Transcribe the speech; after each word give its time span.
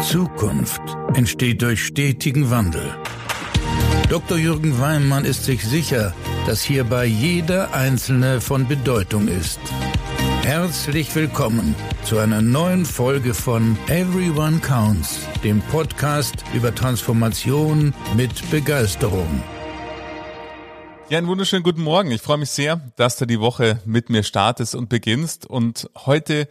Zukunft 0.00 0.80
entsteht 1.14 1.60
durch 1.60 1.84
stetigen 1.84 2.50
Wandel. 2.50 2.94
Dr. 4.08 4.38
Jürgen 4.38 4.78
Weimann 4.80 5.24
ist 5.24 5.44
sich 5.44 5.64
sicher, 5.64 6.14
dass 6.46 6.62
hierbei 6.62 7.04
jeder 7.04 7.74
Einzelne 7.74 8.40
von 8.40 8.68
Bedeutung 8.68 9.26
ist. 9.26 9.58
Herzlich 10.42 11.12
willkommen 11.16 11.74
zu 12.04 12.18
einer 12.18 12.40
neuen 12.40 12.86
Folge 12.86 13.34
von 13.34 13.76
Everyone 13.88 14.60
Counts, 14.60 15.26
dem 15.42 15.60
Podcast 15.62 16.44
über 16.54 16.72
Transformation 16.72 17.92
mit 18.16 18.50
Begeisterung. 18.52 19.42
Ja, 21.08 21.18
einen 21.18 21.26
wunderschönen 21.26 21.64
guten 21.64 21.82
Morgen. 21.82 22.12
Ich 22.12 22.22
freue 22.22 22.38
mich 22.38 22.50
sehr, 22.50 22.80
dass 22.94 23.16
du 23.16 23.26
die 23.26 23.40
Woche 23.40 23.80
mit 23.84 24.10
mir 24.10 24.22
startest 24.22 24.76
und 24.76 24.88
beginnst. 24.88 25.44
Und 25.44 25.90
heute 26.06 26.48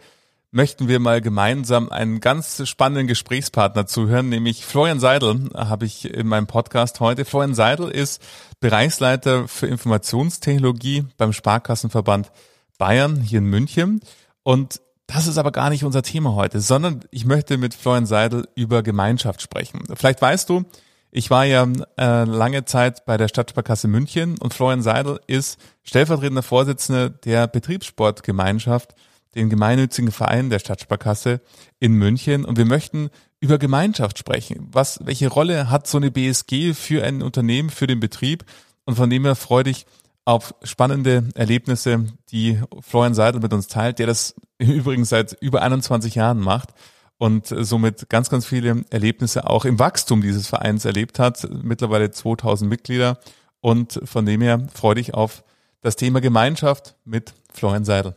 möchten 0.50 0.88
wir 0.88 0.98
mal 0.98 1.20
gemeinsam 1.20 1.90
einen 1.90 2.20
ganz 2.20 2.66
spannenden 2.66 3.06
Gesprächspartner 3.06 3.86
zuhören, 3.86 4.28
nämlich 4.28 4.64
Florian 4.64 5.00
Seidel 5.00 5.50
habe 5.54 5.84
ich 5.84 6.12
in 6.12 6.26
meinem 6.26 6.46
Podcast 6.46 7.00
heute. 7.00 7.24
Florian 7.24 7.54
Seidel 7.54 7.88
ist 7.88 8.22
Bereichsleiter 8.60 9.46
für 9.46 9.66
Informationstechnologie 9.66 11.04
beim 11.16 11.32
Sparkassenverband 11.32 12.32
Bayern 12.78 13.20
hier 13.20 13.40
in 13.40 13.46
München. 13.46 14.00
Und 14.42 14.80
das 15.06 15.26
ist 15.26 15.38
aber 15.38 15.52
gar 15.52 15.70
nicht 15.70 15.84
unser 15.84 16.02
Thema 16.02 16.34
heute, 16.34 16.60
sondern 16.60 17.00
ich 17.10 17.24
möchte 17.24 17.58
mit 17.58 17.74
Florian 17.74 18.06
Seidel 18.06 18.48
über 18.54 18.82
Gemeinschaft 18.82 19.42
sprechen. 19.42 19.82
Vielleicht 19.94 20.22
weißt 20.22 20.48
du, 20.48 20.64
ich 21.10 21.30
war 21.30 21.44
ja 21.44 21.66
äh, 21.98 22.24
lange 22.24 22.64
Zeit 22.66 23.04
bei 23.06 23.16
der 23.16 23.28
Stadtsparkasse 23.28 23.88
München 23.88 24.36
und 24.38 24.52
Florian 24.52 24.82
Seidel 24.82 25.20
ist 25.26 25.58
stellvertretender 25.82 26.42
Vorsitzender 26.42 27.08
der 27.08 27.46
Betriebssportgemeinschaft 27.46 28.94
den 29.34 29.50
gemeinnützigen 29.50 30.10
Verein 30.10 30.50
der 30.50 30.58
Stadtsparkasse 30.58 31.40
in 31.78 31.92
München 31.92 32.44
und 32.44 32.58
wir 32.58 32.64
möchten 32.64 33.10
über 33.40 33.58
Gemeinschaft 33.58 34.18
sprechen. 34.18 34.68
Was, 34.72 35.00
welche 35.04 35.28
Rolle 35.28 35.70
hat 35.70 35.86
so 35.86 35.98
eine 35.98 36.10
BSG 36.10 36.74
für 36.74 37.04
ein 37.04 37.22
Unternehmen, 37.22 37.70
für 37.70 37.86
den 37.86 38.00
Betrieb? 38.00 38.44
Und 38.84 38.96
von 38.96 39.10
dem 39.10 39.24
her 39.24 39.36
freue 39.36 39.64
dich 39.64 39.86
auf 40.24 40.54
spannende 40.62 41.28
Erlebnisse, 41.34 42.06
die 42.30 42.60
Florian 42.80 43.14
Seidel 43.14 43.40
mit 43.40 43.52
uns 43.52 43.66
teilt, 43.66 43.98
der 43.98 44.06
das 44.06 44.34
übrigens 44.58 45.08
seit 45.08 45.36
über 45.40 45.62
21 45.62 46.14
Jahren 46.16 46.40
macht 46.40 46.70
und 47.18 47.46
somit 47.46 48.08
ganz, 48.08 48.30
ganz 48.30 48.46
viele 48.46 48.84
Erlebnisse 48.90 49.48
auch 49.48 49.64
im 49.64 49.78
Wachstum 49.78 50.22
dieses 50.22 50.46
Vereins 50.46 50.84
erlebt 50.84 51.18
hat. 51.18 51.48
Mittlerweile 51.62 52.10
2000 52.10 52.68
Mitglieder 52.68 53.18
und 53.60 54.00
von 54.04 54.24
dem 54.24 54.40
her 54.40 54.68
freue 54.72 54.96
dich 54.96 55.14
auf 55.14 55.44
das 55.80 55.96
Thema 55.96 56.20
Gemeinschaft 56.20 56.96
mit 57.04 57.34
Florian 57.52 57.84
Seidel. 57.84 58.14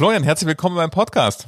Florian, 0.00 0.22
herzlich 0.22 0.48
willkommen 0.48 0.76
beim 0.76 0.88
Podcast. 0.90 1.46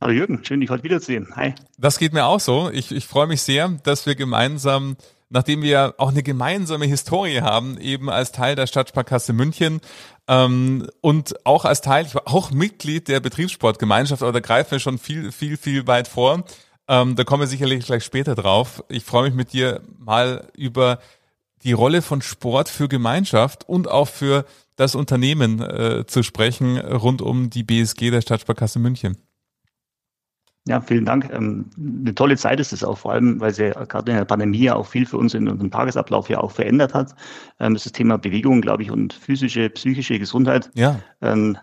Hallo 0.00 0.12
Jürgen, 0.12 0.44
schön 0.44 0.60
dich 0.60 0.70
heute 0.70 0.82
wiederzusehen. 0.82 1.28
Hi. 1.36 1.54
Das 1.78 2.00
geht 2.00 2.12
mir 2.12 2.26
auch 2.26 2.40
so. 2.40 2.68
Ich, 2.68 2.90
ich 2.90 3.06
freue 3.06 3.28
mich 3.28 3.42
sehr, 3.42 3.68
dass 3.84 4.06
wir 4.06 4.16
gemeinsam, 4.16 4.96
nachdem 5.28 5.62
wir 5.62 5.94
auch 5.98 6.08
eine 6.08 6.24
gemeinsame 6.24 6.86
Historie 6.86 7.42
haben, 7.42 7.78
eben 7.78 8.10
als 8.10 8.32
Teil 8.32 8.56
der 8.56 8.66
Stadtsparkasse 8.66 9.32
München 9.32 9.80
ähm, 10.26 10.88
und 11.00 11.46
auch 11.46 11.64
als 11.64 11.80
Teil, 11.80 12.06
ich 12.06 12.14
war 12.16 12.26
auch 12.26 12.50
Mitglied 12.50 13.06
der 13.06 13.20
Betriebssportgemeinschaft, 13.20 14.24
aber 14.24 14.32
da 14.32 14.40
greifen 14.40 14.72
wir 14.72 14.80
schon 14.80 14.98
viel, 14.98 15.30
viel, 15.30 15.56
viel 15.56 15.86
weit 15.86 16.08
vor. 16.08 16.42
Ähm, 16.88 17.14
da 17.14 17.22
kommen 17.22 17.42
wir 17.42 17.46
sicherlich 17.46 17.86
gleich 17.86 18.02
später 18.02 18.34
drauf. 18.34 18.82
Ich 18.88 19.04
freue 19.04 19.28
mich 19.28 19.34
mit 19.34 19.52
dir 19.52 19.80
mal 19.96 20.48
über 20.56 20.98
die 21.62 21.72
Rolle 21.72 22.02
von 22.02 22.20
Sport 22.20 22.68
für 22.68 22.88
Gemeinschaft 22.88 23.68
und 23.68 23.86
auch 23.86 24.08
für 24.08 24.44
das 24.80 24.94
Unternehmen 24.94 25.60
äh, 25.60 26.06
zu 26.06 26.22
sprechen 26.22 26.78
rund 26.78 27.20
um 27.20 27.50
die 27.50 27.62
BSG 27.62 28.10
der 28.10 28.22
Stadtsparkasse 28.22 28.78
München. 28.78 29.18
Ja, 30.66 30.80
vielen 30.80 31.04
Dank. 31.04 31.30
Ähm, 31.32 31.66
eine 31.78 32.14
tolle 32.14 32.36
Zeit 32.36 32.60
ist 32.60 32.72
es 32.72 32.82
auch, 32.82 32.96
vor 32.96 33.12
allem, 33.12 33.40
weil 33.40 33.52
sie 33.52 33.70
gerade 33.88 34.10
in 34.10 34.16
der 34.16 34.24
Pandemie 34.24 34.64
ja 34.64 34.76
auch 34.76 34.86
viel 34.86 35.04
für 35.04 35.18
uns 35.18 35.34
in 35.34 35.48
unserem 35.48 35.70
Tagesablauf 35.70 36.30
ja 36.30 36.38
auch 36.38 36.50
verändert 36.50 36.94
hat. 36.94 37.14
Ähm, 37.58 37.74
das 37.74 37.84
Thema 37.92 38.16
Bewegung, 38.16 38.62
glaube 38.62 38.82
ich, 38.82 38.90
und 38.90 39.12
physische, 39.12 39.68
psychische 39.68 40.18
Gesundheit 40.18 40.70
ja. 40.74 40.98
ähm, 41.20 41.58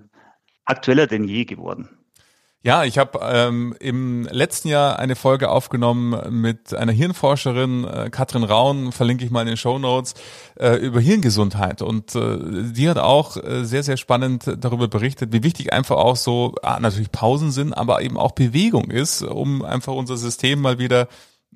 aktueller 0.66 1.08
denn 1.08 1.24
je 1.24 1.46
geworden. 1.46 1.97
Ja, 2.68 2.84
ich 2.84 2.98
habe 2.98 3.20
ähm, 3.24 3.74
im 3.80 4.28
letzten 4.30 4.68
Jahr 4.68 5.00
eine 5.00 5.16
Folge 5.16 5.50
aufgenommen 5.50 6.42
mit 6.42 6.74
einer 6.74 6.92
Hirnforscherin, 6.92 7.86
äh, 7.86 8.10
Katrin 8.10 8.44
Raun, 8.44 8.92
verlinke 8.92 9.24
ich 9.24 9.32
mal 9.32 9.40
in 9.40 9.48
den 9.48 9.56
Show 9.56 9.80
Notes, 9.80 10.16
äh, 10.60 10.76
über 10.76 11.00
Hirngesundheit. 11.00 11.82
Und 11.82 12.14
äh, 12.16 12.38
die 12.74 12.90
hat 12.90 12.98
auch 12.98 13.38
äh, 13.38 13.64
sehr, 13.64 13.84
sehr 13.84 13.96
spannend 13.96 14.54
darüber 14.60 14.90
berichtet, 14.90 15.32
wie 15.32 15.44
wichtig 15.44 15.72
einfach 15.72 15.96
auch 15.96 16.18
so, 16.18 16.56
ah, 16.62 16.78
natürlich 16.82 17.10
Pausen 17.10 17.54
sind, 17.54 17.72
aber 17.72 18.02
eben 18.02 18.18
auch 18.18 18.34
Bewegung 18.34 18.92
ist, 18.92 19.22
um 19.24 19.64
einfach 19.64 19.94
unser 19.94 20.18
System 20.18 20.60
mal 20.60 20.78
wieder 20.78 21.08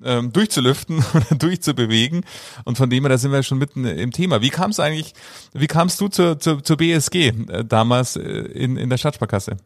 ähm, 0.02 0.32
durchzulüften 0.32 1.04
oder 1.14 1.36
durchzubewegen. 1.36 2.24
Und 2.64 2.78
von 2.78 2.88
dem 2.88 3.02
her, 3.02 3.10
da 3.10 3.18
sind 3.18 3.32
wir 3.32 3.42
schon 3.42 3.58
mitten 3.58 3.84
im 3.84 4.12
Thema. 4.12 4.40
Wie 4.40 4.48
kam 4.48 4.72
eigentlich, 4.78 5.12
wie 5.52 5.66
kamst 5.66 6.00
du 6.00 6.08
zur, 6.08 6.38
zur, 6.38 6.64
zur 6.64 6.78
BSG 6.78 7.16
äh, 7.26 7.64
damals 7.66 8.16
äh, 8.16 8.22
in, 8.22 8.78
in 8.78 8.88
der 8.88 8.96
Stadtsparkasse? 8.96 9.58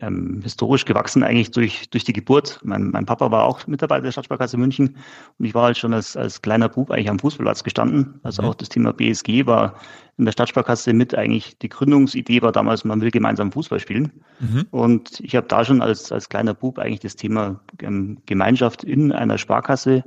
Ähm, 0.00 0.40
historisch 0.42 0.84
gewachsen 0.84 1.22
eigentlich 1.22 1.50
durch, 1.50 1.90
durch 1.90 2.04
die 2.04 2.12
Geburt. 2.12 2.60
Mein, 2.62 2.90
mein 2.90 3.06
Papa 3.06 3.30
war 3.30 3.44
auch 3.44 3.66
Mitarbeiter 3.66 4.02
der 4.02 4.12
Stadtsparkasse 4.12 4.56
München 4.56 4.96
und 5.38 5.44
ich 5.44 5.54
war 5.54 5.64
halt 5.64 5.78
schon 5.78 5.94
als, 5.94 6.16
als 6.16 6.42
kleiner 6.42 6.68
Bub 6.68 6.90
eigentlich 6.90 7.10
am 7.10 7.18
Fußballplatz 7.18 7.64
gestanden. 7.64 8.20
Also 8.22 8.42
mhm. 8.42 8.48
auch 8.48 8.54
das 8.54 8.68
Thema 8.68 8.92
BSG 8.92 9.46
war 9.46 9.74
in 10.18 10.24
der 10.24 10.32
Stadtsparkasse 10.32 10.92
mit 10.92 11.14
eigentlich 11.14 11.58
die 11.58 11.68
Gründungsidee 11.68 12.42
war 12.42 12.52
damals, 12.52 12.84
man 12.84 13.00
will 13.00 13.10
gemeinsam 13.10 13.52
Fußball 13.52 13.80
spielen. 13.80 14.12
Mhm. 14.40 14.66
Und 14.70 15.20
ich 15.20 15.34
habe 15.36 15.48
da 15.48 15.64
schon 15.64 15.80
als, 15.80 16.12
als 16.12 16.28
kleiner 16.28 16.54
Bub 16.54 16.78
eigentlich 16.78 17.00
das 17.00 17.16
Thema 17.16 17.60
ähm, 17.80 18.18
Gemeinschaft 18.26 18.84
in 18.84 19.12
einer 19.12 19.38
Sparkasse 19.38 20.04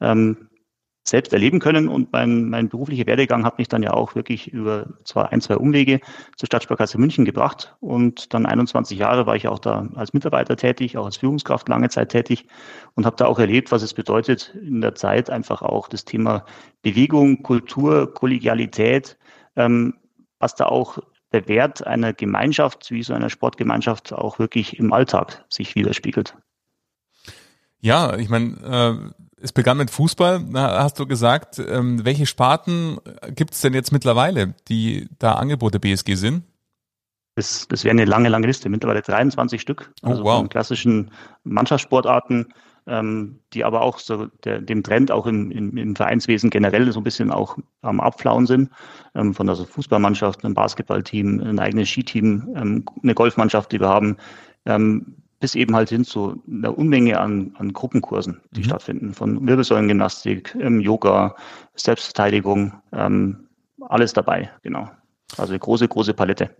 ähm, 0.00 0.48
selbst 1.04 1.32
erleben 1.32 1.58
können. 1.58 1.88
Und 1.88 2.12
mein, 2.12 2.48
mein 2.48 2.68
beruflicher 2.68 3.06
Werdegang 3.06 3.44
hat 3.44 3.58
mich 3.58 3.68
dann 3.68 3.82
ja 3.82 3.92
auch 3.92 4.14
wirklich 4.14 4.52
über 4.52 4.86
zwar 5.04 5.32
ein, 5.32 5.40
zwei 5.40 5.56
Umwege 5.56 6.00
zur 6.36 6.46
Stadtsparkasse 6.46 6.98
München 6.98 7.24
gebracht. 7.24 7.74
Und 7.80 8.32
dann 8.34 8.46
21 8.46 8.98
Jahre 8.98 9.26
war 9.26 9.34
ich 9.34 9.48
auch 9.48 9.58
da 9.58 9.88
als 9.94 10.12
Mitarbeiter 10.12 10.56
tätig, 10.56 10.96
auch 10.96 11.06
als 11.06 11.16
Führungskraft 11.16 11.68
lange 11.68 11.88
Zeit 11.88 12.10
tätig 12.10 12.46
und 12.94 13.04
habe 13.04 13.16
da 13.16 13.26
auch 13.26 13.38
erlebt, 13.38 13.72
was 13.72 13.82
es 13.82 13.94
bedeutet, 13.94 14.54
in 14.54 14.80
der 14.80 14.94
Zeit 14.94 15.28
einfach 15.28 15.62
auch 15.62 15.88
das 15.88 16.04
Thema 16.04 16.44
Bewegung, 16.82 17.42
Kultur, 17.42 18.12
Kollegialität, 18.14 19.18
ähm, 19.56 19.94
was 20.38 20.54
da 20.54 20.66
auch 20.66 20.98
der 21.32 21.48
Wert 21.48 21.86
einer 21.86 22.12
Gemeinschaft, 22.12 22.90
wie 22.90 23.02
so 23.02 23.14
einer 23.14 23.30
Sportgemeinschaft, 23.30 24.12
auch 24.12 24.38
wirklich 24.38 24.78
im 24.78 24.92
Alltag 24.92 25.44
sich 25.48 25.74
widerspiegelt. 25.74 26.36
Ja, 27.80 28.16
ich 28.16 28.28
meine, 28.28 29.10
äh 29.16 29.22
es 29.42 29.52
begann 29.52 29.76
mit 29.76 29.90
Fußball, 29.90 30.44
hast 30.54 30.98
du 30.98 31.06
gesagt. 31.06 31.58
Ähm, 31.58 32.04
welche 32.04 32.26
Sparten 32.26 32.98
gibt 33.34 33.54
es 33.54 33.60
denn 33.60 33.74
jetzt 33.74 33.92
mittlerweile, 33.92 34.54
die 34.68 35.08
da 35.18 35.34
Angebote 35.34 35.80
BSG 35.80 36.14
sind? 36.14 36.44
Das, 37.34 37.66
das 37.68 37.84
wäre 37.84 37.92
eine 37.92 38.04
lange, 38.04 38.28
lange 38.28 38.46
Liste. 38.46 38.68
Mittlerweile 38.68 39.02
23 39.02 39.60
Stück. 39.60 39.92
Oh, 40.02 40.08
also 40.08 40.22
oh, 40.22 40.24
wow. 40.26 40.38
von 40.38 40.48
klassischen 40.48 41.10
Mannschaftssportarten, 41.44 42.52
ähm, 42.86 43.40
die 43.52 43.64
aber 43.64 43.82
auch 43.82 43.98
so 43.98 44.26
der, 44.44 44.60
dem 44.60 44.82
Trend 44.82 45.10
auch 45.10 45.26
im, 45.26 45.50
im, 45.50 45.76
im, 45.76 45.96
Vereinswesen 45.96 46.50
generell 46.50 46.92
so 46.92 47.00
ein 47.00 47.04
bisschen 47.04 47.30
auch 47.30 47.56
am 47.80 48.00
Abflauen 48.00 48.46
sind. 48.46 48.70
Ähm, 49.14 49.34
von 49.34 49.46
der 49.46 49.54
also 49.54 49.64
Fußballmannschaft, 49.64 50.44
einem 50.44 50.54
Basketballteam, 50.54 51.40
ein 51.40 51.58
eigenes 51.58 51.88
Skiteam, 51.88 52.54
ähm, 52.54 52.84
eine 53.02 53.14
Golfmannschaft, 53.14 53.72
die 53.72 53.80
wir 53.80 53.88
haben. 53.88 54.18
Ähm, 54.66 55.16
bis 55.42 55.56
eben 55.56 55.74
halt 55.74 55.88
hin 55.88 56.04
zu 56.04 56.40
einer 56.48 56.78
Unmenge 56.78 57.18
an, 57.18 57.56
an 57.58 57.72
Gruppenkursen, 57.72 58.40
die 58.52 58.60
mhm. 58.60 58.64
stattfinden, 58.64 59.12
von 59.12 59.44
Wirbelsäulengymnastik, 59.44 60.56
ähm, 60.60 60.80
Yoga, 60.80 61.34
Selbstverteidigung, 61.74 62.74
ähm, 62.92 63.48
alles 63.80 64.12
dabei, 64.12 64.52
genau. 64.62 64.88
Also 65.36 65.50
eine 65.52 65.58
große, 65.58 65.88
große 65.88 66.14
Palette. 66.14 66.50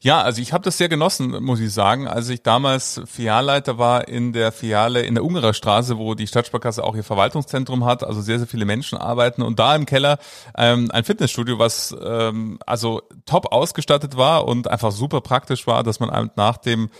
Ja, 0.00 0.20
also 0.20 0.42
ich 0.42 0.52
habe 0.52 0.64
das 0.64 0.76
sehr 0.76 0.90
genossen, 0.90 1.42
muss 1.42 1.60
ich 1.60 1.72
sagen, 1.72 2.08
als 2.08 2.28
ich 2.28 2.42
damals 2.42 3.00
Filialleiter 3.06 3.78
war 3.78 4.06
in 4.06 4.34
der 4.34 4.52
Filiale 4.52 5.00
in 5.02 5.14
der 5.14 5.24
Ungerer 5.24 5.54
Straße, 5.54 5.96
wo 5.96 6.14
die 6.14 6.26
Stadtsparkasse 6.26 6.84
auch 6.84 6.94
ihr 6.94 7.04
Verwaltungszentrum 7.04 7.84
hat, 7.86 8.04
also 8.04 8.20
sehr, 8.20 8.38
sehr 8.38 8.46
viele 8.46 8.66
Menschen 8.66 8.98
arbeiten 8.98 9.42
und 9.42 9.58
da 9.58 9.74
im 9.74 9.86
Keller 9.86 10.18
ähm, 10.56 10.90
ein 10.92 11.04
Fitnessstudio, 11.04 11.58
was 11.58 11.96
ähm, 12.02 12.58
also 12.66 13.02
top 13.24 13.52
ausgestattet 13.52 14.16
war 14.18 14.46
und 14.46 14.68
einfach 14.68 14.92
super 14.92 15.22
praktisch 15.22 15.66
war, 15.66 15.82
dass 15.82 16.00
man 16.00 16.30
nach 16.36 16.58
dem 16.58 16.90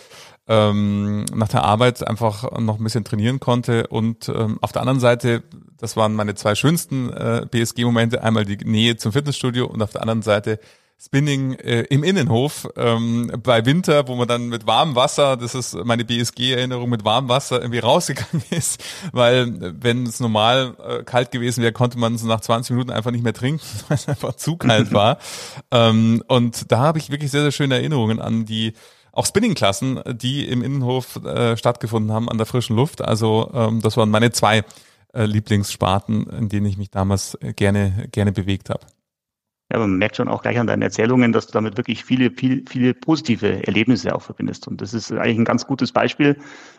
ähm, 0.48 1.24
nach 1.34 1.48
der 1.48 1.64
Arbeit 1.64 2.06
einfach 2.06 2.58
noch 2.58 2.78
ein 2.78 2.84
bisschen 2.84 3.04
trainieren 3.04 3.40
konnte. 3.40 3.86
Und 3.88 4.28
ähm, 4.28 4.58
auf 4.60 4.72
der 4.72 4.82
anderen 4.82 5.00
Seite, 5.00 5.42
das 5.78 5.96
waren 5.96 6.14
meine 6.14 6.34
zwei 6.34 6.54
schönsten 6.54 7.12
äh, 7.12 7.46
BSG-Momente, 7.50 8.22
einmal 8.22 8.44
die 8.44 8.56
Nähe 8.64 8.96
zum 8.96 9.12
Fitnessstudio 9.12 9.66
und 9.66 9.82
auf 9.82 9.92
der 9.92 10.02
anderen 10.02 10.22
Seite 10.22 10.58
Spinning 10.98 11.52
äh, 11.56 11.82
im 11.90 12.02
Innenhof 12.02 12.66
ähm, 12.74 13.30
bei 13.42 13.66
Winter, 13.66 14.08
wo 14.08 14.14
man 14.14 14.26
dann 14.26 14.48
mit 14.48 14.66
warmem 14.66 14.94
Wasser, 14.94 15.36
das 15.36 15.54
ist 15.54 15.74
meine 15.84 16.06
BSG-Erinnerung, 16.06 16.88
mit 16.88 17.04
warmem 17.04 17.28
Wasser 17.28 17.60
irgendwie 17.60 17.80
rausgegangen 17.80 18.42
ist, 18.50 18.82
weil 19.12 19.74
wenn 19.82 20.06
es 20.06 20.20
normal 20.20 20.74
äh, 20.82 21.02
kalt 21.04 21.32
gewesen 21.32 21.62
wäre, 21.62 21.72
konnte 21.72 21.98
man 21.98 22.14
es 22.14 22.22
nach 22.22 22.40
20 22.40 22.70
Minuten 22.70 22.90
einfach 22.92 23.10
nicht 23.10 23.24
mehr 23.24 23.34
trinken, 23.34 23.60
weil 23.88 23.96
es 23.96 24.08
einfach 24.08 24.36
zu 24.36 24.56
kalt 24.56 24.90
war. 24.94 25.18
ähm, 25.70 26.22
und 26.28 26.72
da 26.72 26.78
habe 26.78 26.98
ich 26.98 27.10
wirklich 27.10 27.30
sehr, 27.30 27.42
sehr 27.42 27.52
schöne 27.52 27.74
Erinnerungen 27.74 28.18
an 28.18 28.46
die 28.46 28.72
auch 29.16 29.26
Spinning-Klassen, 29.26 30.00
die 30.12 30.46
im 30.46 30.62
Innenhof 30.62 31.16
äh, 31.24 31.56
stattgefunden 31.56 32.12
haben 32.12 32.28
an 32.28 32.36
der 32.36 32.46
frischen 32.46 32.76
Luft. 32.76 33.02
Also 33.02 33.50
ähm, 33.54 33.80
das 33.80 33.96
waren 33.96 34.10
meine 34.10 34.30
zwei 34.30 34.62
äh, 35.14 35.24
Lieblingssparten, 35.24 36.26
in 36.30 36.48
denen 36.48 36.66
ich 36.66 36.76
mich 36.76 36.90
damals 36.90 37.34
äh, 37.40 37.52
gerne, 37.54 38.08
gerne 38.12 38.32
bewegt 38.32 38.70
habe. 38.70 38.80
Ja, 39.72 39.80
man 39.80 39.96
merkt 39.96 40.14
schon 40.14 40.28
auch 40.28 40.42
gleich 40.42 40.60
an 40.60 40.68
deinen 40.68 40.82
Erzählungen, 40.82 41.32
dass 41.32 41.48
du 41.48 41.52
damit 41.52 41.76
wirklich 41.76 42.04
viele, 42.04 42.30
viele, 42.30 42.62
viele 42.68 42.94
positive 42.94 43.66
Erlebnisse 43.66 44.14
auch 44.14 44.22
verbindest. 44.22 44.68
Und 44.68 44.80
das 44.80 44.94
ist 44.94 45.10
eigentlich 45.10 45.38
ein 45.38 45.44
ganz 45.44 45.66
gutes 45.66 45.90
Beispiel, 45.90 46.36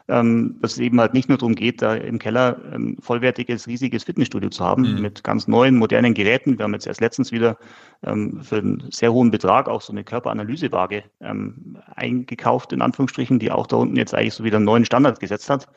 ähm, 0.07 0.56
dass 0.62 0.74
es 0.74 0.80
eben 0.80 0.98
halt 1.01 1.13
nicht 1.13 1.28
nur 1.28 1.38
darum 1.38 1.54
geht, 1.54 1.81
da 1.81 1.95
im 1.95 2.18
Keller 2.18 2.62
ein 2.74 2.95
vollwertiges, 3.01 3.68
riesiges 3.68 4.06
Fitnessstudio 4.06 4.50
zu 4.50 4.63
haben 4.63 4.84
mhm. 4.84 5.01
mit 5.01 5.24
ganz 5.25 5.50
neuen, 5.50 5.75
modernen 5.75 6.13
Geräten. 6.13 6.57
Wir 6.57 6.63
haben 6.63 6.74
jetzt 6.74 6.88
erst 6.88 7.01
letztens 7.01 7.34
wieder 7.34 7.57
ähm, 8.04 8.42
für 8.42 8.60
einen 8.60 8.88
sehr 8.90 9.12
hohen 9.12 9.31
Betrag 9.31 9.68
auch 9.68 9.81
so 9.81 9.92
eine 9.92 10.06
Körperanalysewaage 10.06 11.04
ähm, 11.19 11.78
eingekauft, 11.94 12.72
in 12.72 12.81
Anführungsstrichen, 12.81 13.38
die 13.38 13.51
auch 13.51 13.68
da 13.68 13.75
unten 13.75 13.98
jetzt 13.98 14.13
eigentlich 14.13 14.33
so 14.33 14.45
wieder 14.45 14.57
einen 14.57 14.66
neuen 14.66 14.86
Standard 14.86 15.19
gesetzt 15.19 15.50
hat 15.50 15.68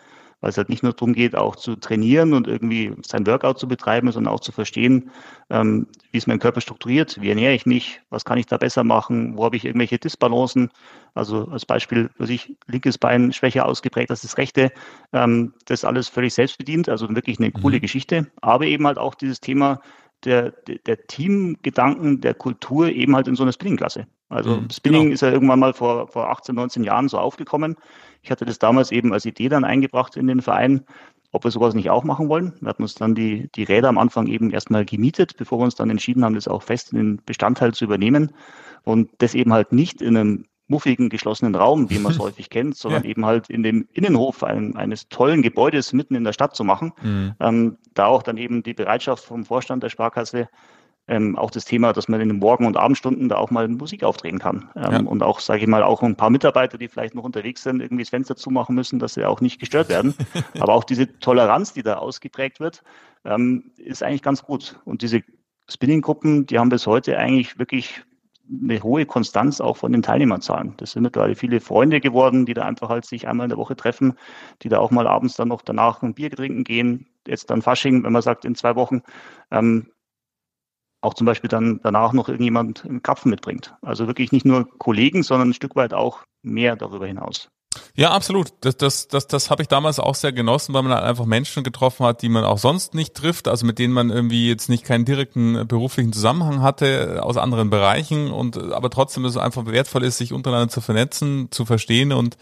weil 0.40 0.50
es 0.50 0.56
halt 0.56 0.68
nicht 0.68 0.82
nur 0.82 0.92
darum 0.92 1.12
geht, 1.12 1.36
auch 1.36 1.56
zu 1.56 1.76
trainieren 1.76 2.32
und 2.32 2.46
irgendwie 2.46 2.92
sein 3.06 3.26
Workout 3.26 3.58
zu 3.58 3.68
betreiben, 3.68 4.10
sondern 4.10 4.32
auch 4.32 4.40
zu 4.40 4.52
verstehen, 4.52 5.10
ähm, 5.50 5.86
wie 6.10 6.18
ist 6.18 6.26
mein 6.26 6.38
Körper 6.38 6.60
strukturiert, 6.60 7.20
wie 7.20 7.28
ernähre 7.28 7.54
ich 7.54 7.66
mich, 7.66 8.00
was 8.10 8.24
kann 8.24 8.38
ich 8.38 8.46
da 8.46 8.56
besser 8.56 8.84
machen, 8.84 9.36
wo 9.36 9.44
habe 9.44 9.56
ich 9.56 9.64
irgendwelche 9.64 9.98
Disbalancen. 9.98 10.70
Also 11.14 11.48
als 11.48 11.66
Beispiel, 11.66 12.10
was 12.18 12.30
ich 12.30 12.56
linkes 12.66 12.98
Bein 12.98 13.32
schwächer 13.32 13.66
ausgeprägt 13.66 14.10
als 14.10 14.22
das 14.22 14.38
rechte, 14.38 14.72
ähm, 15.12 15.54
das 15.66 15.84
alles 15.84 16.08
völlig 16.08 16.34
selbstbedient, 16.34 16.88
also 16.88 17.08
wirklich 17.14 17.38
eine 17.38 17.52
coole 17.52 17.76
mhm. 17.76 17.82
Geschichte, 17.82 18.26
aber 18.40 18.66
eben 18.66 18.86
halt 18.86 18.98
auch 18.98 19.14
dieses 19.14 19.40
Thema 19.40 19.80
der, 20.24 20.52
der 20.86 21.06
Teamgedanken, 21.06 22.20
der 22.20 22.34
Kultur 22.34 22.88
eben 22.90 23.16
halt 23.16 23.26
in 23.26 23.36
so 23.36 23.42
einer 23.42 23.52
Spinning-Klasse. 23.52 24.06
Also 24.28 24.56
mhm, 24.56 24.70
Spinning 24.70 25.02
genau. 25.02 25.14
ist 25.14 25.22
ja 25.22 25.30
irgendwann 25.30 25.58
mal 25.58 25.72
vor, 25.72 26.08
vor 26.08 26.30
18, 26.30 26.54
19 26.54 26.84
Jahren 26.84 27.08
so 27.08 27.18
aufgekommen. 27.18 27.76
Ich 28.22 28.30
hatte 28.30 28.44
das 28.44 28.58
damals 28.58 28.92
eben 28.92 29.12
als 29.12 29.24
Idee 29.24 29.48
dann 29.48 29.64
eingebracht 29.64 30.16
in 30.16 30.26
den 30.26 30.42
Verein, 30.42 30.84
ob 31.32 31.44
wir 31.44 31.50
sowas 31.50 31.74
nicht 31.74 31.90
auch 31.90 32.04
machen 32.04 32.28
wollen. 32.28 32.54
Wir 32.60 32.68
hatten 32.68 32.82
uns 32.82 32.94
dann 32.94 33.14
die, 33.14 33.48
die 33.54 33.62
Räder 33.62 33.88
am 33.88 33.98
Anfang 33.98 34.26
eben 34.26 34.50
erstmal 34.50 34.84
gemietet, 34.84 35.36
bevor 35.36 35.58
wir 35.58 35.64
uns 35.64 35.76
dann 35.76 35.90
entschieden 35.90 36.24
haben, 36.24 36.34
das 36.34 36.48
auch 36.48 36.62
fest 36.62 36.92
in 36.92 36.98
den 36.98 37.22
Bestandteil 37.24 37.72
zu 37.72 37.84
übernehmen. 37.84 38.32
Und 38.82 39.10
das 39.18 39.34
eben 39.34 39.52
halt 39.52 39.72
nicht 39.72 40.02
in 40.02 40.16
einem 40.16 40.44
muffigen, 40.66 41.08
geschlossenen 41.08 41.54
Raum, 41.54 41.90
wie 41.90 41.98
man 41.98 42.12
es 42.12 42.18
häufig 42.20 42.48
kennt, 42.48 42.76
sondern 42.76 43.04
ja. 43.04 43.10
eben 43.10 43.26
halt 43.26 43.50
in 43.50 43.62
dem 43.62 43.88
Innenhof 43.92 44.42
ein, 44.42 44.76
eines 44.76 45.08
tollen 45.08 45.42
Gebäudes 45.42 45.92
mitten 45.92 46.14
in 46.14 46.24
der 46.24 46.32
Stadt 46.32 46.54
zu 46.56 46.64
machen. 46.64 46.92
Mhm. 47.02 47.34
Ähm, 47.40 47.78
da 47.94 48.06
auch 48.06 48.22
dann 48.22 48.36
eben 48.36 48.62
die 48.62 48.74
Bereitschaft 48.74 49.24
vom 49.24 49.44
Vorstand 49.44 49.82
der 49.82 49.90
Sparkasse 49.90 50.48
ähm, 51.08 51.36
auch 51.36 51.50
das 51.50 51.64
Thema, 51.64 51.92
dass 51.92 52.08
man 52.08 52.20
in 52.20 52.28
den 52.28 52.38
Morgen- 52.38 52.66
und 52.66 52.76
Abendstunden 52.76 53.28
da 53.28 53.36
auch 53.36 53.50
mal 53.50 53.66
Musik 53.68 54.04
aufdrehen 54.04 54.38
kann. 54.38 54.70
Ähm, 54.76 54.92
ja. 54.92 55.00
Und 55.00 55.22
auch, 55.22 55.40
sage 55.40 55.62
ich 55.62 55.66
mal, 55.66 55.82
auch 55.82 56.02
ein 56.02 56.16
paar 56.16 56.30
Mitarbeiter, 56.30 56.78
die 56.78 56.88
vielleicht 56.88 57.14
noch 57.14 57.24
unterwegs 57.24 57.62
sind, 57.62 57.80
irgendwie 57.80 58.04
das 58.04 58.10
Fenster 58.10 58.36
zumachen 58.36 58.74
müssen, 58.74 58.98
dass 58.98 59.14
sie 59.14 59.24
auch 59.24 59.40
nicht 59.40 59.58
gestört 59.58 59.88
werden. 59.90 60.14
Aber 60.60 60.74
auch 60.74 60.84
diese 60.84 61.18
Toleranz, 61.18 61.72
die 61.72 61.82
da 61.82 61.96
ausgeprägt 61.96 62.60
wird, 62.60 62.82
ähm, 63.24 63.72
ist 63.76 64.02
eigentlich 64.02 64.22
ganz 64.22 64.42
gut. 64.42 64.78
Und 64.84 65.02
diese 65.02 65.22
Spinning-Gruppen, 65.68 66.46
die 66.46 66.58
haben 66.58 66.68
bis 66.68 66.86
heute 66.86 67.18
eigentlich 67.18 67.58
wirklich 67.58 68.02
eine 68.50 68.82
hohe 68.82 69.06
Konstanz 69.06 69.60
auch 69.60 69.76
von 69.76 69.92
den 69.92 70.02
Teilnehmerzahlen. 70.02 70.74
Das 70.76 70.92
sind 70.92 71.02
mittlerweile 71.02 71.36
viele 71.36 71.60
Freunde 71.60 72.00
geworden, 72.00 72.46
die 72.46 72.54
da 72.54 72.64
einfach 72.64 72.88
halt 72.88 73.04
sich 73.04 73.28
einmal 73.28 73.44
in 73.44 73.50
der 73.50 73.58
Woche 73.58 73.76
treffen, 73.76 74.14
die 74.62 74.68
da 74.68 74.78
auch 74.78 74.90
mal 74.90 75.06
abends 75.06 75.34
dann 75.34 75.48
noch 75.48 75.62
danach 75.62 76.02
ein 76.02 76.14
Bier 76.14 76.30
trinken 76.30 76.64
gehen. 76.64 77.06
Jetzt 77.26 77.50
dann 77.50 77.62
Fasching, 77.62 78.02
wenn 78.02 78.12
man 78.12 78.22
sagt, 78.22 78.44
in 78.44 78.54
zwei 78.54 78.74
Wochen. 78.74 79.02
Ähm, 79.50 79.90
auch 81.00 81.14
zum 81.14 81.26
Beispiel 81.26 81.48
dann 81.48 81.80
danach 81.82 82.12
noch 82.12 82.28
irgendjemand 82.28 82.84
einen 82.84 83.02
Krapfen 83.02 83.30
mitbringt. 83.30 83.74
Also 83.82 84.06
wirklich 84.06 84.32
nicht 84.32 84.44
nur 84.44 84.68
Kollegen, 84.78 85.22
sondern 85.22 85.50
ein 85.50 85.54
Stück 85.54 85.76
weit 85.76 85.94
auch 85.94 86.20
mehr 86.42 86.76
darüber 86.76 87.06
hinaus. 87.06 87.48
Ja, 87.94 88.10
absolut. 88.10 88.48
Das, 88.62 88.76
das, 88.76 89.08
das, 89.08 89.26
das 89.28 89.50
habe 89.50 89.62
ich 89.62 89.68
damals 89.68 90.00
auch 90.00 90.14
sehr 90.14 90.32
genossen, 90.32 90.74
weil 90.74 90.82
man 90.82 90.92
halt 90.92 91.04
einfach 91.04 91.26
Menschen 91.26 91.62
getroffen 91.62 92.04
hat, 92.04 92.22
die 92.22 92.28
man 92.28 92.44
auch 92.44 92.58
sonst 92.58 92.94
nicht 92.94 93.14
trifft, 93.14 93.46
also 93.46 93.64
mit 93.64 93.78
denen 93.78 93.94
man 93.94 94.10
irgendwie 94.10 94.48
jetzt 94.48 94.68
nicht 94.68 94.84
keinen 94.84 95.04
direkten 95.04 95.66
beruflichen 95.68 96.12
Zusammenhang 96.12 96.62
hatte 96.62 97.22
aus 97.22 97.36
anderen 97.36 97.70
Bereichen 97.70 98.32
und 98.32 98.56
aber 98.72 98.90
trotzdem 98.90 99.24
es 99.24 99.36
einfach 99.36 99.66
wertvoll 99.66 100.02
ist, 100.04 100.18
sich 100.18 100.32
untereinander 100.32 100.68
zu 100.68 100.80
vernetzen, 100.80 101.48
zu 101.50 101.64
verstehen 101.64 102.12
und 102.12 102.36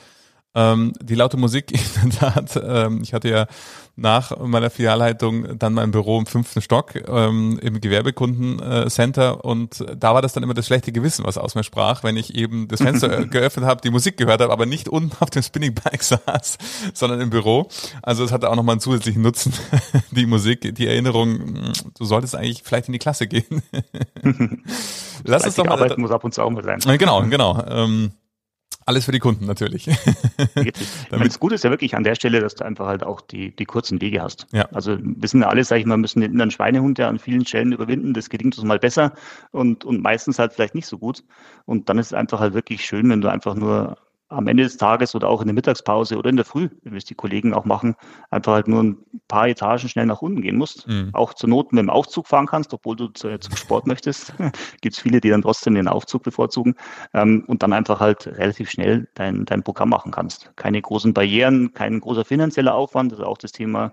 ähm, 0.59 0.93
die 1.01 1.15
laute 1.15 1.37
Musik 1.37 1.71
in 1.73 2.11
der 2.11 2.19
Tat, 2.19 2.61
ähm, 2.63 3.01
ich 3.03 3.15
hatte 3.15 3.29
ja 3.29 3.47
nach 3.95 4.37
meiner 4.39 4.71
Filialleitung 4.71 5.59
dann 5.59 5.75
mein 5.75 5.91
Büro 5.91 6.19
im 6.19 6.27
fünften 6.27 6.61
Stock 6.63 6.95
ähm, 7.09 7.59
im 7.61 7.81
Gewerbekundencenter 7.81 9.45
und 9.45 9.85
da 9.97 10.15
war 10.15 10.23
das 10.23 10.33
dann 10.33 10.43
immer 10.43 10.55
das 10.55 10.67
schlechte 10.67 10.93
Gewissen, 10.93 11.25
was 11.25 11.37
aus 11.37 11.55
mir 11.57 11.65
sprach, 11.65 12.05
wenn 12.05 12.17
ich 12.17 12.35
eben 12.35 12.69
das 12.69 12.81
Fenster 12.81 13.27
geöffnet 13.27 13.67
habe, 13.67 13.81
die 13.81 13.91
Musik 13.91 14.17
gehört 14.17 14.41
habe, 14.41 14.53
aber 14.53 14.67
nicht 14.67 14.89
unten 14.89 15.17
auf 15.21 15.31
dem 15.31 15.43
Spinningbike 15.43 16.03
saß, 16.27 16.59
sondern 16.95 17.21
im 17.21 17.31
Büro. 17.31 17.69
Also 18.03 18.25
es 18.25 18.33
hatte 18.33 18.51
auch 18.51 18.57
nochmal 18.57 18.75
einen 18.75 18.81
zusätzlichen 18.81 19.23
Nutzen, 19.23 19.53
die 20.13 20.27
Musik, 20.27 20.75
die 20.75 20.87
Erinnerung, 20.87 21.73
du 21.99 22.05
solltest 22.05 22.37
eigentlich 22.37 22.63
vielleicht 22.65 22.89
in 22.89 22.93
die 22.93 22.99
Klasse 23.01 23.27
gehen. 23.27 23.63
Lass 25.25 25.45
uns 25.45 25.57
doch 25.57 25.65
mal. 25.65 25.73
Arbeiten 25.73 26.01
muss 26.01 26.11
ab 26.11 26.25
und 26.25 26.35
zu 26.35 26.43
auch 26.43 26.51
mal 26.51 26.65
sein. 26.65 26.81
Genau, 26.99 27.23
genau. 27.23 27.63
Ähm, 27.69 28.13
alles 28.89 29.05
für 29.05 29.13
die 29.13 29.19
Kunden 29.19 29.45
natürlich. 29.45 29.85
das 31.11 31.39
Gute 31.39 31.57
ist 31.57 31.65
ja 31.65 31.71
wirklich 31.71 31.95
an 31.95 32.05
der 32.05 32.15
Stelle, 32.15 32.41
dass 32.41 32.55
du 32.55 32.65
einfach 32.65 32.87
halt 32.87 33.05
auch 33.05 33.21
die, 33.21 33.55
die 33.55 33.67
kurzen 33.67 34.01
Wege 34.01 34.23
hast. 34.23 34.47
Ja. 34.53 34.65
Also 34.73 34.97
wissen 35.01 35.43
ja 35.43 35.49
alle, 35.49 35.63
sag 35.63 35.79
ich 35.79 35.85
mal, 35.85 35.99
müssen 35.99 36.21
den 36.21 36.33
inneren 36.33 36.51
Schweinehund 36.51 36.99
ja 36.99 37.07
an 37.07 37.19
vielen 37.19 37.45
Stellen 37.45 37.73
überwinden. 37.73 38.15
Das 38.15 38.31
gelingt 38.31 38.57
uns 38.57 38.67
mal 38.67 38.79
besser 38.79 39.13
und, 39.51 39.85
und 39.85 40.01
meistens 40.01 40.39
halt 40.39 40.55
vielleicht 40.55 40.75
nicht 40.75 40.87
so 40.87 40.97
gut. 40.97 41.23
Und 41.67 41.91
dann 41.91 41.99
ist 41.99 42.07
es 42.07 42.13
einfach 42.15 42.41
halt 42.41 42.55
wirklich 42.55 42.83
schön, 42.85 43.11
wenn 43.11 43.21
du 43.21 43.29
einfach 43.29 43.55
nur 43.55 43.99
am 44.29 44.47
Ende 44.47 44.63
des 44.63 44.77
Tages 44.77 45.15
oder 45.15 45.29
auch 45.29 45.41
in 45.41 45.47
der 45.47 45.55
Mittagspause 45.55 46.19
oder 46.19 46.29
in 46.29 46.37
der 46.37 46.45
Früh, 46.45 46.69
wie 46.83 46.97
es 46.97 47.05
die 47.05 47.15
Kollegen 47.15 47.55
auch 47.55 47.65
machen, 47.65 47.97
einfach 48.31 48.53
halt 48.53 48.69
nur 48.69 48.83
ein 48.83 48.99
paar 49.27 49.49
Etagen 49.49 49.89
schnell 49.89 50.07
nach 50.07 50.21
unten 50.21 50.43
gehen 50.43 50.57
musst. 50.57 50.87
Mhm. 50.87 51.11
Auch 51.15 51.33
zur 51.35 51.49
Not 51.49 51.73
mit 51.73 51.83
dem 51.83 51.91
Aufzug 51.91 52.27
fahren 52.27 52.47
kannst, 52.47 52.75
obwohl 52.75 52.97
du 52.97 53.09
zu, 53.09 53.39
zum 53.39 53.57
Sport 53.57 53.87
möchtest. 53.87 54.35
Gibt 54.83 54.97
es 54.97 55.01
viele, 55.01 55.21
die 55.21 55.31
dann 55.31 55.43
trotzdem 55.43 55.75
den 55.75 55.89
Aufzug 55.89 56.23
bevorzugen 56.23 56.75
ähm, 57.15 57.45
und 57.47 57.63
dann 57.63 57.73
einfach 57.73 58.01
halt 58.01 58.27
relativ 58.27 58.71
schnell 58.71 59.09
dein, 59.15 59.47
dein 59.47 59.63
Programm 59.63 59.89
machen 59.89 60.13
kannst. 60.13 60.53
Keine 60.57 60.83
großen 60.83 61.15
Barrieren, 61.15 61.73
kein 61.73 62.01
großer 62.01 62.25
finanzieller 62.25 62.75
Aufwand, 62.75 63.13
also 63.13 63.25
auch 63.25 63.39
das 63.39 63.53
Thema 63.53 63.93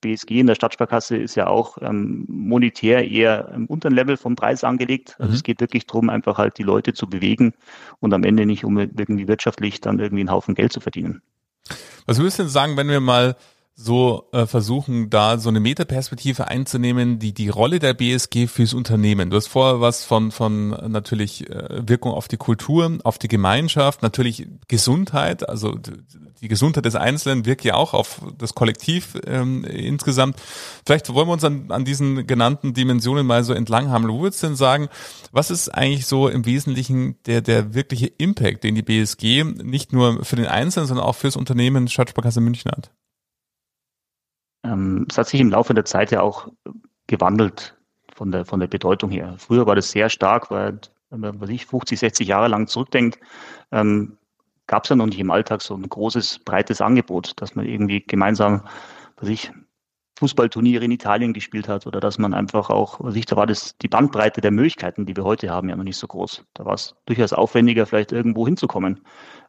BSG 0.00 0.40
in 0.40 0.46
der 0.46 0.54
Stadtsparkasse 0.54 1.16
ist 1.16 1.34
ja 1.34 1.46
auch 1.46 1.78
ähm, 1.80 2.24
monetär 2.28 3.08
eher 3.08 3.50
im 3.54 3.66
unteren 3.66 3.94
Level 3.94 4.16
vom 4.16 4.36
Preis 4.36 4.64
angelegt. 4.64 5.16
Also 5.18 5.30
mhm. 5.30 5.36
es 5.36 5.42
geht 5.42 5.60
wirklich 5.60 5.86
darum, 5.86 6.10
einfach 6.10 6.38
halt 6.38 6.58
die 6.58 6.62
Leute 6.62 6.92
zu 6.92 7.08
bewegen 7.08 7.54
und 8.00 8.14
am 8.14 8.24
Ende 8.24 8.46
nicht, 8.46 8.64
um 8.64 8.78
irgendwie 8.78 9.28
wirtschaftlich 9.28 9.80
dann 9.80 9.98
irgendwie 9.98 10.22
einen 10.22 10.30
Haufen 10.30 10.54
Geld 10.54 10.72
zu 10.72 10.80
verdienen. 10.80 11.22
Was 12.06 12.18
würdest 12.18 12.38
du 12.38 12.42
denn 12.44 12.50
sagen, 12.50 12.76
wenn 12.76 12.88
wir 12.88 13.00
mal 13.00 13.36
so 13.74 14.28
äh, 14.32 14.46
versuchen, 14.46 15.08
da 15.08 15.38
so 15.38 15.48
eine 15.48 15.58
Metaperspektive 15.58 16.48
einzunehmen, 16.48 17.18
die 17.18 17.32
die 17.32 17.48
Rolle 17.48 17.78
der 17.78 17.94
BSG 17.94 18.46
fürs 18.46 18.74
Unternehmen. 18.74 19.30
Du 19.30 19.36
hast 19.36 19.46
vorher 19.46 19.80
was 19.80 20.04
von 20.04 20.30
von 20.30 20.68
natürlich 20.90 21.48
äh, 21.48 21.88
Wirkung 21.88 22.12
auf 22.12 22.28
die 22.28 22.36
Kultur, 22.36 22.98
auf 23.04 23.18
die 23.18 23.28
Gemeinschaft, 23.28 24.02
natürlich 24.02 24.46
Gesundheit, 24.68 25.48
also 25.48 25.78
die 26.42 26.48
Gesundheit 26.48 26.84
des 26.84 26.96
Einzelnen 26.96 27.46
wirkt 27.46 27.64
ja 27.64 27.74
auch 27.74 27.94
auf 27.94 28.20
das 28.36 28.54
Kollektiv 28.54 29.18
ähm, 29.26 29.64
insgesamt. 29.64 30.36
Vielleicht 30.84 31.08
wollen 31.14 31.28
wir 31.28 31.32
uns 31.32 31.44
an, 31.44 31.70
an 31.70 31.86
diesen 31.86 32.26
genannten 32.26 32.74
Dimensionen 32.74 33.26
mal 33.26 33.42
so 33.42 33.54
entlang 33.54 33.88
haben. 33.88 34.06
Wo 34.06 34.20
würdest 34.20 34.42
du 34.42 34.48
denn 34.48 34.56
sagen, 34.56 34.88
was 35.30 35.50
ist 35.50 35.70
eigentlich 35.70 36.06
so 36.06 36.28
im 36.28 36.44
Wesentlichen 36.44 37.16
der 37.24 37.40
der 37.40 37.72
wirkliche 37.72 38.08
Impact, 38.18 38.64
den 38.64 38.74
die 38.74 38.82
BSG 38.82 39.44
nicht 39.44 39.94
nur 39.94 40.24
für 40.24 40.36
den 40.36 40.46
Einzelnen, 40.46 40.88
sondern 40.88 41.06
auch 41.06 41.16
fürs 41.16 41.36
Unternehmen 41.36 41.88
Stadtsparkasse 41.88 42.42
München 42.42 42.70
hat? 42.70 42.90
Ähm, 44.64 45.06
es 45.10 45.18
hat 45.18 45.28
sich 45.28 45.40
im 45.40 45.50
Laufe 45.50 45.74
der 45.74 45.84
Zeit 45.84 46.10
ja 46.10 46.20
auch 46.20 46.48
gewandelt 47.06 47.76
von 48.14 48.30
der, 48.30 48.44
von 48.44 48.60
der 48.60 48.68
Bedeutung 48.68 49.10
her. 49.10 49.34
Früher 49.38 49.66
war 49.66 49.74
das 49.74 49.90
sehr 49.90 50.08
stark, 50.08 50.50
weil, 50.50 50.80
wenn 51.10 51.20
man 51.20 51.40
was 51.40 51.50
ich, 51.50 51.66
50, 51.66 51.98
60 51.98 52.28
Jahre 52.28 52.48
lang 52.48 52.66
zurückdenkt, 52.66 53.18
ähm, 53.70 54.18
gab 54.66 54.84
es 54.84 54.90
ja 54.90 54.96
noch 54.96 55.06
nicht 55.06 55.18
im 55.18 55.30
Alltag 55.30 55.62
so 55.62 55.74
ein 55.74 55.88
großes, 55.88 56.40
breites 56.40 56.80
Angebot, 56.80 57.32
dass 57.36 57.54
man 57.54 57.66
irgendwie 57.66 58.00
gemeinsam, 58.00 58.62
was 59.16 59.28
ich, 59.28 59.52
Fußballturniere 60.18 60.84
in 60.84 60.92
Italien 60.92 61.32
gespielt 61.32 61.66
hat 61.68 61.84
oder 61.84 61.98
dass 61.98 62.16
man 62.16 62.32
einfach 62.32 62.70
auch, 62.70 63.00
was 63.00 63.16
ich, 63.16 63.26
da 63.26 63.34
war 63.34 63.46
das 63.46 63.76
die 63.78 63.88
Bandbreite 63.88 64.40
der 64.40 64.52
Möglichkeiten, 64.52 65.04
die 65.04 65.16
wir 65.16 65.24
heute 65.24 65.50
haben, 65.50 65.68
ja 65.68 65.74
noch 65.74 65.82
nicht 65.82 65.96
so 65.96 66.06
groß. 66.06 66.44
Da 66.54 66.64
war 66.64 66.74
es 66.74 66.94
durchaus 67.06 67.32
aufwendiger, 67.32 67.86
vielleicht 67.86 68.12
irgendwo 68.12 68.46
hinzukommen. 68.46 69.00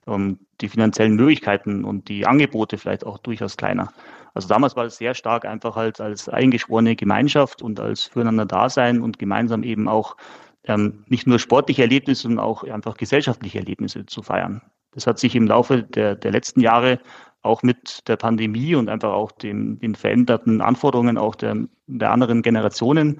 Um, 0.06 0.40
die 0.60 0.68
finanziellen 0.68 1.16
Möglichkeiten 1.16 1.86
und 1.86 2.10
die 2.10 2.26
Angebote 2.26 2.78
vielleicht 2.78 3.06
auch 3.06 3.20
durchaus 3.20 3.56
kleiner. 3.56 3.94
Also 4.34 4.48
damals 4.48 4.76
war 4.76 4.86
es 4.86 4.98
sehr 4.98 5.14
stark 5.14 5.46
einfach 5.46 5.76
halt 5.76 6.02
als 6.02 6.28
eingeschworene 6.28 6.96
Gemeinschaft 6.96 7.62
und 7.62 7.80
als 7.80 8.06
füreinander 8.06 8.46
Dasein 8.46 9.02
und 9.02 9.20
gemeinsam 9.20 9.64
eben 9.64 9.88
auch 9.88 10.18
ähm, 10.66 11.04
nicht 11.08 11.28
nur 11.28 11.40
sportliche 11.40 11.84
Erlebnisse, 11.84 12.24
sondern 12.24 12.46
auch 12.46 12.64
einfach 12.64 12.98
gesellschaftliche 12.98 13.60
Erlebnisse 13.60 14.06
zu 14.06 14.22
feiern. 14.22 14.62
Das 14.92 15.08
hat 15.08 15.20
sich 15.20 15.36
im 15.36 15.48
Laufe 15.48 15.84
der, 15.84 16.16
der 16.16 16.32
letzten 16.32 16.62
Jahre 16.62 17.00
auch 17.42 17.62
mit 17.62 18.08
der 18.08 18.16
Pandemie 18.16 18.76
und 18.76 18.90
einfach 18.90 19.12
auch 19.12 19.32
dem, 19.32 19.80
den 19.80 19.96
veränderten 19.96 20.62
Anforderungen 20.62 21.18
auch 21.18 21.36
der, 21.36 21.68
der 21.88 22.12
anderen 22.12 22.42
Generationen 22.42 23.20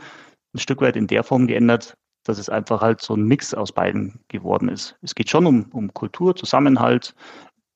ein 0.54 0.60
Stück 0.60 0.82
weit 0.82 0.96
in 0.96 1.08
der 1.08 1.24
Form 1.24 1.48
geändert, 1.48 1.98
dass 2.24 2.38
es 2.38 2.48
einfach 2.48 2.82
halt 2.82 3.02
so 3.02 3.16
ein 3.16 3.24
Mix 3.24 3.54
aus 3.54 3.72
beiden 3.72 4.20
geworden 4.30 4.70
ist. 4.70 4.96
Es 5.02 5.14
geht 5.14 5.30
schon 5.30 5.46
um, 5.46 5.66
um 5.74 5.94
Kultur, 5.94 6.36
Zusammenhalt, 6.36 7.16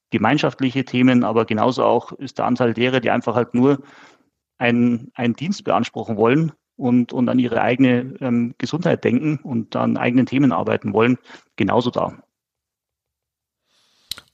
gemeinschaftliche 0.09 0.85
Themen, 0.85 1.23
aber 1.23 1.45
genauso 1.45 1.83
auch 1.83 2.11
ist 2.13 2.37
der 2.37 2.45
Anteil 2.45 2.73
derer, 2.73 2.99
die 2.99 3.11
einfach 3.11 3.35
halt 3.35 3.53
nur 3.53 3.83
einen, 4.57 5.11
einen 5.15 5.35
Dienst 5.35 5.63
beanspruchen 5.63 6.17
wollen 6.17 6.53
und, 6.75 7.13
und 7.13 7.29
an 7.29 7.39
ihre 7.39 7.61
eigene 7.61 8.15
ähm, 8.21 8.55
Gesundheit 8.57 9.03
denken 9.03 9.39
und 9.43 9.75
an 9.75 9.97
eigenen 9.97 10.25
Themen 10.25 10.51
arbeiten 10.51 10.93
wollen, 10.93 11.17
genauso 11.55 11.91
da. 11.91 12.17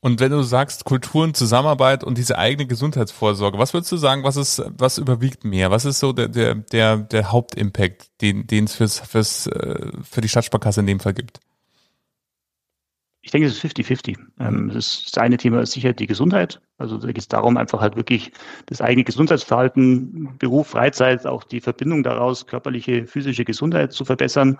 Und 0.03 0.19
wenn 0.19 0.31
du 0.31 0.43
sagst 0.43 0.83
Kultur 0.83 1.23
und 1.23 1.37
Zusammenarbeit 1.37 2.03
und 2.03 2.17
diese 2.17 2.37
eigene 2.37 2.67
Gesundheitsvorsorge, 2.67 3.57
was 3.57 3.73
würdest 3.73 3.89
du 3.89 3.95
sagen, 3.95 4.25
was 4.25 4.35
ist, 4.35 4.61
was 4.77 4.97
überwiegt 4.97 5.45
mehr? 5.45 5.71
Was 5.71 5.85
ist 5.85 5.99
so 5.99 6.11
der, 6.11 6.27
der, 6.27 6.55
der, 6.55 6.97
der 6.97 7.31
Hauptimpact, 7.31 8.11
den, 8.19 8.45
den 8.45 8.65
es 8.65 8.75
fürs, 8.75 8.99
fürs, 8.99 9.47
äh, 9.47 9.91
für 10.03 10.19
die 10.19 10.27
Stadtsparkasse 10.27 10.81
in 10.81 10.87
dem 10.87 10.99
Fall 10.99 11.13
gibt? 11.13 11.39
Ich 13.25 13.31
denke, 13.31 13.47
es 13.47 13.53
ist 13.53 13.77
50-50. 13.77 14.17
Ähm, 14.39 14.69
das, 14.73 15.05
das 15.05 15.17
eine 15.17 15.37
Thema 15.37 15.61
ist 15.61 15.71
sicher 15.71 15.93
die 15.93 16.07
Gesundheit. 16.07 16.61
Also 16.77 16.97
da 16.97 17.07
geht 17.07 17.19
es 17.19 17.29
darum, 17.29 17.55
einfach 17.55 17.79
halt 17.79 17.95
wirklich 17.95 18.33
das 18.65 18.81
eigene 18.81 19.05
Gesundheitsverhalten, 19.05 20.37
Beruf, 20.37 20.67
Freizeit, 20.67 21.25
auch 21.25 21.45
die 21.45 21.61
Verbindung 21.61 22.03
daraus, 22.03 22.45
körperliche, 22.45 23.07
physische 23.07 23.45
Gesundheit 23.45 23.93
zu 23.93 24.03
verbessern. 24.03 24.57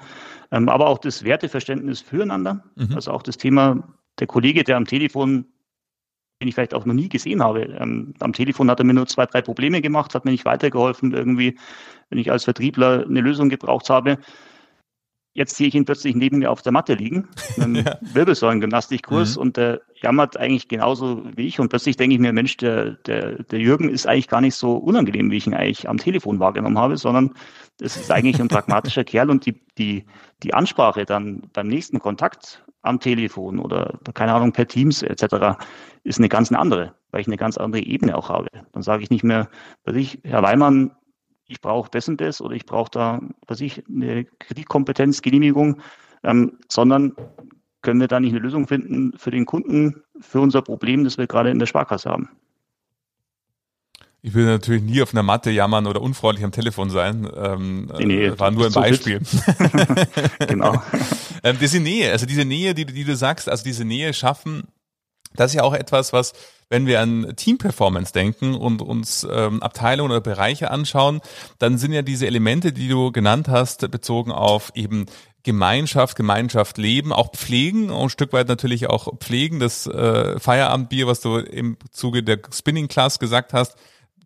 Ähm, 0.51 0.69
aber 0.69 0.87
auch 0.87 0.97
das 0.97 1.25
Werteverständnis 1.25 1.99
füreinander. 1.99 2.63
Mhm. 2.75 2.95
Also 2.95 3.11
auch 3.11 3.21
das 3.21 3.37
Thema 3.37 3.83
der 4.19 4.27
Kollege, 4.27 4.63
der 4.63 4.77
am 4.77 4.85
Telefon, 4.85 5.45
den 6.41 6.47
ich 6.47 6.55
vielleicht 6.55 6.73
auch 6.73 6.85
noch 6.85 6.93
nie 6.93 7.09
gesehen 7.09 7.43
habe, 7.43 7.63
ähm, 7.63 8.13
am 8.21 8.31
Telefon 8.31 8.71
hat 8.71 8.79
er 8.79 8.85
mir 8.85 8.93
nur 8.93 9.07
zwei, 9.07 9.25
drei 9.25 9.41
Probleme 9.41 9.81
gemacht, 9.81 10.15
hat 10.15 10.23
mir 10.23 10.31
nicht 10.31 10.45
weitergeholfen, 10.45 11.13
irgendwie, 11.13 11.57
wenn 12.09 12.17
ich 12.17 12.31
als 12.31 12.45
Vertriebler 12.45 13.05
eine 13.05 13.19
Lösung 13.19 13.49
gebraucht 13.49 13.89
habe. 13.89 14.19
Jetzt 15.35 15.55
sehe 15.55 15.67
ich 15.67 15.75
ihn 15.75 15.85
plötzlich 15.85 16.15
neben 16.15 16.39
mir 16.39 16.51
auf 16.51 16.61
der 16.61 16.71
Matte 16.71 16.93
liegen, 16.93 17.27
einem 17.57 17.75
ja. 17.75 17.97
Wirbelsäulengymnastikkurs 18.01 19.35
mhm. 19.35 19.41
und 19.41 19.57
der 19.57 19.81
jammert 19.95 20.37
eigentlich 20.37 20.67
genauso 20.67 21.23
wie 21.35 21.47
ich. 21.47 21.59
Und 21.59 21.69
plötzlich 21.69 21.97
denke 21.97 22.13
ich 22.13 22.19
mir, 22.19 22.33
Mensch, 22.33 22.57
der, 22.57 22.91
der, 22.91 23.43
der 23.43 23.59
Jürgen 23.59 23.89
ist 23.89 24.05
eigentlich 24.05 24.27
gar 24.27 24.41
nicht 24.41 24.55
so 24.55 24.75
unangenehm, 24.75 25.31
wie 25.31 25.37
ich 25.37 25.47
ihn 25.47 25.55
eigentlich 25.55 25.89
am 25.89 25.97
Telefon 25.97 26.39
wahrgenommen 26.39 26.77
habe, 26.77 26.97
sondern 26.97 27.33
es 27.81 27.97
ist 27.97 28.11
eigentlich 28.11 28.39
ein 28.39 28.47
pragmatischer 28.47 29.03
Kerl 29.05 29.29
und 29.29 29.45
die, 29.45 29.59
die, 29.77 30.05
die 30.43 30.53
Ansprache 30.53 31.05
dann 31.05 31.43
beim 31.53 31.67
nächsten 31.67 31.99
Kontakt 31.99 32.63
am 32.83 32.99
Telefon 32.99 33.59
oder 33.59 33.97
keine 34.13 34.33
Ahnung 34.33 34.51
per 34.51 34.67
Teams 34.67 35.01
etc. 35.01 35.57
ist 36.03 36.19
eine 36.19 36.29
ganz 36.29 36.51
andere, 36.51 36.93
weil 37.11 37.21
ich 37.21 37.27
eine 37.27 37.37
ganz 37.37 37.57
andere 37.57 37.81
Ebene 37.81 38.15
auch 38.15 38.29
habe. 38.29 38.49
Dann 38.73 38.83
sage 38.83 39.03
ich 39.03 39.09
nicht 39.09 39.23
mehr, 39.23 39.49
was 39.85 39.95
ich, 39.95 40.19
Herr 40.23 40.43
Weimann, 40.43 40.91
ich 41.53 41.61
brauche 41.61 41.89
das 41.91 42.07
und 42.07 42.19
das 42.19 42.41
oder 42.41 42.55
ich 42.55 42.65
brauche 42.65 42.89
da, 42.91 43.21
was 43.47 43.61
ich, 43.61 43.83
eine 43.87 44.25
Kreditkompetenzgenehmigung, 44.25 45.81
ähm, 46.23 46.57
sondern 46.67 47.13
können 47.81 47.99
wir 47.99 48.07
da 48.07 48.19
nicht 48.19 48.31
eine 48.31 48.39
Lösung 48.39 48.67
finden 48.67 49.13
für 49.17 49.29
den 49.29 49.45
Kunden, 49.45 50.01
für 50.19 50.39
unser 50.39 50.61
Problem, 50.61 51.03
das 51.03 51.17
wir 51.17 51.27
gerade 51.27 51.51
in 51.51 51.59
der 51.59 51.67
Sparkasse 51.67 52.09
haben. 52.09 52.29
Ich 54.25 54.33
will 54.33 54.45
natürlich 54.45 54.81
nie 54.81 55.01
auf 55.01 55.13
einer 55.13 55.21
Matte 55.21 55.51
jammern 55.51 55.85
oder 55.85 56.01
unfreundlich 56.01 56.45
am 56.45 56.53
Telefon 56.53 56.89
sein. 56.89 57.29
Ähm, 57.35 57.91
nee, 57.97 58.05
nee, 58.05 58.39
war 58.39 58.51
nur 58.51 58.67
ein 58.67 58.71
Beispiel. 58.71 59.19
genau. 60.47 60.81
ähm, 61.43 61.57
diese 61.59 61.81
Nähe, 61.81 62.09
also 62.11 62.25
diese 62.25 62.45
Nähe, 62.45 62.73
die, 62.73 62.85
die 62.85 63.03
du 63.03 63.15
sagst, 63.17 63.49
also 63.49 63.65
diese 63.65 63.83
Nähe 63.83 64.13
schaffen, 64.13 64.63
das 65.35 65.51
ist 65.51 65.55
ja 65.55 65.63
auch 65.63 65.73
etwas, 65.73 66.13
was, 66.13 66.33
wenn 66.69 66.85
wir 66.85 67.01
an 67.01 67.33
Team-Performance 67.35 68.13
denken 68.13 68.55
und 68.55 68.81
uns 68.81 69.27
ähm, 69.29 69.61
Abteilungen 69.61 70.11
oder 70.11 70.21
Bereiche 70.21 70.71
anschauen, 70.71 71.21
dann 71.59 71.77
sind 71.77 71.93
ja 71.93 72.01
diese 72.01 72.27
Elemente, 72.27 72.71
die 72.71 72.87
du 72.87 73.11
genannt 73.11 73.47
hast, 73.47 73.89
bezogen 73.91 74.31
auf 74.31 74.71
eben 74.75 75.05
Gemeinschaft, 75.43 76.15
Gemeinschaft 76.15 76.77
leben, 76.77 77.11
auch 77.11 77.31
pflegen 77.33 77.89
und 77.89 78.03
ein 78.03 78.09
Stück 78.09 78.31
weit 78.31 78.47
natürlich 78.47 78.89
auch 78.89 79.17
pflegen. 79.19 79.59
Das 79.59 79.85
äh, 79.87 80.39
Feierabendbier, 80.39 81.05
was 81.05 81.19
du 81.19 81.37
im 81.37 81.77
Zuge 81.91 82.23
der 82.23 82.39
Spinning 82.51 82.87
Class 82.87 83.19
gesagt 83.19 83.51
hast, 83.51 83.75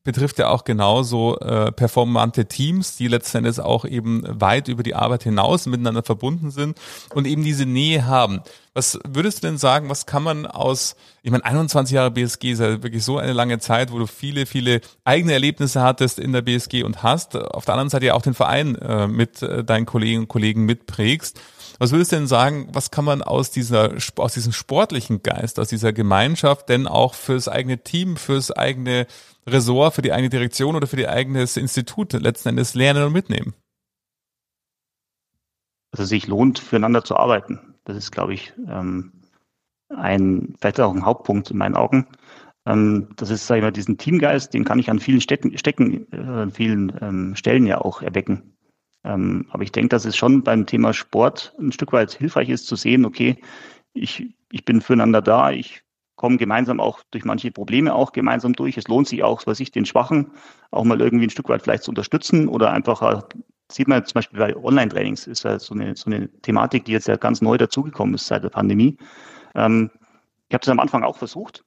betrifft 0.08 0.40
ja 0.40 0.48
auch 0.48 0.64
genauso 0.64 1.38
äh, 1.40 1.70
performante 1.74 2.46
Teams, 2.46 2.96
die 2.96 3.10
letzten 3.10 3.40
Endes 3.40 3.60
auch 3.60 3.84
eben 3.84 4.24
weit 4.26 4.70
über 4.70 4.82
die 4.82 4.96
Arbeit 4.96 5.24
hinaus 5.24 5.66
miteinander 5.66 6.02
verbunden 6.02 6.50
sind 6.50 6.78
und 7.14 7.28
eben 7.28 7.44
diese 7.44 7.66
Nähe 7.66 8.06
haben. 8.06 8.42
Was 8.78 9.00
würdest 9.08 9.40
du 9.40 9.48
denn 9.48 9.58
sagen, 9.58 9.90
was 9.90 10.06
kann 10.06 10.22
man 10.22 10.46
aus, 10.46 10.96
ich 11.24 11.32
meine, 11.32 11.44
21 11.44 11.96
Jahre 11.96 12.12
BSG 12.12 12.52
ist 12.52 12.60
ja 12.60 12.84
wirklich 12.84 13.04
so 13.04 13.18
eine 13.18 13.34
lange 13.34 13.58
Zeit, 13.58 13.92
wo 13.92 13.98
du 13.98 14.06
viele, 14.06 14.46
viele 14.46 14.82
eigene 15.04 15.34
Erlebnisse 15.34 15.82
hattest 15.82 16.20
in 16.20 16.32
der 16.32 16.44
BSG 16.44 16.84
und 16.84 17.02
hast, 17.02 17.36
auf 17.36 17.66
der 17.66 17.74
anderen 17.74 17.90
Seite 17.90 18.06
ja 18.06 18.14
auch 18.14 18.22
den 18.22 18.36
Verein 18.36 18.76
äh, 18.76 19.08
mit 19.08 19.42
äh, 19.42 19.64
deinen 19.64 19.88
Kolleginnen 19.88 20.26
und 20.26 20.28
Kollegen 20.28 20.66
mitprägst. 20.66 21.42
Was 21.80 21.90
würdest 21.92 22.12
du 22.12 22.18
denn 22.18 22.28
sagen, 22.28 22.68
was 22.72 22.92
kann 22.92 23.04
man 23.04 23.24
aus 23.24 23.50
dieser, 23.50 23.96
aus 24.18 24.36
diesem 24.36 24.54
sportlichen 24.54 25.24
Geist, 25.24 25.60
aus 25.60 25.70
dieser 25.70 25.92
Gemeinschaft 25.92 26.70
denn 26.70 26.86
auch 26.86 27.16
fürs 27.16 27.48
eigene 27.48 27.80
Team, 27.80 28.16
fürs 28.16 28.52
eigene 28.52 29.08
Ressort, 29.48 29.96
für 29.96 30.04
die 30.04 30.14
eigene 30.14 30.30
Direktion 30.30 30.76
oder 30.76 30.86
für 30.86 30.98
die 30.98 31.08
eigenes 31.08 31.58
Institut 31.58 32.14
letzten 32.14 32.50
Endes 32.50 32.76
lernen 32.76 33.06
und 33.06 33.14
mitnehmen? 33.14 33.56
Dass 35.90 36.02
es 36.02 36.10
sich 36.10 36.28
lohnt, 36.28 36.60
füreinander 36.60 37.04
zu 37.04 37.18
arbeiten. 37.18 37.74
Das 37.88 37.96
ist, 37.96 38.12
glaube 38.12 38.34
ich, 38.34 38.54
ähm, 38.68 39.14
ein, 39.90 40.56
vielleicht 40.60 40.82
auch 40.82 40.94
ein 40.94 41.06
Hauptpunkt 41.06 41.50
in 41.50 41.58
meinen 41.58 41.76
Augen. 41.76 42.06
Ähm, 42.66 43.10
das 43.16 43.30
ist, 43.30 43.48
sage 43.48 43.60
ich 43.60 43.64
mal, 43.64 43.72
diesen 43.72 43.98
Teamgeist, 43.98 44.54
den 44.54 44.66
kann 44.66 44.78
ich 44.78 44.90
an 44.90 45.00
vielen 45.00 45.22
Stecken, 45.22 45.58
Stecken 45.58 46.06
äh, 46.12 46.18
an 46.18 46.52
vielen 46.52 46.92
ähm, 47.02 47.36
Stellen 47.38 47.66
ja 47.66 47.80
auch 47.80 48.02
erwecken. 48.02 48.54
Aber 49.04 49.64
ich 49.64 49.72
denke, 49.72 49.88
dass 49.90 50.04
es 50.04 50.18
schon 50.18 50.44
beim 50.44 50.66
Thema 50.66 50.92
Sport 50.92 51.56
ein 51.58 51.72
Stück 51.72 51.94
weit 51.94 52.12
hilfreich 52.12 52.50
ist 52.50 52.68
zu 52.68 52.76
sehen, 52.76 53.06
okay, 53.06 53.38
ich, 53.94 54.36
ich 54.52 54.66
bin 54.66 54.82
füreinander 54.82 55.22
da, 55.22 55.52
ich 55.52 55.84
kommen 56.18 56.38
gemeinsam 56.38 56.82
auch 56.82 57.04
durch 57.12 57.24
manche 57.24 57.52
Probleme 57.52 57.96
auch 57.96 58.12
gemeinsam 58.12 58.52
durch. 58.52 58.76
Es 58.76 58.90
lohnt 58.90 59.08
sich 59.08 59.24
auch, 59.24 59.44
was 59.46 59.62
ich 59.62 59.72
den 59.72 59.86
Schwachen 59.86 60.32
auch 60.72 60.84
mal 60.84 61.00
irgendwie 61.00 61.28
ein 61.28 61.30
Stück 61.30 61.48
weit 61.48 61.62
vielleicht 61.62 61.84
zu 61.84 61.92
unterstützen 61.92 62.50
oder 62.50 62.72
einfach 62.72 63.02
sieht 63.72 63.88
man 63.88 64.06
zum 64.06 64.16
Beispiel 64.16 64.40
bei 64.40 64.56
Online-Trainings 64.56 65.28
ist 65.28 65.44
ja 65.44 65.60
so 65.60 65.74
eine, 65.74 65.96
so 65.96 66.10
eine 66.10 66.30
Thematik, 66.42 66.86
die 66.86 66.94
jetzt 66.94 67.08
ja 67.08 67.18
ganz 67.18 67.42
neu 67.42 67.58
dazugekommen 67.58 68.16
ist 68.16 68.28
seit 68.28 68.44
der 68.44 68.50
Pandemie. 68.50 68.98
Ähm, 69.56 69.92
ich 70.48 70.54
habe 70.54 70.62
das 70.62 70.70
am 70.70 70.80
Anfang 70.80 71.04
auch 71.04 71.18
versucht, 71.18 71.66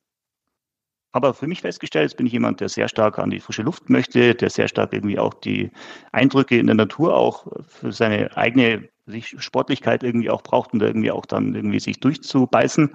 aber 1.13 1.35
für 1.35 1.49
mich 1.49 1.61
festgestellt, 1.61 2.11
jetzt 2.11 2.17
bin 2.17 2.27
ich 2.27 2.33
jemand, 2.33 2.61
der 2.61 2.69
sehr 2.69 2.89
stark 2.89 3.19
an 3.19 3.31
die 3.31 3.41
frische 3.41 3.63
Luft 3.63 3.91
möchte, 3.91 4.35
der 4.35 4.49
sehr 4.49 4.69
stark 4.69 4.93
irgendwie 4.93 5.19
auch 5.19 5.35
die 5.35 5.71
Eindrücke 6.13 6.59
in 6.59 6.67
der 6.67 6.77
Natur 6.77 7.17
auch 7.17 7.47
für 7.67 7.91
seine 7.93 8.37
eigene 8.37 8.89
Sportlichkeit 9.21 10.05
irgendwie 10.05 10.31
auch 10.31 10.43
braucht 10.43 10.73
und 10.73 10.83
irgendwie 10.83 11.11
auch 11.11 11.27
dann 11.27 11.55
irgendwie 11.55 11.81
sich 11.81 11.99
durchzubeißen. 11.99 12.95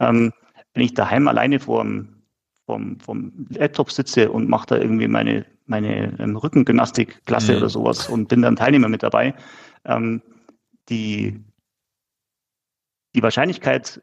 Ähm, 0.00 0.32
wenn 0.74 0.82
ich 0.82 0.94
daheim 0.94 1.28
alleine 1.28 1.60
vorm, 1.60 2.22
vom, 2.66 2.98
vom 2.98 3.46
Laptop 3.50 3.92
sitze 3.92 4.32
und 4.32 4.48
mache 4.48 4.66
da 4.66 4.76
irgendwie 4.78 5.06
meine, 5.06 5.46
meine 5.72 6.18
ähm, 6.20 6.36
Rückengymnastikklasse 6.36 7.52
mhm. 7.52 7.58
oder 7.58 7.68
sowas 7.68 8.08
und 8.08 8.28
bin 8.28 8.42
dann 8.42 8.56
Teilnehmer 8.56 8.88
mit 8.88 9.02
dabei, 9.02 9.34
ähm, 9.84 10.22
die, 10.88 11.42
die 13.14 13.22
Wahrscheinlichkeit, 13.22 14.02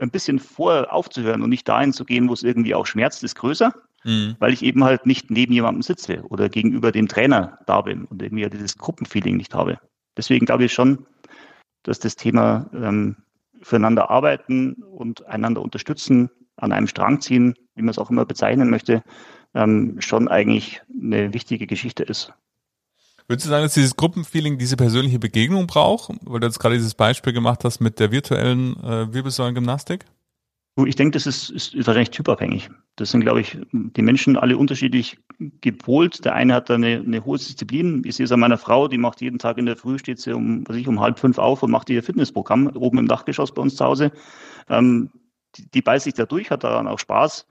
ein 0.00 0.10
bisschen 0.10 0.38
vor 0.38 0.92
aufzuhören 0.92 1.42
und 1.42 1.50
nicht 1.50 1.68
dahin 1.68 1.92
zu 1.92 2.04
gehen, 2.04 2.28
wo 2.28 2.32
es 2.32 2.44
irgendwie 2.44 2.74
auch 2.74 2.86
schmerzt, 2.86 3.24
ist 3.24 3.34
größer, 3.34 3.74
mhm. 4.04 4.36
weil 4.38 4.52
ich 4.52 4.62
eben 4.62 4.84
halt 4.84 5.06
nicht 5.06 5.28
neben 5.30 5.52
jemandem 5.52 5.82
sitze 5.82 6.22
oder 6.28 6.48
gegenüber 6.48 6.92
dem 6.92 7.08
Trainer 7.08 7.58
da 7.66 7.80
bin 7.80 8.04
und 8.04 8.22
irgendwie 8.22 8.48
dieses 8.48 8.78
Gruppenfeeling 8.78 9.36
nicht 9.36 9.54
habe. 9.54 9.80
Deswegen 10.16 10.46
glaube 10.46 10.64
ich 10.64 10.72
schon, 10.72 11.04
dass 11.82 11.98
das 11.98 12.14
Thema 12.14 12.70
ähm, 12.72 13.16
füreinander 13.62 14.08
arbeiten 14.08 14.74
und 14.84 15.26
einander 15.26 15.62
unterstützen, 15.62 16.30
an 16.56 16.70
einem 16.70 16.86
Strang 16.86 17.20
ziehen, 17.20 17.54
wie 17.74 17.82
man 17.82 17.90
es 17.90 17.98
auch 17.98 18.10
immer 18.10 18.24
bezeichnen 18.24 18.70
möchte, 18.70 19.02
ähm, 19.54 20.00
schon 20.00 20.28
eigentlich 20.28 20.82
eine 20.90 21.32
wichtige 21.32 21.66
Geschichte 21.66 22.02
ist. 22.02 22.32
Würdest 23.26 23.46
du 23.46 23.50
sagen, 23.50 23.64
dass 23.64 23.74
dieses 23.74 23.96
Gruppenfeeling 23.96 24.56
diese 24.56 24.76
persönliche 24.76 25.18
Begegnung 25.18 25.66
braucht, 25.66 26.10
weil 26.22 26.40
du 26.40 26.46
jetzt 26.46 26.58
gerade 26.58 26.76
dieses 26.76 26.94
Beispiel 26.94 27.34
gemacht 27.34 27.62
hast 27.62 27.80
mit 27.80 28.00
der 28.00 28.10
virtuellen 28.10 28.76
äh, 28.82 29.12
Wirbelsäulengymnastik? 29.12 30.06
Ich 30.86 30.96
denke, 30.96 31.12
das 31.12 31.26
ist, 31.26 31.50
ist 31.50 31.74
wahrscheinlich 31.74 32.10
typabhängig. 32.10 32.70
Das 32.96 33.10
sind, 33.10 33.22
glaube 33.22 33.40
ich, 33.40 33.58
die 33.72 34.02
Menschen 34.02 34.36
alle 34.36 34.56
unterschiedlich 34.56 35.18
gepolt. 35.60 36.24
Der 36.24 36.34
eine 36.34 36.54
hat 36.54 36.70
da 36.70 36.74
eine, 36.74 37.02
eine 37.04 37.24
hohe 37.24 37.36
Disziplin. 37.36 38.02
Ich 38.06 38.16
sehe 38.16 38.24
es 38.24 38.32
an 38.32 38.40
meiner 38.40 38.58
Frau, 38.58 38.86
die 38.86 38.96
macht 38.96 39.20
jeden 39.20 39.38
Tag 39.38 39.58
in 39.58 39.66
der 39.66 39.76
Früh, 39.76 39.98
steht 39.98 40.20
sie 40.20 40.32
um, 40.32 40.66
was 40.68 40.76
ich, 40.76 40.86
um 40.86 41.00
halb 41.00 41.18
fünf 41.18 41.38
auf 41.38 41.62
und 41.62 41.72
macht 41.72 41.90
ihr 41.90 42.02
Fitnessprogramm 42.02 42.68
oben 42.76 42.98
im 42.98 43.08
Dachgeschoss 43.08 43.52
bei 43.52 43.60
uns 43.60 43.74
zu 43.76 43.84
Hause. 43.84 44.12
Ähm, 44.68 45.10
die, 45.56 45.68
die 45.68 45.82
beißt 45.82 46.04
sich 46.04 46.14
da 46.14 46.26
durch, 46.26 46.50
hat 46.50 46.62
daran 46.62 46.86
auch 46.86 46.98
Spaß. 46.98 47.46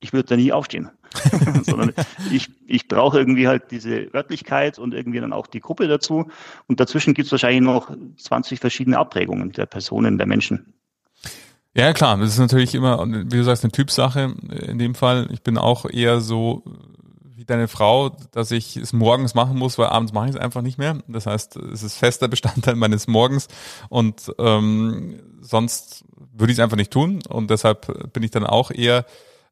Ich 0.00 0.12
würde 0.12 0.28
da 0.28 0.36
nie 0.36 0.52
aufstehen. 0.52 0.90
Sondern 1.62 1.92
ich, 2.30 2.48
ich 2.66 2.88
brauche 2.88 3.18
irgendwie 3.18 3.48
halt 3.48 3.70
diese 3.70 4.14
Örtlichkeit 4.14 4.78
und 4.78 4.94
irgendwie 4.94 5.20
dann 5.20 5.32
auch 5.32 5.46
die 5.46 5.60
Gruppe 5.60 5.88
dazu. 5.88 6.30
Und 6.66 6.80
dazwischen 6.80 7.14
gibt 7.14 7.26
es 7.26 7.32
wahrscheinlich 7.32 7.62
noch 7.62 7.90
20 8.16 8.60
verschiedene 8.60 8.98
Abprägungen 8.98 9.52
der 9.52 9.66
Personen, 9.66 10.18
der 10.18 10.26
Menschen. 10.26 10.72
Ja, 11.74 11.92
klar, 11.92 12.16
das 12.18 12.30
ist 12.30 12.38
natürlich 12.38 12.74
immer, 12.74 13.06
wie 13.06 13.36
du 13.36 13.44
sagst, 13.44 13.64
eine 13.64 13.70
Typsache 13.70 14.34
in 14.66 14.78
dem 14.78 14.94
Fall. 14.94 15.28
Ich 15.30 15.42
bin 15.42 15.56
auch 15.56 15.84
eher 15.84 16.20
so 16.20 16.64
wie 17.36 17.44
deine 17.44 17.68
Frau, 17.68 18.10
dass 18.32 18.50
ich 18.50 18.76
es 18.76 18.92
morgens 18.92 19.34
machen 19.34 19.56
muss, 19.56 19.78
weil 19.78 19.86
abends 19.86 20.12
mache 20.12 20.26
ich 20.26 20.34
es 20.34 20.40
einfach 20.40 20.62
nicht 20.62 20.78
mehr. 20.78 20.98
Das 21.08 21.26
heißt, 21.26 21.56
es 21.56 21.82
ist 21.82 21.96
fester 21.96 22.28
Bestandteil 22.28 22.74
meines 22.76 23.06
Morgens 23.06 23.48
und 23.88 24.32
ähm, 24.38 25.20
sonst 25.40 26.04
würde 26.34 26.52
ich 26.52 26.58
es 26.58 26.62
einfach 26.62 26.76
nicht 26.76 26.92
tun. 26.92 27.20
Und 27.28 27.50
deshalb 27.50 28.12
bin 28.12 28.22
ich 28.22 28.30
dann 28.30 28.44
auch 28.44 28.70
eher 28.70 29.06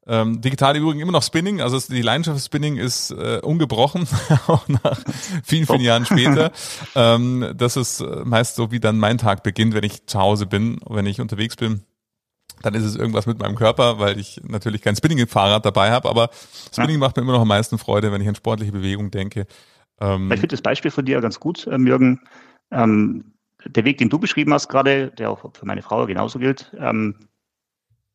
ähm, 0.09 0.41
digital 0.41 0.77
übrigens 0.77 1.03
immer 1.03 1.13
noch 1.13 1.23
Spinning, 1.23 1.61
also 1.61 1.79
die 1.79 2.03
Leidenschaft 2.03 2.45
Spinning 2.45 2.77
ist 2.77 3.11
äh, 3.11 3.41
ungebrochen, 3.43 4.09
auch 4.47 4.67
nach 4.69 4.99
vielen, 5.45 5.67
vielen 5.67 5.81
Jahren 5.81 6.05
später. 6.07 6.51
ähm, 6.95 7.53
das 7.57 7.77
ist 7.77 8.05
meist 8.25 8.57
so, 8.57 8.71
wie 8.71 8.81
dann 8.81 8.99
mein 8.99 9.19
Tag 9.19 9.43
beginnt, 9.43 9.75
wenn 9.75 9.85
ich 9.85 10.07
zu 10.07 10.19
Hause 10.19 10.47
bin, 10.47 10.81
wenn 10.89 11.07
ich 11.07 11.21
unterwegs 11.21 11.57
bin 11.57 11.85
dann 12.63 12.75
ist 12.75 12.85
es 12.85 12.97
irgendwas 12.97 13.27
mit 13.27 13.39
meinem 13.39 13.55
Körper, 13.55 13.99
weil 13.99 14.19
ich 14.19 14.41
natürlich 14.45 14.83
kein 14.83 14.97
Spinning-Fahrrad 14.97 15.65
dabei 15.65 15.91
habe, 15.91 16.09
aber 16.09 16.31
Spinning 16.73 16.97
ja. 16.97 16.99
macht 16.99 17.17
mir 17.17 17.23
immer 17.23 17.33
noch 17.33 17.43
am 17.43 17.49
meisten 17.49 17.79
Freude, 17.79 18.13
wenn 18.13 18.21
ich 18.21 18.29
an 18.29 18.35
sportliche 18.35 18.73
Bewegung 18.73 19.11
denke. 19.11 19.47
Ähm, 20.01 20.31
ich 20.33 20.41
finde 20.41 20.55
das 20.55 20.63
Beispiel 20.63 20.91
von 20.91 21.05
dir 21.05 21.21
ganz 21.21 21.41
gut, 21.41 21.69
ähm, 21.71 21.87
Jürgen. 21.87 22.21
Ähm, 22.71 23.33
der 23.65 23.85
Weg, 23.85 23.99
den 23.99 24.09
du 24.09 24.19
beschrieben 24.19 24.53
hast 24.53 24.69
gerade, 24.69 25.11
der 25.11 25.31
auch 25.31 25.53
für 25.53 25.67
meine 25.67 25.83
Frau 25.83 26.07
genauso 26.07 26.39
gilt, 26.39 26.73
ähm, 26.79 27.17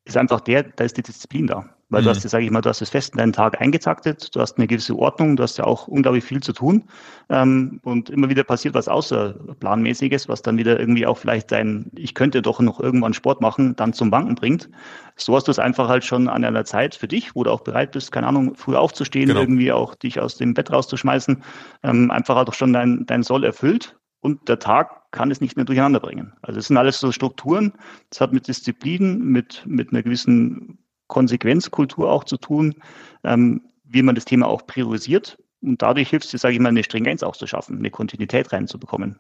ist 0.06 0.18
einfach 0.18 0.42
der, 0.42 0.64
da 0.64 0.84
ist 0.84 0.98
die 0.98 1.04
Disziplin 1.04 1.48
da. 1.48 1.66
Weil 1.90 2.02
mhm. 2.02 2.06
du 2.06 2.10
hast, 2.12 2.22
sage 2.28 2.44
ich 2.44 2.50
mal, 2.50 2.62
du 2.62 2.70
hast 2.70 2.82
es 2.82 2.90
fest 2.90 3.14
in 3.14 3.20
deinen 3.20 3.34
Tag 3.34 3.62
eingetaktet, 3.62 4.36
du 4.36 4.40
hast 4.40 4.58
eine 4.58 4.66
gewisse 4.66 4.98
Ordnung, 4.98 5.36
du 5.36 5.44
hast 5.44 5.58
ja 5.58 5.66
auch 5.66 5.88
unglaublich 5.88 6.24
viel 6.24 6.42
zu 6.42 6.52
tun. 6.52 6.86
Ähm, 7.30 7.80
und 7.84 8.10
immer 8.10 8.30
wieder 8.30 8.44
passiert 8.44 8.74
was 8.74 8.88
außerplanmäßiges, 8.88 10.28
was 10.28 10.42
dann 10.42 10.58
wieder 10.58 10.80
irgendwie 10.80 11.06
auch 11.06 11.20
vielleicht 11.20 11.52
dein, 11.52 11.92
ich 11.96 12.16
könnte 12.16 12.42
doch 12.42 12.60
noch 12.60 12.80
irgendwann 12.80 13.14
Sport 13.14 13.42
machen, 13.42 13.76
dann 13.76 13.94
zum 13.94 14.10
Banken 14.10 14.34
bringt. 14.36 14.70
So 15.18 15.36
hast 15.36 15.48
du 15.48 15.52
es 15.52 15.60
einfach 15.60 15.88
halt 15.88 16.04
schon 16.04 16.28
an 16.28 16.44
einer 16.44 16.66
Zeit 16.66 16.96
für 16.96 17.08
dich, 17.08 17.36
wo 17.36 17.44
du 17.44 17.52
auch 17.52 17.62
bereit 17.62 17.92
bist, 17.92 18.12
keine 18.12 18.26
Ahnung, 18.28 18.56
früh 18.56 18.76
aufzustehen, 18.76 19.28
genau. 19.28 19.42
irgendwie 19.42 19.72
auch 19.72 19.94
dich 19.94 20.20
aus 20.20 20.36
dem 20.36 20.56
Bett 20.56 20.72
rauszuschmeißen, 20.72 21.44
ähm, 21.84 22.10
einfach 22.10 22.36
halt 22.36 22.50
auch 22.50 22.56
schon 22.56 22.74
dein, 22.74 23.06
dein 23.06 23.22
Soll 23.22 23.44
erfüllt 23.44 23.96
und 24.24 24.48
der 24.48 24.58
Tag 24.58 25.12
kann 25.12 25.30
es 25.30 25.42
nicht 25.42 25.58
mehr 25.58 25.66
durcheinander 25.66 26.00
bringen. 26.00 26.34
Also 26.42 26.60
es 26.60 26.68
sind 26.68 26.78
alles 26.78 27.00
so 27.00 27.12
Strukturen, 27.12 27.74
das 28.10 28.22
hat 28.22 28.34
mit 28.34 28.48
Disziplin, 28.48 29.20
mit, 29.20 29.62
mit 29.66 29.92
einer 29.92 30.02
gewissen 30.02 30.80
Konsequenzkultur 31.08 32.10
auch 32.10 32.24
zu 32.24 32.38
tun, 32.38 32.76
ähm, 33.24 33.62
wie 33.84 34.02
man 34.02 34.16
das 34.16 34.26
Thema 34.26 34.48
auch 34.48 34.66
priorisiert. 34.66 35.38
Und 35.62 35.82
dadurch 35.82 36.10
hilft 36.10 36.34
es, 36.34 36.42
sage 36.42 36.56
ich 36.56 36.60
mal, 36.62 36.70
eine 36.70 36.84
Stringenz 36.84 37.22
auch 37.22 37.36
zu 37.36 37.48
schaffen, 37.48 37.78
eine 37.78 37.92
Kontinuität 37.92 38.52
reinzubekommen. 38.54 39.20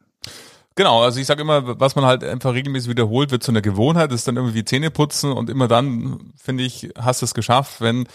Genau, 0.75 1.03
also 1.03 1.19
ich 1.19 1.27
sage 1.27 1.41
immer, 1.41 1.79
was 1.79 1.95
man 1.95 2.05
halt 2.05 2.23
einfach 2.23 2.53
regelmäßig 2.53 2.89
wiederholt, 2.89 3.31
wird 3.31 3.43
zu 3.43 3.51
einer 3.51 3.61
Gewohnheit, 3.61 4.11
das 4.11 4.21
ist 4.21 4.27
dann 4.27 4.37
irgendwie 4.37 4.65
Zähne 4.65 4.89
putzen 4.89 5.31
und 5.31 5.49
immer 5.49 5.67
dann, 5.67 6.33
finde 6.35 6.63
ich, 6.63 6.89
hast 6.97 7.21
du 7.21 7.25
es 7.25 7.33
geschafft, 7.33 7.81
wenn 7.81 8.07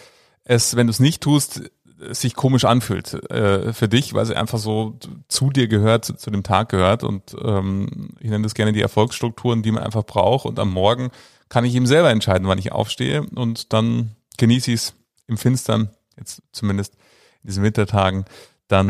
es, 0.45 0.75
wenn 0.75 0.87
du 0.87 0.91
es 0.91 1.01
nicht 1.01 1.23
tust, 1.23 1.71
sich 2.11 2.35
komisch 2.35 2.65
anfühlt 2.65 3.15
äh, 3.31 3.73
für 3.73 3.89
dich, 3.89 4.15
weil 4.15 4.27
sie 4.27 4.37
einfach 4.37 4.59
so 4.59 4.99
zu 5.29 5.51
dir 5.51 5.69
gehört, 5.69 6.05
zu, 6.05 6.15
zu 6.15 6.31
dem 6.31 6.43
Tag 6.43 6.69
gehört 6.69 7.05
und 7.05 7.37
ähm, 7.43 8.11
ich 8.21 8.31
nenne 8.31 8.45
das 8.45 8.55
gerne 8.55 8.73
die 8.73 8.83
Erfolgsstrukturen, 8.83 9.63
die 9.63 9.73
man 9.73 9.83
einfach 9.83 10.05
braucht 10.05 10.47
und 10.47 10.59
am 10.59 10.73
Morgen 10.73 11.11
kann 11.49 11.65
ich 11.65 11.75
eben 11.75 11.87
selber 11.87 12.11
entscheiden, 12.11 12.47
wann 12.47 12.59
ich 12.59 12.73
aufstehe 12.73 13.23
und 13.35 13.73
dann 13.73 14.13
genieße 14.37 14.71
ich 14.71 14.81
es 14.81 14.95
im 15.27 15.37
Finstern, 15.39 15.91
jetzt 16.17 16.43
zumindest 16.53 16.95
in 17.43 17.49
diesen 17.49 17.65
Wintertagen, 17.65 18.25
dann 18.69 18.89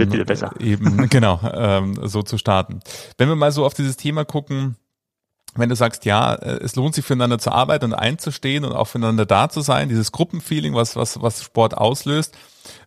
eben 0.60 1.08
genau 1.10 1.40
ähm, 1.52 1.98
so 2.02 2.22
zu 2.22 2.36
starten. 2.36 2.80
Wenn 3.16 3.28
wir 3.28 3.36
mal 3.36 3.52
so 3.52 3.64
auf 3.64 3.74
dieses 3.74 3.96
Thema 3.96 4.24
gucken, 4.24 4.76
wenn 5.54 5.68
du 5.68 5.76
sagst, 5.76 6.04
ja, 6.04 6.34
äh, 6.34 6.62
es 6.62 6.76
lohnt 6.76 6.94
sich 6.94 7.04
füreinander 7.04 7.38
zu 7.38 7.50
arbeiten 7.50 7.86
und 7.86 7.94
einzustehen 7.94 8.64
und 8.64 8.72
auch 8.72 8.86
füreinander 8.86 9.26
da 9.26 9.48
zu 9.48 9.60
sein, 9.60 9.88
dieses 9.88 10.12
Gruppenfeeling, 10.12 10.74
was, 10.74 10.96
was, 10.96 11.20
was 11.22 11.42
Sport 11.42 11.76
auslöst, 11.76 12.36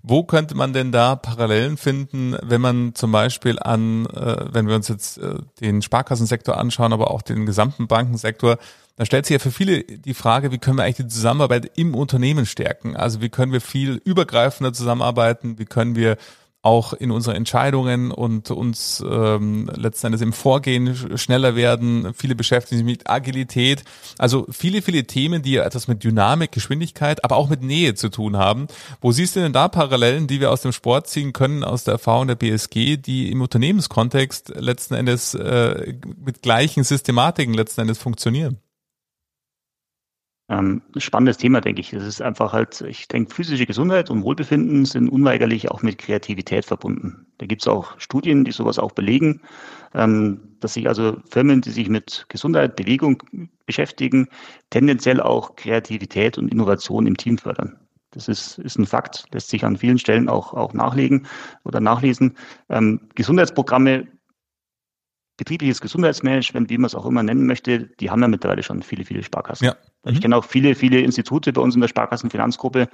wo 0.04 0.24
könnte 0.24 0.56
man 0.56 0.74
denn 0.74 0.92
da 0.92 1.16
Parallelen 1.16 1.78
finden, 1.78 2.36
wenn 2.42 2.62
man 2.62 2.96
zum 2.96 3.12
Beispiel 3.12 3.60
an, 3.60 4.06
äh, 4.08 4.46
wenn 4.52 4.68
wir 4.68 4.76
uns 4.76 4.88
jetzt 4.88 5.18
äh, 5.18 5.36
den 5.60 5.82
Sparkassensektor 5.82 6.58
anschauen, 6.58 6.94
aber 6.94 7.12
auch 7.12 7.22
den 7.22 7.46
gesamten 7.46 7.88
Bankensektor, 7.88 8.58
da 8.98 9.06
stellt 9.06 9.26
sich 9.26 9.34
ja 9.34 9.40
für 9.40 9.52
viele 9.52 9.84
die 9.84 10.14
Frage, 10.14 10.52
wie 10.52 10.58
können 10.58 10.78
wir 10.78 10.84
eigentlich 10.84 10.98
die 10.98 11.08
Zusammenarbeit 11.08 11.72
im 11.76 11.96
Unternehmen 11.96 12.46
stärken? 12.46 12.96
Also 12.96 13.22
wie 13.22 13.30
können 13.30 13.52
wir 13.52 13.62
viel 13.62 14.02
übergreifender 14.04 14.74
zusammenarbeiten? 14.74 15.58
Wie 15.58 15.66
können 15.66 15.96
wir 15.96 16.18
auch 16.64 16.94
in 16.94 17.10
unseren 17.10 17.36
Entscheidungen 17.36 18.12
und 18.12 18.52
uns 18.52 19.04
ähm, 19.08 19.70
letzten 19.76 20.08
Endes 20.08 20.22
im 20.22 20.32
Vorgehen 20.32 21.18
schneller 21.18 21.56
werden. 21.56 22.14
Viele 22.14 22.36
beschäftigen 22.36 22.78
sich 22.78 22.86
mit 22.86 23.10
Agilität. 23.10 23.84
Also 24.20 24.46
viele, 24.52 24.84
viele 24.84 25.06
Themen, 25.06 25.42
die 25.42 25.56
etwas 25.56 25.88
mit 25.88 26.04
Dynamik, 26.04 26.52
Geschwindigkeit, 26.52 27.24
aber 27.24 27.38
auch 27.38 27.50
mit 27.50 27.64
Nähe 27.64 27.96
zu 27.96 28.10
tun 28.10 28.38
haben. 28.38 28.68
Wo 29.02 29.12
siehst 29.12 29.36
du 29.36 29.40
denn 29.40 29.54
da 29.54 29.70
Parallelen, 29.70 30.28
die 30.28 30.40
wir 30.40 30.52
aus 30.52 30.62
dem 30.62 30.72
Sport 30.72 31.08
ziehen 31.08 31.34
können, 31.34 31.64
aus 31.64 31.84
der 31.84 31.94
Erfahrung 31.94 32.28
der 32.28 32.36
BSG, 32.36 32.98
die 32.98 33.32
im 33.32 33.42
Unternehmenskontext 33.42 34.54
letzten 34.56 34.94
Endes 34.94 35.34
äh, 35.34 35.96
mit 36.24 36.44
gleichen 36.44 36.84
Systematiken 36.84 37.56
letzten 37.56 37.82
Endes 37.82 37.98
funktionieren? 37.98 38.60
Ähm, 40.52 40.82
spannendes 40.98 41.38
Thema, 41.38 41.62
denke 41.62 41.80
ich. 41.80 41.94
Es 41.94 42.04
ist 42.04 42.22
einfach 42.22 42.52
halt, 42.52 42.82
ich 42.82 43.08
denke, 43.08 43.34
physische 43.34 43.66
Gesundheit 43.66 44.10
und 44.10 44.24
Wohlbefinden 44.24 44.84
sind 44.84 45.08
unweigerlich 45.08 45.72
auch 45.72 45.82
mit 45.82 45.98
Kreativität 45.98 46.66
verbunden. 46.66 47.26
Da 47.38 47.46
gibt 47.46 47.62
es 47.62 47.70
auch 47.70 47.98
Studien, 48.00 48.44
die 48.44 48.52
sowas 48.52 48.78
auch 48.78 48.92
belegen, 48.92 49.40
ähm, 49.94 50.42
dass 50.60 50.74
sich 50.74 50.90
also 50.90 51.16
Firmen, 51.30 51.62
die 51.62 51.70
sich 51.70 51.88
mit 51.88 52.26
Gesundheit, 52.28 52.76
Bewegung 52.76 53.24
beschäftigen, 53.66 54.28
tendenziell 54.72 55.22
auch 55.22 55.56
Kreativität 55.56 56.38
und 56.38 56.50
Innovation 56.50 57.08
im 57.08 57.16
Team 57.16 57.38
fördern. 57.38 57.80
Das 58.12 58.28
ist, 58.28 58.60
ist 58.60 58.78
ein 58.78 58.86
Fakt, 58.86 59.24
lässt 59.32 59.52
sich 59.52 59.64
an 59.64 59.78
vielen 59.78 60.00
Stellen 60.00 60.28
auch, 60.28 60.54
auch 60.54 60.74
nachlegen 60.74 61.28
oder 61.64 61.80
nachlesen. 61.80 62.36
Ähm, 62.68 63.00
Gesundheitsprogramme 63.16 64.06
betriebliches 65.42 65.82
Gesundheitsmanagement, 65.82 66.70
wie 66.70 66.78
man 66.78 66.86
es 66.86 66.94
auch 66.94 67.08
immer 67.08 67.24
nennen 67.24 67.48
möchte, 67.48 67.88
die 68.00 68.12
haben 68.12 68.22
ja 68.22 68.28
mittlerweile 68.28 68.62
schon 68.62 68.84
viele, 68.84 69.06
viele 69.06 69.24
Sparkassen. 69.24 69.66
Ja. 69.66 69.76
Ich 70.06 70.18
mhm. 70.18 70.20
kenne 70.20 70.38
auch 70.38 70.46
viele, 70.46 70.76
viele 70.76 71.00
Institute 71.00 71.52
bei 71.52 71.60
uns 71.60 71.74
in 71.74 71.82
der 71.82 71.88
Sparkassenfinanzgruppe, 71.88 72.88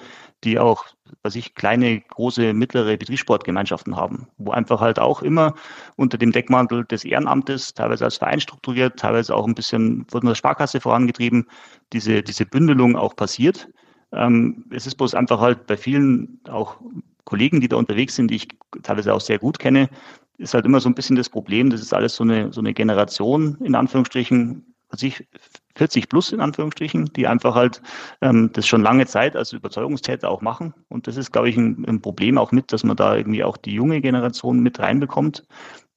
die 0.45 0.57
auch, 0.57 0.86
was 1.23 1.36
ich, 1.36 1.55
kleine, 1.55 1.99
große, 1.99 2.53
mittlere 2.53 2.95
Betriebssportgemeinschaften 2.95 3.97
haben, 3.97 4.29
wo 4.38 4.51
einfach 4.51 4.79
halt 4.79 4.97
auch 4.97 5.21
immer 5.23 5.55
unter 5.97 6.17
dem 6.17 6.31
Deckmantel 6.31 6.86
des 6.86 7.03
Ehrenamtes, 7.03 7.73
teilweise 7.73 8.05
als 8.05 8.15
Verein 8.15 8.39
strukturiert, 8.39 8.97
teilweise 8.97 9.36
auch 9.36 9.45
ein 9.45 9.55
bisschen 9.55 10.05
von 10.10 10.21
der 10.21 10.36
Sparkasse 10.36 10.79
vorangetrieben, 10.79 11.47
diese, 11.91 12.23
diese 12.23 12.45
Bündelung 12.45 12.95
auch 12.95 13.17
passiert. 13.17 13.67
Ähm, 14.13 14.63
es 14.69 14.88
ist 14.88 14.95
bloß 14.95 15.15
einfach 15.15 15.41
halt 15.41 15.67
bei 15.67 15.75
vielen 15.75 16.39
auch 16.47 16.77
Kollegen, 17.25 17.60
die 17.60 17.67
da 17.67 17.75
unterwegs 17.75 18.15
sind, 18.15 18.31
die 18.31 18.38
ich 18.38 18.47
teilweise 18.83 19.13
auch 19.13 19.19
sehr 19.19 19.38
gut 19.38 19.60
kenne, 19.60 19.89
ist 20.38 20.54
halt 20.54 20.65
immer 20.65 20.80
so 20.80 20.89
ein 20.89 20.95
bisschen 20.95 21.15
das 21.15 21.30
Problem, 21.30 21.69
das 21.69 21.82
ist 21.82 21.93
alles 21.93 22.15
so 22.15 22.23
eine, 22.23 22.54
so 22.54 22.62
eine 22.62 22.73
Generation, 22.73 23.58
in 23.63 23.76
Anführungsstrichen, 23.76 24.76
also 24.89 25.06
ich 25.06 25.28
40 25.76 26.10
plus 26.10 26.32
in 26.32 26.41
Anführungsstrichen, 26.41 27.06
die 27.13 27.28
einfach 27.28 27.56
halt 27.56 27.82
ähm, 28.21 28.52
das 28.54 28.67
schon 28.67 28.82
lange 28.82 29.06
Zeit 29.06 29.36
als 29.36 29.54
Überzeugungstäter 29.54 30.30
auch 30.30 30.41
machen. 30.41 30.73
Und 30.89 31.08
das 31.08 31.17
ist, 31.17 31.32
glaube 31.32 31.50
ich, 31.50 31.58
ein, 31.58 31.86
ein, 31.88 32.02
Problem 32.02 32.38
auch 32.38 32.52
mit, 32.52 32.71
dass 32.71 32.84
man 32.84 32.97
da 32.97 33.15
irgendwie 33.15 33.43
auch 33.43 33.58
die 33.58 33.73
junge 33.73 34.02
Generation 34.02 34.60
mit 34.60 34.80
reinbekommt, 34.80 35.45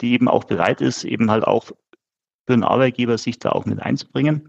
die 0.01 0.13
eben 0.13 0.29
auch 0.29 0.45
bereit 0.45 0.81
ist, 0.81 1.05
eben 1.05 1.31
halt 1.31 1.45
auch 1.45 1.71
für 2.47 2.53
einen 2.53 2.65
Arbeitgeber 2.65 3.17
sich 3.17 3.39
da 3.39 3.51
auch 3.51 3.65
mit 3.65 3.81
einzubringen 3.81 4.49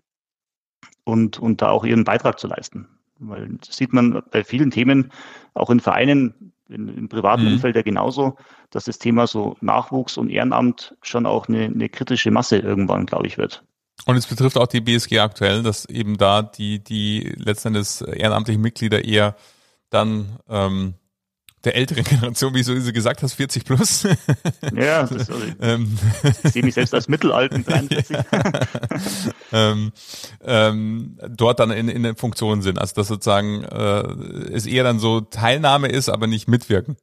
und, 1.04 1.40
und 1.40 1.62
da 1.62 1.70
auch 1.70 1.86
ihren 1.86 2.04
Beitrag 2.04 2.40
zu 2.40 2.48
leisten. 2.48 2.88
Weil 3.20 3.58
das 3.66 3.78
sieht 3.78 3.94
man 3.94 4.24
bei 4.32 4.44
vielen 4.44 4.72
Themen, 4.72 5.12
auch 5.54 5.70
in 5.70 5.80
Vereinen, 5.80 6.54
in, 6.72 6.88
im 6.98 7.10
privaten 7.10 7.46
mhm. 7.46 7.54
Umfeld 7.54 7.76
ja 7.76 7.82
genauso, 7.82 8.38
dass 8.70 8.86
das 8.86 9.00
Thema 9.00 9.28
so 9.28 9.58
Nachwuchs 9.62 10.18
und 10.18 10.30
Ehrenamt 10.30 10.96
schon 11.02 11.26
auch 11.26 11.48
eine, 11.48 11.66
eine 11.66 11.90
kritische 11.90 12.32
Masse 12.32 12.58
irgendwann, 12.58 13.06
glaube 13.06 13.28
ich, 13.28 13.38
wird. 13.38 13.64
Und 14.06 14.16
es 14.16 14.26
betrifft 14.26 14.58
auch 14.58 14.68
die 14.68 14.82
BSG 14.82 15.20
aktuell, 15.20 15.64
dass 15.64 15.86
eben 15.86 16.18
da 16.18 16.42
die, 16.42 16.84
die 16.84 17.34
letzten 17.38 17.70
Endes 17.70 18.02
ehrenamtlichen 18.02 18.62
Mitglieder 18.62 19.06
eher 19.06 19.36
dann 19.90 20.40
ähm, 20.50 20.96
der 21.64 21.76
älteren 21.76 22.04
Generation, 22.10 22.54
wie 22.54 22.64
du 22.64 22.94
gesagt 22.94 23.24
hast, 23.24 23.34
40 23.34 23.66
plus. 23.66 24.04
Ja, 24.74 25.04
das, 25.04 25.12
also 25.30 25.34
ich, 25.44 25.56
ähm, 25.62 25.98
ich 26.44 26.52
sehe 26.52 26.64
mich 26.64 26.74
selbst 26.74 26.94
als 26.94 27.08
mittelalten 27.08 27.64
43. 27.64 28.18
ähm, 29.54 29.92
ähm, 30.44 31.20
dort 31.30 31.60
dann 31.60 31.72
in, 31.72 31.88
in 31.88 32.04
der 32.04 32.16
Funktion 32.16 32.62
sind. 32.62 32.80
Also 32.80 32.96
dass 32.96 33.08
sozusagen 33.08 33.64
äh, 33.64 34.54
es 34.54 34.66
eher 34.66 34.84
dann 34.84 35.00
so 35.00 35.22
Teilnahme 35.22 35.88
ist, 35.88 36.10
aber 36.10 36.28
nicht 36.28 36.48
mitwirken. 36.48 36.98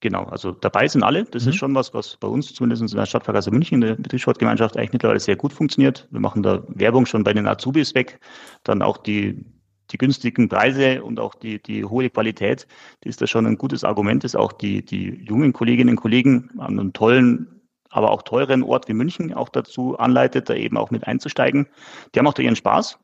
Genau, 0.00 0.24
also 0.24 0.50
dabei 0.50 0.88
sind 0.88 1.04
alle. 1.04 1.24
Das 1.24 1.44
mhm. 1.44 1.50
ist 1.50 1.56
schon 1.56 1.74
was, 1.76 1.94
was 1.94 2.16
bei 2.16 2.26
uns 2.26 2.52
zumindest 2.52 2.82
in 2.82 2.98
der 2.98 3.06
Stadtvergasse 3.06 3.52
München, 3.52 3.76
in 3.76 3.88
der 3.88 3.94
Betriebssportgemeinschaft 3.94 4.76
eigentlich 4.76 4.92
mittlerweile 4.92 5.20
sehr 5.20 5.36
gut 5.36 5.52
funktioniert. 5.52 6.08
Wir 6.10 6.18
machen 6.18 6.42
da 6.42 6.64
Werbung 6.66 7.06
schon 7.06 7.22
bei 7.22 7.32
den 7.32 7.46
Azubis 7.46 7.94
weg. 7.94 8.18
Dann 8.64 8.82
auch 8.82 8.96
die 8.96 9.44
die 9.92 9.98
günstigen 9.98 10.48
Preise 10.48 11.02
und 11.02 11.20
auch 11.20 11.34
die, 11.34 11.62
die 11.62 11.84
hohe 11.84 12.10
Qualität, 12.10 12.66
die 13.04 13.08
ist 13.08 13.20
da 13.20 13.26
schon 13.26 13.46
ein 13.46 13.58
gutes 13.58 13.84
Argument, 13.84 14.24
dass 14.24 14.34
auch 14.34 14.52
die, 14.52 14.84
die 14.84 15.22
jungen 15.24 15.52
Kolleginnen 15.52 15.90
und 15.90 15.96
Kollegen 15.96 16.50
an 16.58 16.78
einem 16.78 16.92
tollen, 16.92 17.60
aber 17.90 18.10
auch 18.10 18.22
teuren 18.22 18.62
Ort 18.62 18.88
wie 18.88 18.94
München 18.94 19.34
auch 19.34 19.50
dazu 19.50 19.98
anleitet, 19.98 20.48
da 20.48 20.54
eben 20.54 20.76
auch 20.76 20.90
mit 20.90 21.06
einzusteigen. 21.06 21.68
Die 22.14 22.18
haben 22.18 22.26
auch 22.26 22.34
da 22.34 22.42
ihren 22.42 22.56
Spaß. 22.56 22.98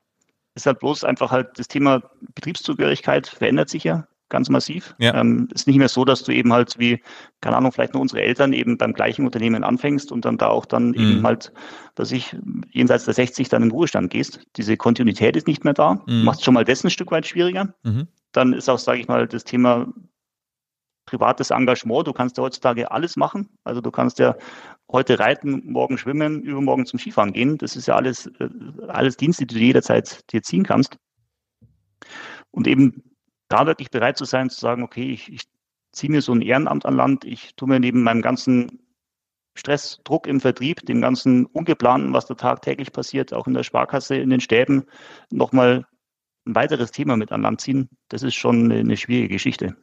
Ist 0.55 0.66
halt 0.66 0.81
bloß 0.81 1.05
einfach 1.05 1.31
halt 1.31 1.59
das 1.59 1.68
Thema 1.68 2.03
Betriebszugehörigkeit 2.35 3.27
verändert 3.27 3.68
sich 3.68 3.85
ja 3.85 4.09
ganz 4.28 4.48
massiv. 4.48 4.94
Ja. 4.98 5.14
Ähm, 5.14 5.48
ist 5.54 5.66
nicht 5.66 5.78
mehr 5.78 5.88
so, 5.88 6.04
dass 6.04 6.22
du 6.22 6.32
eben 6.32 6.52
halt 6.52 6.78
wie, 6.78 7.02
keine 7.40 7.56
Ahnung, 7.56 7.72
vielleicht 7.72 7.94
nur 7.94 8.02
unsere 8.02 8.22
Eltern 8.22 8.52
eben 8.52 8.78
beim 8.78 8.92
gleichen 8.92 9.24
Unternehmen 9.24 9.64
anfängst 9.64 10.12
und 10.12 10.24
dann 10.24 10.38
da 10.38 10.48
auch 10.48 10.66
dann 10.66 10.88
mhm. 10.88 10.94
eben 10.94 11.22
halt, 11.24 11.52
dass 11.94 12.12
ich 12.12 12.36
jenseits 12.70 13.04
der 13.04 13.14
60 13.14 13.48
dann 13.48 13.62
in 13.62 13.68
den 13.68 13.74
Ruhestand 13.74 14.10
gehst. 14.10 14.40
Diese 14.56 14.76
Kontinuität 14.76 15.36
ist 15.36 15.46
nicht 15.46 15.64
mehr 15.64 15.74
da. 15.74 16.02
Mhm. 16.06 16.24
Macht 16.24 16.44
schon 16.44 16.54
mal 16.54 16.64
das 16.64 16.84
ein 16.84 16.90
Stück 16.90 17.10
weit 17.10 17.26
schwieriger. 17.26 17.74
Mhm. 17.82 18.08
Dann 18.32 18.52
ist 18.52 18.68
auch, 18.68 18.78
sage 18.78 19.00
ich 19.00 19.08
mal, 19.08 19.26
das 19.26 19.44
Thema 19.44 19.86
privates 21.06 21.50
Engagement. 21.50 22.06
Du 22.06 22.12
kannst 22.12 22.36
ja 22.36 22.42
heutzutage 22.42 22.90
alles 22.90 23.16
machen. 23.16 23.48
Also 23.64 23.80
du 23.80 23.90
kannst 23.90 24.18
ja 24.18 24.36
heute 24.90 25.18
reiten, 25.18 25.62
morgen 25.64 25.96
schwimmen, 25.98 26.42
übermorgen 26.42 26.86
zum 26.86 26.98
Skifahren 26.98 27.32
gehen. 27.32 27.56
Das 27.58 27.76
ist 27.76 27.86
ja 27.86 27.96
alles, 27.96 28.26
äh, 28.38 28.48
alles 28.88 29.16
Dienste, 29.16 29.46
die 29.46 29.54
du 29.54 29.60
jederzeit 29.60 30.30
dir 30.32 30.42
ziehen 30.42 30.64
kannst. 30.64 30.98
Und 32.50 32.66
eben 32.66 33.02
da 33.48 33.66
wirklich 33.66 33.90
bereit 33.90 34.18
zu 34.18 34.24
sein, 34.24 34.50
zu 34.50 34.61
sagen, 34.61 34.82
okay, 34.82 35.11
ich, 35.11 35.32
ich 35.32 35.42
ziehe 35.92 36.11
mir 36.11 36.22
so 36.22 36.32
ein 36.32 36.42
Ehrenamt 36.42 36.87
an 36.87 36.96
Land, 36.96 37.24
ich 37.24 37.54
tue 37.56 37.68
mir 37.68 37.80
neben 37.80 38.02
meinem 38.02 38.22
ganzen 38.22 38.80
Stress, 39.54 40.00
Druck 40.04 40.26
im 40.26 40.40
Vertrieb, 40.40 40.87
dem 40.87 41.00
ganzen 41.00 41.46
Ungeplanten, 41.46 42.12
was 42.12 42.26
da 42.26 42.34
tagtäglich 42.34 42.92
passiert, 42.92 43.32
auch 43.32 43.46
in 43.46 43.54
der 43.54 43.64
Sparkasse, 43.64 44.16
in 44.16 44.30
den 44.30 44.40
Stäben, 44.40 44.84
nochmal 45.30 45.87
ein 46.46 46.54
weiteres 46.54 46.92
Thema 46.92 47.16
mit 47.16 47.32
an 47.32 47.42
Land 47.42 47.61
ziehen. 47.61 47.88
Das 48.08 48.22
ist 48.22 48.34
schon 48.34 48.70
eine, 48.70 48.96
schwierige 48.96 49.28
Geschichte. 49.28 49.76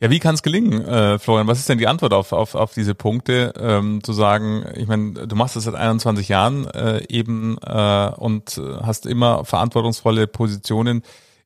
Ja, 0.00 0.10
wie 0.10 0.18
kann 0.18 0.34
es 0.34 0.42
gelingen, 0.42 0.84
äh, 0.84 1.18
Florian? 1.18 1.46
Was 1.46 1.58
ist 1.58 1.68
denn 1.68 1.78
die 1.78 1.86
Antwort 1.86 2.12
auf, 2.12 2.32
auf, 2.32 2.54
auf 2.54 2.74
diese 2.74 2.94
Punkte, 2.94 3.52
ähm, 3.58 4.02
zu 4.02 4.12
sagen, 4.12 4.64
ich 4.74 4.86
meine, 4.86 5.26
du 5.26 5.36
machst 5.36 5.56
das 5.56 5.64
seit 5.64 5.74
21 5.74 6.28
Jahren 6.28 6.66
äh, 6.66 7.04
eben 7.08 7.58
äh, 7.64 8.10
und 8.16 8.60
hast 8.82 9.06
immer 9.06 9.44
verantwortungsvolle 9.44 10.26
Positionen 10.26 11.02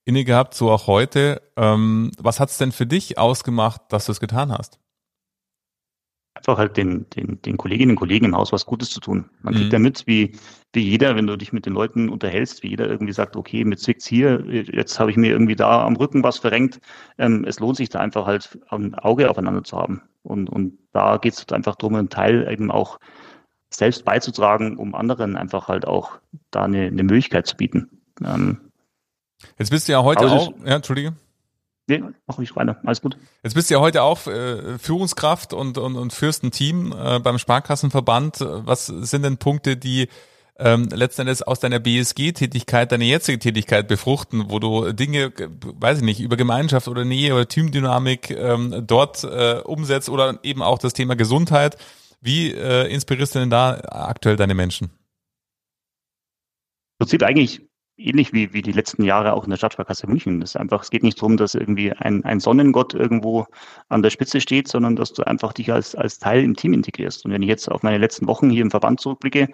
inne 0.08 0.24
gehabt, 0.24 0.54
so 0.54 0.70
auch 0.70 0.86
heute. 0.86 1.42
Ähm, 1.56 2.10
was 2.18 2.40
hat 2.40 2.48
es 2.48 2.56
denn 2.56 2.72
für 2.72 2.86
dich 2.86 3.18
ausgemacht, 3.18 3.82
dass 3.90 4.06
du 4.06 4.12
es 4.12 4.20
getan 4.20 4.50
hast? 4.50 4.80
Einfach 6.32 6.56
halt 6.56 6.78
den, 6.78 7.10
den, 7.10 7.42
den 7.42 7.58
Kolleginnen 7.58 7.90
und 7.90 7.96
Kollegen 7.96 8.24
im 8.26 8.36
Haus 8.36 8.50
was 8.50 8.64
Gutes 8.64 8.90
zu 8.90 9.00
tun. 9.00 9.28
Man 9.42 9.54
kriegt 9.54 9.66
mhm. 9.66 9.72
ja 9.72 9.78
mit, 9.80 10.06
wie, 10.06 10.32
wie 10.72 10.80
jeder, 10.80 11.14
wenn 11.14 11.26
du 11.26 11.36
dich 11.36 11.52
mit 11.52 11.66
den 11.66 11.74
Leuten 11.74 12.08
unterhältst, 12.08 12.62
wie 12.62 12.68
jeder 12.68 12.88
irgendwie 12.88 13.12
sagt, 13.12 13.36
okay, 13.36 13.64
mit 13.64 13.80
zwickt's 13.80 14.06
hier, 14.06 14.42
jetzt 14.48 14.98
habe 14.98 15.10
ich 15.10 15.18
mir 15.18 15.30
irgendwie 15.30 15.56
da 15.56 15.84
am 15.84 15.96
Rücken 15.96 16.22
was 16.22 16.38
verrenkt. 16.38 16.80
Ähm, 17.18 17.44
es 17.46 17.60
lohnt 17.60 17.76
sich 17.76 17.90
da 17.90 18.00
einfach 18.00 18.24
halt 18.24 18.58
ein 18.70 18.94
Auge 18.94 19.28
aufeinander 19.28 19.62
zu 19.62 19.76
haben. 19.76 20.00
Und, 20.22 20.48
und 20.48 20.78
da 20.92 21.18
geht 21.18 21.34
es 21.34 21.46
einfach 21.52 21.76
darum, 21.76 21.96
einen 21.96 22.08
Teil 22.08 22.50
eben 22.50 22.70
auch 22.70 22.98
selbst 23.68 24.06
beizutragen, 24.06 24.78
um 24.78 24.94
anderen 24.94 25.36
einfach 25.36 25.68
halt 25.68 25.86
auch 25.86 26.18
da 26.50 26.64
eine, 26.64 26.86
eine 26.86 27.02
Möglichkeit 27.02 27.46
zu 27.46 27.56
bieten. 27.56 27.90
Ähm, 28.24 28.67
Jetzt 29.58 29.70
bist 29.70 29.88
du 29.88 29.92
ja 29.92 30.02
heute 30.02 30.30
auch, 30.30 30.52
ja, 30.64 30.76
Entschuldige. 30.76 31.14
Nee, 31.86 32.02
mach 32.26 32.38
ich 32.38 32.54
weiter. 32.54 32.78
Alles 32.84 33.00
gut. 33.00 33.16
Jetzt 33.42 33.54
bist 33.54 33.70
du 33.70 33.74
ja 33.74 33.80
heute 33.80 34.02
auch 34.02 34.26
äh, 34.26 34.78
Führungskraft 34.78 35.54
und, 35.54 35.78
und, 35.78 35.96
und 35.96 36.12
führst 36.12 36.44
ein 36.44 36.50
Team 36.50 36.92
äh, 36.92 37.18
beim 37.18 37.38
Sparkassenverband. 37.38 38.40
Was 38.40 38.86
sind 38.86 39.24
denn 39.24 39.38
Punkte, 39.38 39.78
die 39.78 40.08
ähm, 40.58 40.88
letzten 40.92 41.22
Endes 41.22 41.42
aus 41.42 41.60
deiner 41.60 41.78
BSG-Tätigkeit, 41.78 42.92
deine 42.92 43.04
jetzige 43.04 43.38
Tätigkeit 43.38 43.88
befruchten, 43.88 44.50
wo 44.50 44.58
du 44.58 44.92
Dinge, 44.92 45.32
weiß 45.62 45.98
ich 45.98 46.04
nicht, 46.04 46.20
über 46.20 46.36
Gemeinschaft 46.36 46.88
oder 46.88 47.04
Nähe 47.04 47.32
oder 47.32 47.48
Teamdynamik 47.48 48.30
ähm, 48.30 48.82
dort 48.86 49.24
äh, 49.24 49.60
umsetzt 49.64 50.08
oder 50.08 50.40
eben 50.42 50.62
auch 50.62 50.78
das 50.78 50.92
Thema 50.92 51.16
Gesundheit. 51.16 51.78
Wie 52.20 52.52
äh, 52.52 52.92
inspirierst 52.92 53.36
du 53.36 53.38
denn 53.38 53.50
da 53.50 53.80
aktuell 53.88 54.36
deine 54.36 54.54
Menschen? 54.54 54.90
Im 56.98 57.06
Prinzip 57.06 57.22
eigentlich 57.22 57.67
ähnlich 57.98 58.32
wie, 58.32 58.52
wie 58.52 58.62
die 58.62 58.72
letzten 58.72 59.02
Jahre 59.02 59.32
auch 59.32 59.44
in 59.44 59.50
der 59.50 59.56
Stadtsparkasse 59.56 60.06
München. 60.06 60.40
Das 60.40 60.50
ist 60.50 60.56
einfach, 60.56 60.82
es 60.82 60.90
geht 60.90 61.02
nicht 61.02 61.18
darum, 61.18 61.36
dass 61.36 61.54
irgendwie 61.54 61.92
ein, 61.92 62.24
ein 62.24 62.40
Sonnengott 62.40 62.94
irgendwo 62.94 63.46
an 63.88 64.02
der 64.02 64.10
Spitze 64.10 64.40
steht, 64.40 64.68
sondern 64.68 64.96
dass 64.96 65.12
du 65.12 65.24
einfach 65.24 65.52
dich 65.52 65.72
als, 65.72 65.94
als 65.94 66.18
Teil 66.18 66.42
im 66.42 66.56
Team 66.56 66.72
integrierst. 66.72 67.24
Und 67.24 67.32
wenn 67.32 67.42
ich 67.42 67.48
jetzt 67.48 67.70
auf 67.70 67.82
meine 67.82 67.98
letzten 67.98 68.26
Wochen 68.26 68.50
hier 68.50 68.62
im 68.62 68.70
Verband 68.70 69.00
zurückblicke, 69.00 69.48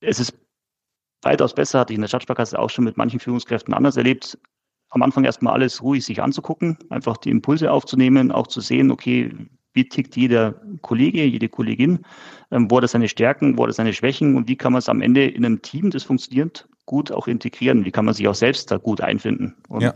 es 0.00 0.20
ist 0.20 0.34
weitaus 1.22 1.54
besser, 1.54 1.80
hatte 1.80 1.92
ich 1.92 1.96
in 1.96 2.02
der 2.02 2.08
Stadtsparkasse 2.08 2.58
auch 2.58 2.70
schon 2.70 2.84
mit 2.84 2.96
manchen 2.96 3.20
Führungskräften 3.20 3.74
anders 3.74 3.96
erlebt, 3.96 4.38
am 4.90 5.02
Anfang 5.02 5.24
erstmal 5.24 5.54
alles 5.54 5.82
ruhig 5.82 6.04
sich 6.04 6.22
anzugucken, 6.22 6.78
einfach 6.88 7.16
die 7.16 7.30
Impulse 7.30 7.70
aufzunehmen, 7.70 8.32
auch 8.32 8.46
zu 8.46 8.60
sehen, 8.60 8.90
okay, 8.90 9.32
wie 9.72 9.88
tickt 9.88 10.16
jeder 10.16 10.60
Kollege, 10.82 11.24
jede 11.24 11.48
Kollegin, 11.48 12.04
ähm, 12.50 12.70
wo 12.70 12.76
hat 12.76 12.84
er 12.84 12.88
seine 12.88 13.08
Stärken, 13.08 13.56
wo 13.56 13.62
hat 13.62 13.70
er 13.70 13.74
seine 13.74 13.92
Schwächen 13.92 14.36
und 14.36 14.48
wie 14.48 14.56
kann 14.56 14.72
man 14.72 14.80
es 14.80 14.88
am 14.88 15.00
Ende 15.00 15.26
in 15.26 15.44
einem 15.44 15.62
Team, 15.62 15.90
das 15.90 16.04
funktioniert, 16.04 16.68
gut 16.86 17.12
auch 17.12 17.28
integrieren, 17.28 17.84
wie 17.84 17.90
kann 17.90 18.04
man 18.04 18.14
sich 18.14 18.26
auch 18.26 18.34
selbst 18.34 18.70
da 18.70 18.76
gut 18.76 19.00
einfinden. 19.00 19.56
Und 19.68 19.82
ja. 19.82 19.92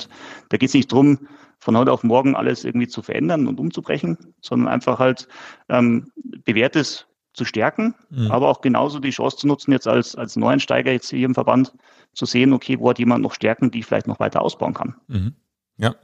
da 0.48 0.56
geht 0.56 0.68
es 0.68 0.74
nicht 0.74 0.92
drum, 0.92 1.26
von 1.58 1.76
heute 1.76 1.92
auf 1.92 2.04
morgen 2.04 2.36
alles 2.36 2.64
irgendwie 2.64 2.88
zu 2.88 3.02
verändern 3.02 3.46
und 3.46 3.58
umzubrechen, 3.58 4.18
sondern 4.40 4.68
einfach 4.68 4.98
halt 4.98 5.28
ähm, 5.68 6.12
bewährtes 6.44 7.06
zu 7.32 7.44
stärken, 7.44 7.94
mhm. 8.10 8.30
aber 8.30 8.48
auch 8.48 8.60
genauso 8.60 9.00
die 9.00 9.10
Chance 9.10 9.38
zu 9.38 9.46
nutzen, 9.48 9.72
jetzt 9.72 9.88
als, 9.88 10.14
als 10.14 10.36
Neueinsteiger 10.36 10.92
jetzt 10.92 11.10
hier 11.10 11.26
im 11.26 11.34
Verband 11.34 11.72
zu 12.12 12.26
sehen, 12.26 12.52
okay, 12.52 12.78
wo 12.78 12.90
hat 12.90 12.98
jemand 13.00 13.22
noch 13.22 13.34
Stärken, 13.34 13.70
die 13.70 13.80
ich 13.80 13.86
vielleicht 13.86 14.06
noch 14.06 14.20
weiter 14.20 14.42
ausbauen 14.42 14.74
kann. 14.74 14.94
Mhm. 15.08 15.34
Ja, 15.76 15.96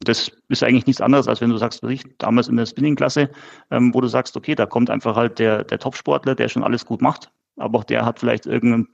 das 0.00 0.30
ist 0.48 0.62
eigentlich 0.62 0.86
nichts 0.86 1.00
anderes, 1.00 1.28
als 1.28 1.40
wenn 1.40 1.50
du 1.50 1.58
sagst, 1.58 1.82
ich, 1.84 2.04
damals 2.18 2.48
in 2.48 2.56
der 2.56 2.66
Spinning-Klasse, 2.66 3.30
ähm, 3.70 3.92
wo 3.94 4.00
du 4.00 4.08
sagst, 4.08 4.36
okay, 4.36 4.54
da 4.54 4.66
kommt 4.66 4.90
einfach 4.90 5.16
halt 5.16 5.38
der, 5.38 5.64
der 5.64 5.78
Top-Sportler, 5.78 6.34
der 6.34 6.48
schon 6.48 6.62
alles 6.62 6.86
gut 6.86 7.02
macht, 7.02 7.30
aber 7.56 7.80
auch 7.80 7.84
der 7.84 8.04
hat 8.04 8.20
vielleicht 8.20 8.46
irgendein 8.46 8.88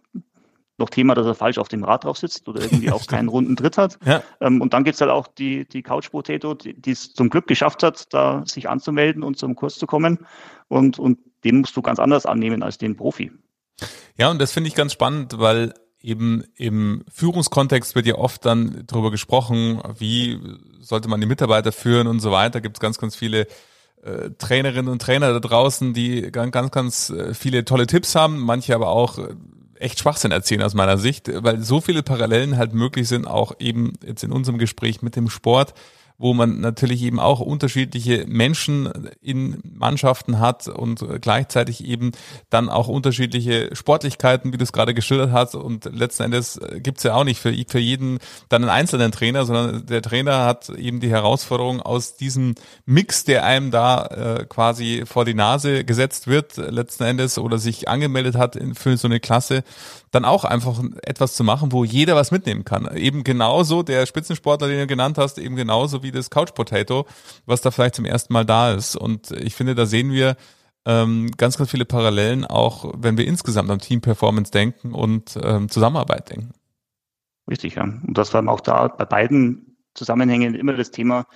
noch 0.77 0.91
Thema, 0.91 1.15
dass 1.15 1.27
er 1.27 1.35
falsch 1.35 1.59
auf 1.59 1.69
dem 1.69 1.85
Rad 1.85 2.05
drauf 2.05 2.19
sitzt 2.19 2.49
oder 2.49 2.63
irgendwie 2.63 2.91
auch 2.91 3.07
keinen 3.07 3.29
runden 3.29 3.55
Tritt 3.57 3.79
hat. 3.79 3.99
Ja. 4.05 4.23
Ähm, 4.41 4.61
und 4.61 4.75
dann 4.75 4.85
gibt's 4.85 5.01
halt 5.01 5.11
auch 5.11 5.29
die, 5.29 5.69
die 5.69 5.83
Couch 5.83 6.11
Potato, 6.11 6.55
die 6.55 6.91
es 6.91 7.13
zum 7.13 7.31
Glück 7.31 7.47
geschafft 7.47 7.83
hat, 7.83 8.13
da 8.13 8.43
sich 8.45 8.69
anzumelden 8.69 9.23
und 9.23 9.39
zum 9.39 9.55
Kurs 9.55 9.77
zu 9.77 9.87
kommen. 9.87 10.27
Und, 10.69 10.99
und 10.99 11.19
den 11.45 11.61
musst 11.61 11.77
du 11.77 11.83
ganz 11.83 11.99
anders 11.99 12.27
annehmen 12.27 12.63
als 12.63 12.79
den 12.79 12.97
Profi. 12.97 13.31
Ja, 14.17 14.31
und 14.31 14.41
das 14.41 14.53
finde 14.53 14.69
ich 14.69 14.75
ganz 14.75 14.93
spannend, 14.93 15.39
weil 15.39 15.75
eben 16.05 16.45
im 16.57 17.05
Führungskontext 17.13 17.95
wird 17.95 18.07
ja 18.07 18.17
oft 18.17 18.45
dann 18.45 18.85
darüber 18.87 19.11
gesprochen, 19.11 19.81
wie 19.99 20.39
sollte 20.81 21.09
man 21.09 21.21
die 21.21 21.27
Mitarbeiter 21.27 21.73
führen 21.73 22.07
und 22.07 22.21
so 22.21 22.31
weiter. 22.31 22.61
Gibt 22.61 22.77
es 22.77 22.81
ganz, 22.81 22.99
ganz 22.99 23.17
viele 23.17 23.47
äh, 24.03 24.31
Trainerinnen 24.39 24.93
und 24.93 25.01
Trainer 25.01 25.33
da 25.33 25.41
draußen, 25.41 25.95
die 25.95 26.31
ganz, 26.31 26.53
ganz, 26.53 26.71
ganz 26.71 27.11
äh, 27.11 27.33
viele 27.33 27.65
tolle 27.65 27.87
Tipps 27.87 28.15
haben, 28.15 28.39
manche 28.39 28.75
aber 28.75 28.89
auch 28.89 29.19
äh, 29.19 29.35
echt 29.77 29.99
Schwachsinn 29.99 30.31
erzählen 30.31 30.63
aus 30.63 30.75
meiner 30.75 30.99
Sicht, 30.99 31.31
weil 31.43 31.63
so 31.63 31.81
viele 31.81 32.03
Parallelen 32.03 32.59
halt 32.59 32.75
möglich 32.75 33.09
sind, 33.09 33.27
auch 33.27 33.55
eben 33.59 33.95
jetzt 34.07 34.23
in 34.23 34.31
unserem 34.31 34.59
Gespräch 34.59 35.01
mit 35.01 35.17
dem 35.17 35.31
Sport 35.31 35.73
wo 36.25 36.33
man 36.33 36.59
natürlich 36.61 37.03
eben 37.03 37.21
auch 37.21 37.41
unterschiedliche 37.41 38.25
Menschen 38.27 38.91
in 39.21 39.59
Mannschaften 39.63 40.39
hat 40.39 40.69
und 40.69 41.05
gleichzeitig 41.21 41.85
eben 41.85 42.13
dann 42.49 42.71
auch 42.71 42.89
unterschiedliche 42.89 43.69
Sportlichkeiten, 43.77 44.51
wie 44.51 44.57
du 44.57 44.65
es 44.65 44.73
gerade 44.73 44.95
geschildert 44.95 45.33
hast. 45.33 45.55
Und 45.55 45.85
letzten 45.85 46.23
Endes 46.23 46.59
gibt 46.77 46.97
es 46.97 47.05
ja 47.05 47.15
auch 47.15 47.25
nicht 47.25 47.41
für, 47.41 47.53
für 47.69 47.79
jeden 47.79 48.21
dann 48.49 48.63
einen 48.63 48.71
einzelnen 48.71 49.13
Trainer, 49.13 49.45
sondern 49.45 49.85
der 49.85 50.01
Trainer 50.01 50.47
hat 50.47 50.71
eben 50.71 50.99
die 50.99 51.11
Herausforderung 51.11 51.83
aus 51.83 52.17
diesem 52.17 52.55
Mix, 52.87 53.25
der 53.25 53.45
einem 53.45 53.71
da 53.71 54.07
äh, 54.07 54.47
quasi 54.47 55.03
vor 55.05 55.27
die 55.27 55.35
Nase 55.35 55.85
gesetzt 55.85 56.27
wird, 56.27 56.57
letzten 56.57 57.05
Endes 57.05 57.37
oder 57.37 57.59
sich 57.59 57.87
angemeldet 57.91 58.37
hat 58.37 58.59
für 58.73 58.97
so 58.97 59.09
eine 59.09 59.21
Klasse, 59.21 59.63
dann 60.11 60.25
auch 60.25 60.45
einfach 60.45 60.81
etwas 61.03 61.35
zu 61.35 61.45
machen, 61.45 61.73
wo 61.73 61.85
jeder 61.85 62.15
was 62.15 62.31
mitnehmen 62.31 62.65
kann. 62.65 62.89
Eben 62.97 63.25
genauso 63.25 63.83
der 63.83 64.07
Spitzensportler, 64.07 64.69
den 64.69 64.79
du 64.79 64.87
genannt 64.87 65.19
hast, 65.19 65.39
eben 65.39 65.57
genauso 65.57 66.03
wie 66.03 66.14
das 66.19 66.31
Couch 66.31 66.55
Potato, 66.55 67.07
was 67.47 67.61
da 67.61 67.71
vielleicht 67.71 67.95
zum 67.95 68.05
ersten 68.05 68.33
Mal 68.33 68.45
da 68.45 68.73
ist. 68.73 68.97
Und 68.97 69.31
ich 69.31 69.55
finde, 69.55 69.75
da 69.75 69.87
sehen 69.87 70.11
wir 70.13 70.37
ähm, 70.87 71.31
ganz, 71.37 71.57
ganz 71.57 71.71
viele 71.71 71.85
Parallelen, 71.85 72.45
auch 72.45 72.93
wenn 72.97 73.17
wir 73.17 73.27
insgesamt 73.27 73.71
an 73.71 73.79
Team 73.79 74.01
Performance 74.01 74.51
denken 74.51 74.93
und 74.93 75.39
ähm, 75.43 75.69
Zusammenarbeit 75.69 76.31
denken. 76.31 76.53
Richtig, 77.49 77.77
ja. 77.77 77.83
Und 77.83 78.17
das 78.17 78.33
war 78.35 78.47
auch 78.49 78.61
da 78.61 78.89
bei 78.89 79.05
beiden 79.05 79.77
Zusammenhängen 79.95 80.55
immer 80.55 80.75
das 80.75 80.91
Thema, 80.91 81.27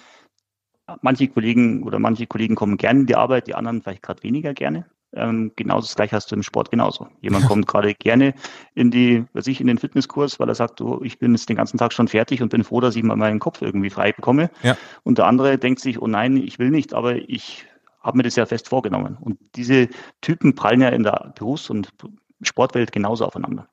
manche 1.03 1.29
Kollegen 1.29 1.83
oder 1.83 1.99
manche 1.99 2.27
Kollegen 2.27 2.55
kommen 2.55 2.77
gerne 2.77 3.01
in 3.01 3.07
die 3.07 3.17
Arbeit, 3.17 3.47
die 3.47 3.55
anderen 3.55 3.83
vielleicht 3.83 4.03
gerade 4.03 4.23
weniger 4.23 4.55
gerne. 4.55 4.87
Ähm, 5.15 5.53
genauso 5.57 5.87
das 5.87 5.97
gleiche 5.97 6.15
hast 6.15 6.31
du 6.31 6.37
im 6.37 6.43
Sport 6.43 6.71
genauso. 6.71 7.09
Jemand 7.23 7.47
kommt 7.47 7.67
gerade 7.67 7.95
gerne 7.95 8.35
in 8.75 8.91
die, 8.91 9.25
weiß 9.33 9.47
ich, 9.47 9.61
in 9.61 9.67
den 9.67 9.79
Fitnesskurs, 9.79 10.39
weil 10.39 10.49
er 10.49 10.55
sagt, 10.55 10.81
oh, 10.83 11.01
ich 11.03 11.19
bin 11.19 11.33
jetzt 11.33 11.49
den 11.49 11.57
ganzen 11.57 11.79
Tag 11.79 11.93
schon 11.95 12.09
fertig 12.09 12.43
und 12.43 12.51
bin 12.51 12.63
froh, 12.63 12.81
dass 12.81 12.95
ich 12.95 13.03
mal 13.03 13.17
meinen 13.17 13.39
Kopf 13.39 13.63
irgendwie 13.63 13.91
frei 13.91 14.13
bekomme. 14.13 14.51
Ja. 14.63 14.77
Und 15.05 15.19
der 15.19 15.27
andere 15.27 15.57
denkt 15.57 15.81
sich, 15.81 16.01
oh 16.03 16.07
nein, 16.07 16.37
ich 16.37 16.59
will 16.59 16.71
nicht, 16.71 16.93
aber 16.93 17.17
ich 17.17 17.65
habe 18.03 18.19
mir 18.19 18.23
das 18.23 18.37
ja 18.37 18.45
fest 18.45 18.69
vorgenommen. 18.69 19.17
Und 19.21 19.39
diese 19.57 19.89
Typen 20.21 20.55
prallen 20.55 20.83
ja 20.83 20.91
in 20.91 21.03
der 21.03 21.33
Berufs- 21.37 21.71
und 21.71 21.89
Sportwelt 22.43 22.93
genauso 22.93 23.25
aufeinander. 23.25 23.69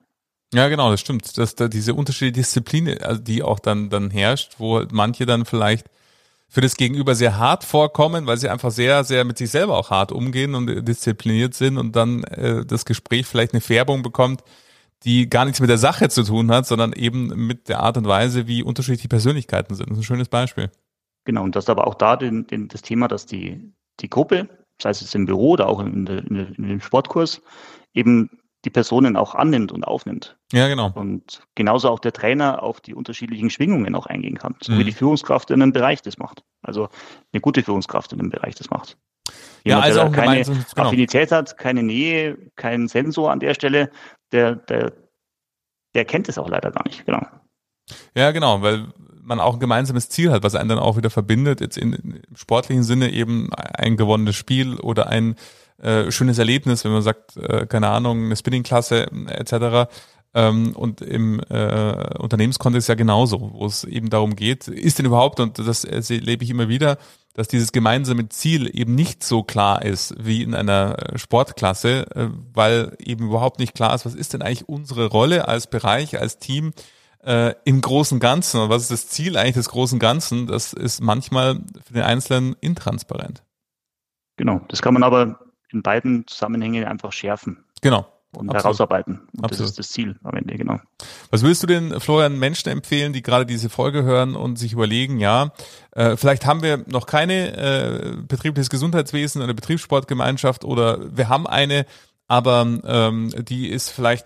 Ja, 0.54 0.70
genau, 0.70 0.90
das 0.90 1.02
stimmt. 1.02 1.38
Dass 1.38 1.56
da 1.56 1.68
diese 1.68 1.94
unterschiedliche 1.94 2.32
Disziplin, 2.32 2.98
also 3.02 3.22
die 3.22 3.44
auch 3.44 3.60
dann, 3.60 3.90
dann 3.90 4.10
herrscht, 4.10 4.56
wo 4.58 4.84
manche 4.92 5.26
dann 5.26 5.44
vielleicht 5.46 5.88
für 6.48 6.62
das 6.62 6.76
Gegenüber 6.76 7.16
sehr 7.16 7.38
hart 7.38 7.64
vorkommen, 7.64 8.28
weil 8.28 8.38
sie 8.38 8.50
einfach 8.50 8.72
sehr, 8.72 9.04
sehr 9.04 9.26
mit 9.26 9.38
sich 9.38 9.50
selber 9.50 9.78
auch 9.78 9.90
hart 9.90 10.12
umgehen 10.12 10.56
und 10.56 10.88
diszipliniert 10.88 11.54
sind 11.54 11.78
und 11.78 11.96
dann 11.96 12.24
äh, 12.26 12.66
das 12.66 12.86
Gespräch 12.86 13.26
vielleicht 13.26 13.54
eine 13.54 13.62
Färbung 13.62 14.04
bekommt, 14.04 14.44
die 15.04 15.30
gar 15.30 15.46
nichts 15.46 15.60
mit 15.60 15.70
der 15.70 15.78
Sache 15.78 16.10
zu 16.10 16.24
tun 16.24 16.52
hat, 16.52 16.66
sondern 16.66 16.94
eben 16.94 17.28
mit 17.48 17.70
der 17.70 17.80
Art 17.80 17.98
und 17.98 18.08
Weise, 18.08 18.48
wie 18.48 18.64
unterschiedliche 18.64 19.08
Persönlichkeiten 19.08 19.76
sind. 19.76 19.90
Das 19.90 19.98
ist 19.98 20.04
ein 20.04 20.08
schönes 20.08 20.30
Beispiel. 20.30 20.72
Genau, 21.26 21.44
und 21.44 21.56
das 21.56 21.66
ist 21.66 21.70
aber 21.70 21.88
auch 21.88 21.96
da 21.96 22.16
den, 22.16 22.48
den, 22.48 22.68
das 22.68 22.82
Thema, 22.82 23.08
dass 23.08 23.26
die, 23.26 23.74
die 24.00 24.10
Gruppe, 24.10 24.48
sei 24.82 24.92
es 24.92 25.02
jetzt 25.02 25.16
im 25.16 25.26
Büro 25.26 25.52
oder 25.52 25.68
auch 25.68 25.80
in, 25.80 26.06
der, 26.06 26.20
in 26.20 26.56
dem 26.58 26.82
Sportkurs, 26.82 27.42
eben 27.94 28.30
die 28.66 28.70
Personen 28.72 29.16
auch 29.16 29.36
annimmt 29.36 29.72
und 29.72 29.86
aufnimmt. 29.86 30.38
Ja, 30.52 30.68
genau. 30.68 30.92
Und 30.94 31.44
genauso 31.54 31.90
auch 31.90 32.00
der 32.00 32.12
Trainer 32.12 32.64
auf 32.64 32.82
die 32.82 32.96
unterschiedlichen 32.96 33.50
Schwingungen 33.50 33.96
auch 33.96 34.08
eingehen 34.08 34.38
kann, 34.38 34.56
so 34.62 34.72
mhm. 34.72 34.80
wie 34.80 34.84
die 34.84 34.92
Führungskraft 34.92 35.52
in 35.52 35.62
einem 35.62 35.72
Bereich 35.72 36.02
das 36.02 36.18
macht. 36.18 36.44
Also 36.62 36.90
eine 37.32 37.42
gute 37.42 37.64
Führungskraft 37.64 38.12
in 38.12 38.20
einem 38.20 38.32
Bereich 38.32 38.56
das 38.56 38.70
macht. 38.70 38.98
Jemand, 39.64 39.66
ja, 39.66 39.80
also 39.80 40.00
der 40.02 40.12
keine 40.12 40.44
genau. 40.44 40.64
Affinität 40.76 41.32
hat, 41.32 41.58
keine 41.58 41.84
Nähe, 41.84 42.38
keinen 42.56 42.88
Sensor 42.88 43.32
an 43.32 43.40
der 43.40 43.54
Stelle, 43.54 43.92
der, 44.32 44.56
der, 44.56 44.94
der 45.94 46.06
kennt 46.06 46.28
es 46.28 46.38
auch 46.38 46.50
leider 46.50 46.72
gar 46.72 46.84
nicht, 46.86 47.06
genau. 47.06 47.26
Ja, 48.16 48.32
genau, 48.32 48.62
weil 48.62 48.88
man 49.22 49.40
auch 49.40 49.56
ein 49.56 49.60
gemeinsames 49.60 50.10
Ziel 50.10 50.32
hat, 50.32 50.44
was 50.44 50.56
einen 50.56 50.70
dann 50.70 50.80
auch 50.80 50.98
wieder 50.98 51.10
verbindet, 51.10 51.62
jetzt 51.62 51.78
in, 51.78 51.94
im 51.94 52.36
sportlichen 52.36 52.84
Sinne 52.84 53.12
eben 53.12 53.50
ein 53.54 53.98
gewonnenes 53.98 54.36
Spiel 54.36 54.76
oder 54.80 55.08
ein 55.08 55.36
äh, 55.86 56.12
schönes 56.12 56.40
Erlebnis, 56.40 56.84
wenn 56.84 56.92
man 56.92 57.02
sagt, 57.04 57.38
äh, 57.38 57.66
keine 57.68 57.90
Ahnung, 57.90 58.26
eine 58.26 58.36
Spinningklasse 58.36 59.08
etc. 59.28 59.92
Ähm, 60.34 60.76
und 60.76 61.02
im 61.02 61.40
äh, 61.50 62.18
Unternehmenskontext 62.18 62.90
ja 62.90 62.96
genauso, 62.96 63.54
wo 63.54 63.66
es 63.66 63.84
eben 63.84 64.10
darum 64.10 64.36
geht, 64.36 64.68
ist 64.68 64.98
denn 64.98 65.06
überhaupt, 65.06 65.40
und 65.40 65.60
das 65.60 65.86
erlebe 65.86 66.44
ich 66.44 66.50
immer 66.50 66.70
wieder, 66.70 66.98
dass 67.36 67.48
dieses 67.48 67.72
gemeinsame 67.72 68.30
Ziel 68.30 68.70
eben 68.74 68.96
nicht 68.96 69.24
so 69.24 69.44
klar 69.44 69.84
ist 69.84 70.16
wie 70.18 70.42
in 70.42 70.56
einer 70.56 70.98
Sportklasse, 71.16 72.08
äh, 72.16 72.30
weil 72.54 72.96
eben 73.00 73.28
überhaupt 73.28 73.60
nicht 73.60 73.76
klar 73.76 73.94
ist, 73.94 74.06
was 74.06 74.16
ist 74.16 74.34
denn 74.34 74.42
eigentlich 74.42 74.68
unsere 74.68 75.06
Rolle 75.06 75.48
als 75.48 75.68
Bereich, 75.68 76.20
als 76.20 76.40
Team 76.40 76.74
äh, 77.24 77.54
im 77.64 77.82
großen 77.82 78.20
Ganzen 78.20 78.60
und 78.60 78.70
was 78.70 78.84
ist 78.84 78.92
das 78.92 79.08
Ziel 79.10 79.38
eigentlich 79.38 79.56
des 79.56 79.70
großen 79.70 80.00
Ganzen, 80.00 80.48
das 80.48 80.74
ist 80.74 81.02
manchmal 81.02 81.62
für 81.86 81.94
den 81.94 82.04
Einzelnen 82.04 82.56
intransparent. 82.62 83.44
Genau, 84.38 84.62
das 84.68 84.82
kann 84.82 84.94
man 84.94 85.04
aber 85.04 85.40
in 85.72 85.82
beiden 85.82 86.28
Zusammenhängen 86.28 86.86
einfach 86.86 87.12
schärfen. 87.12 87.64
Genau. 87.82 88.08
Und 88.32 88.50
Absolut. 88.50 88.64
herausarbeiten. 88.64 89.22
Und 89.38 89.46
Absolut. 89.46 89.52
das 89.52 89.70
ist 89.70 89.80
das 89.80 89.90
Ziel 89.90 90.20
am 90.24 90.36
Ende, 90.36 90.56
genau. 90.56 90.80
Was 91.32 91.42
willst 91.42 91.64
du 91.64 91.68
den 91.68 92.00
Florian 92.02 92.38
Menschen 92.38 92.70
empfehlen, 92.70 93.14
die 93.14 93.22
gerade 93.22 93.46
diese 93.46 93.70
Folge 93.70 94.04
hören 94.04 94.36
und 94.36 94.58
sich 94.58 94.74
überlegen, 94.74 95.20
ja, 95.20 95.54
äh, 95.92 96.18
vielleicht 96.18 96.46
haben 96.46 96.62
wir 96.62 96.84
noch 96.88 97.06
keine 97.06 97.56
äh, 97.56 98.18
betriebliches 98.28 98.70
Gesundheitswesen, 98.70 99.42
eine 99.42 99.54
Betriebssportgemeinschaft 99.54 100.66
oder 100.66 101.16
wir 101.16 101.30
haben 101.30 101.48
eine, 101.48 101.86
aber 102.28 102.68
ähm, 102.84 103.34
die 103.46 103.70
ist 103.70 103.90
vielleicht 103.90 104.26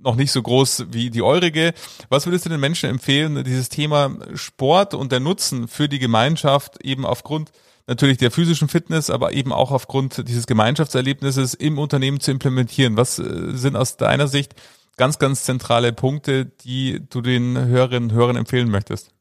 noch 0.00 0.16
nicht 0.16 0.32
so 0.32 0.42
groß 0.42 0.86
wie 0.90 1.10
die 1.10 1.22
eurige. 1.22 1.74
Was 2.08 2.26
würdest 2.26 2.44
du 2.46 2.50
den 2.50 2.60
Menschen 2.60 2.88
empfehlen, 2.88 3.42
dieses 3.44 3.68
Thema 3.68 4.16
Sport 4.34 4.94
und 4.94 5.12
der 5.12 5.20
Nutzen 5.20 5.68
für 5.68 5.88
die 5.88 5.98
Gemeinschaft 5.98 6.82
eben 6.84 7.04
aufgrund 7.04 7.52
natürlich 7.88 8.18
der 8.18 8.30
physischen 8.30 8.68
Fitness, 8.68 9.10
aber 9.10 9.32
eben 9.32 9.52
auch 9.52 9.72
aufgrund 9.72 10.28
dieses 10.28 10.46
Gemeinschaftserlebnisses 10.46 11.54
im 11.54 11.78
Unternehmen 11.78 12.20
zu 12.20 12.30
implementieren? 12.30 12.96
Was 12.96 13.18
äh, 13.18 13.52
sind 13.56 13.76
aus 13.76 13.96
deiner 13.96 14.28
Sicht 14.28 14.54
ganz, 14.96 15.18
ganz 15.18 15.44
zentrale 15.44 15.92
Punkte, 15.92 16.44
die 16.44 17.00
du 17.08 17.20
den 17.20 17.56
Hörerinnen 17.56 18.10
und 18.10 18.16
Hörern 18.16 18.36
empfehlen 18.36 18.70
möchtest? 18.70 19.14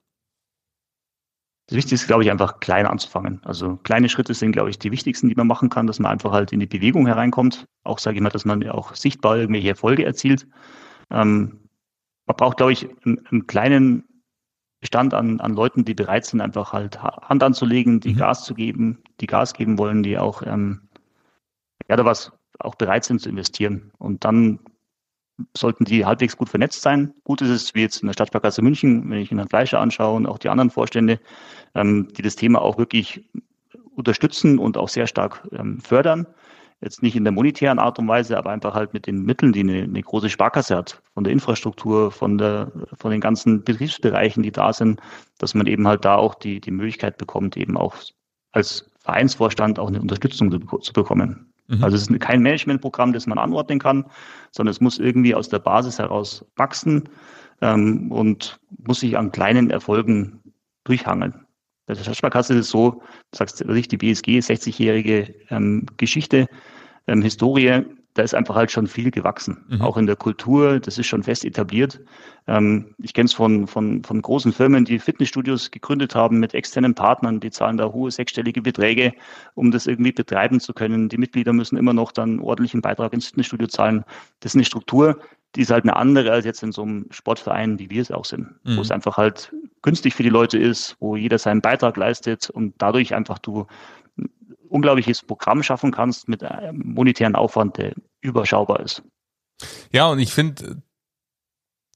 Das 1.67 1.75
Wichtigste 1.75 2.05
ist, 2.05 2.07
glaube 2.07 2.23
ich, 2.23 2.31
einfach 2.31 2.61
klein 2.61 2.85
anzufangen. 2.85 3.41
Also 3.43 3.75
kleine 3.77 4.07
Schritte 4.07 4.33
sind, 4.33 4.53
glaube 4.53 4.69
ich, 4.69 4.79
die 4.79 4.91
wichtigsten, 4.91 5.27
die 5.27 5.35
man 5.35 5.47
machen 5.47 5.69
kann, 5.69 5.85
dass 5.85 5.99
man 5.99 6.11
einfach 6.11 6.31
halt 6.31 6.53
in 6.53 6.61
die 6.61 6.65
Bewegung 6.65 7.07
hereinkommt. 7.07 7.65
Auch 7.83 7.99
sage 7.99 8.15
ich 8.15 8.23
mal, 8.23 8.29
dass 8.29 8.45
man 8.45 8.67
auch 8.69 8.95
sichtbar 8.95 9.37
irgendwelche 9.37 9.69
Erfolge 9.69 10.05
erzielt. 10.05 10.47
Ähm, 11.11 11.59
man 12.25 12.35
braucht, 12.37 12.57
glaube 12.57 12.71
ich, 12.71 12.87
einen, 13.05 13.25
einen 13.27 13.47
kleinen 13.47 14.06
Bestand 14.87 15.13
an, 15.13 15.41
an 15.41 15.53
Leuten, 15.53 15.83
die 15.83 15.93
bereit 15.93 16.25
sind, 16.25 16.39
einfach 16.39 16.71
halt 16.71 17.03
Hand 17.03 17.43
anzulegen, 17.43 17.99
die 17.99 18.13
mhm. 18.13 18.19
Gas 18.19 18.45
zu 18.45 18.53
geben, 18.53 19.03
die 19.19 19.27
Gas 19.27 19.53
geben 19.53 19.77
wollen, 19.77 20.01
die 20.01 20.17
auch, 20.17 20.43
ähm, 20.43 20.87
ja, 21.89 21.97
da 21.97 22.05
was 22.05 22.31
auch 22.59 22.75
bereit 22.75 23.03
sind 23.03 23.19
zu 23.19 23.27
investieren. 23.27 23.91
Und 23.97 24.23
dann 24.23 24.59
sollten 25.53 25.83
die 25.83 26.05
halbwegs 26.05 26.37
gut 26.37 26.47
vernetzt 26.47 26.83
sein. 26.83 27.13
Gut 27.25 27.41
ist 27.41 27.49
es, 27.49 27.75
wie 27.75 27.81
jetzt 27.81 28.01
in 28.01 28.07
der 28.07 28.13
Stadtsparkasse 28.13 28.61
München, 28.61 29.09
wenn 29.09 29.19
ich 29.19 29.29
in 29.29 29.39
Herrn 29.39 29.49
Fleischer 29.49 29.81
anschaue 29.81 30.15
und 30.15 30.25
auch 30.25 30.37
die 30.37 30.47
anderen 30.47 30.69
Vorstände, 30.69 31.19
ähm, 31.75 32.07
die 32.15 32.21
das 32.21 32.37
Thema 32.37 32.61
auch 32.61 32.77
wirklich 32.77 33.29
unterstützen 33.93 34.57
und 34.57 34.77
auch 34.77 34.87
sehr 34.87 35.05
stark 35.05 35.45
ähm, 35.51 35.81
fördern. 35.81 36.27
Jetzt 36.81 37.01
nicht 37.01 37.15
in 37.15 37.23
der 37.23 37.33
monetären 37.33 37.79
Art 37.79 37.97
und 37.97 38.07
Weise, 38.07 38.37
aber 38.37 38.51
einfach 38.51 38.75
halt 38.75 38.93
mit 38.93 39.07
den 39.07 39.23
Mitteln, 39.23 39.51
die 39.51 39.61
eine, 39.61 39.83
eine 39.83 40.01
große 40.01 40.29
Sparkasse 40.29 40.75
hat, 40.75 41.01
von 41.13 41.23
der 41.23 41.33
Infrastruktur, 41.33 42.11
von 42.11 42.37
der, 42.37 42.71
von 42.93 43.09
den 43.09 43.19
ganzen 43.19 43.63
Betriebsbereichen, 43.63 44.43
die 44.43 44.51
da 44.51 44.71
sind, 44.71 45.01
dass 45.39 45.55
man 45.55 45.65
eben 45.65 45.87
halt 45.87 46.05
da 46.05 46.15
auch 46.15 46.35
die, 46.35 46.61
die 46.61 46.71
Möglichkeit 46.71 47.17
bekommt, 47.17 47.57
eben 47.57 47.77
auch 47.77 47.95
als 48.51 48.91
Vereinsvorstand 48.99 49.79
auch 49.79 49.87
eine 49.87 50.01
Unterstützung 50.01 50.51
zu, 50.51 50.77
zu 50.77 50.93
bekommen. 50.93 51.51
Mhm. 51.67 51.83
Also 51.83 51.95
es 51.95 52.07
ist 52.07 52.19
kein 52.19 52.41
Managementprogramm, 52.41 53.13
das 53.13 53.25
man 53.25 53.39
anordnen 53.39 53.79
kann, 53.79 54.05
sondern 54.51 54.71
es 54.71 54.81
muss 54.81 54.99
irgendwie 54.99 55.33
aus 55.33 55.49
der 55.49 55.59
Basis 55.59 55.97
heraus 55.97 56.45
wachsen 56.55 57.09
ähm, 57.61 58.11
und 58.11 58.59
muss 58.85 58.99
sich 58.99 59.17
an 59.17 59.31
kleinen 59.31 59.71
Erfolgen 59.71 60.41
durchhangeln. 60.83 61.46
Bei 61.87 61.93
der 61.93 62.03
Stadtsparkasse 62.03 62.53
ist 62.53 62.59
es 62.59 62.69
so, 62.69 63.01
du 63.31 63.37
sagst 63.37 63.61
ich, 63.61 63.87
die 63.87 63.97
BSG, 63.97 64.39
60-jährige 64.39 65.33
ähm, 65.49 65.85
Geschichte, 65.97 66.47
ähm, 67.07 67.21
Historie, 67.21 67.85
da 68.13 68.23
ist 68.23 68.33
einfach 68.33 68.55
halt 68.55 68.71
schon 68.71 68.87
viel 68.87 69.11
gewachsen. 69.11 69.63
Mhm. 69.69 69.81
Auch 69.81 69.95
in 69.95 70.07
der 70.07 70.15
Kultur, 70.15 70.79
das 70.79 70.97
ist 70.97 71.07
schon 71.07 71.23
fest 71.23 71.45
etabliert. 71.45 72.01
Ähm, 72.47 72.95
ich 73.01 73.13
kenne 73.13 73.27
es 73.27 73.33
von, 73.33 73.67
von, 73.67 74.03
von 74.03 74.21
großen 74.21 74.51
Firmen, 74.51 74.85
die 74.85 74.99
Fitnessstudios 74.99 75.71
gegründet 75.71 76.15
haben 76.15 76.39
mit 76.39 76.53
externen 76.53 76.95
Partnern, 76.95 77.39
die 77.39 77.51
zahlen 77.51 77.77
da 77.77 77.91
hohe 77.91 78.09
sechsstellige 78.09 78.61
Beträge, 78.61 79.13
um 79.53 79.71
das 79.71 79.85
irgendwie 79.85 80.11
betreiben 80.11 80.59
zu 80.59 80.73
können. 80.73 81.09
Die 81.09 81.17
Mitglieder 81.17 81.53
müssen 81.53 81.77
immer 81.77 81.93
noch 81.93 82.11
dann 82.11 82.39
ordentlichen 82.39 82.81
Beitrag 82.81 83.13
ins 83.13 83.27
Fitnessstudio 83.27 83.67
zahlen. 83.67 84.03
Das 84.39 84.51
ist 84.53 84.55
eine 84.55 84.65
Struktur, 84.65 85.19
die 85.55 85.61
ist 85.61 85.71
halt 85.71 85.85
eine 85.85 85.95
andere 85.95 86.31
als 86.31 86.45
jetzt 86.45 86.63
in 86.63 86.71
so 86.71 86.83
einem 86.83 87.07
Sportverein, 87.09 87.79
wie 87.79 87.89
wir 87.89 88.01
es 88.01 88.11
auch 88.11 88.25
sind, 88.25 88.53
mhm. 88.63 88.77
wo 88.77 88.81
es 88.81 88.91
einfach 88.91 89.17
halt 89.17 89.53
günstig 89.81 90.13
für 90.13 90.23
die 90.23 90.29
Leute 90.29 90.57
ist, 90.57 90.95
wo 90.99 91.15
jeder 91.15 91.39
seinen 91.39 91.61
Beitrag 91.61 91.97
leistet 91.97 92.49
und 92.49 92.75
dadurch 92.77 93.15
einfach 93.15 93.39
du 93.39 93.65
ein 94.17 94.29
unglaubliches 94.69 95.23
Programm 95.23 95.63
schaffen 95.63 95.91
kannst 95.91 96.27
mit 96.27 96.43
einem 96.43 96.93
monetären 96.93 97.35
Aufwand, 97.35 97.77
der 97.77 97.93
überschaubar 98.21 98.81
ist. 98.81 99.03
Ja, 99.91 100.07
und 100.07 100.19
ich 100.19 100.33
finde, 100.33 100.81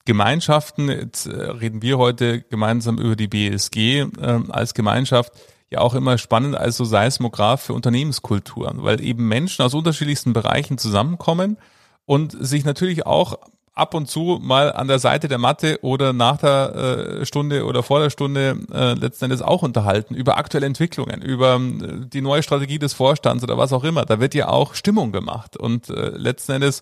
Gemeinschaften, 0.06 0.90
jetzt 0.90 1.28
äh, 1.28 1.36
reden 1.36 1.82
wir 1.82 1.98
heute 1.98 2.42
gemeinsam 2.42 2.98
über 2.98 3.16
die 3.16 3.28
BSG 3.28 4.02
äh, 4.02 4.08
als 4.50 4.74
Gemeinschaft, 4.74 5.34
ja 5.70 5.80
auch 5.80 5.94
immer 5.94 6.18
spannend 6.18 6.56
als 6.56 6.78
so 6.78 6.86
Seismograph 6.86 7.62
für 7.62 7.74
Unternehmenskulturen, 7.74 8.84
weil 8.84 9.00
eben 9.02 9.28
Menschen 9.28 9.64
aus 9.64 9.74
unterschiedlichsten 9.74 10.34
Bereichen 10.34 10.78
zusammenkommen 10.78 11.58
und 12.12 12.36
sich 12.38 12.66
natürlich 12.66 13.06
auch 13.06 13.40
ab 13.74 13.94
und 13.94 14.10
zu 14.10 14.38
mal 14.42 14.74
an 14.74 14.90
der 14.90 15.00
Seite 15.00 15.30
der 15.30 15.38
Matte 15.38 15.80
oder 15.82 16.12
nach 16.12 16.36
der 16.40 16.76
äh, 17.22 17.26
Stunde 17.26 17.64
oder 17.64 17.84
vor 17.84 18.02
der 18.02 18.10
Stunde 18.10 18.58
äh, 18.74 18.96
letzten 18.96 19.26
Endes 19.26 19.42
auch 19.42 19.64
unterhalten 19.64 20.14
über 20.14 20.38
aktuelle 20.38 20.66
Entwicklungen, 20.66 21.22
über 21.22 21.56
äh, 21.56 22.06
die 22.06 22.20
neue 22.20 22.44
Strategie 22.44 22.80
des 22.80 22.92
Vorstands 22.92 23.46
oder 23.46 23.58
was 23.58 23.72
auch 23.72 23.86
immer. 23.86 24.04
Da 24.04 24.20
wird 24.20 24.36
ja 24.36 24.50
auch 24.50 24.76
Stimmung 24.76 25.14
gemacht 25.14 25.56
und 25.56 25.90
äh, 25.90 26.10
letzten 26.10 26.52
Endes 26.52 26.82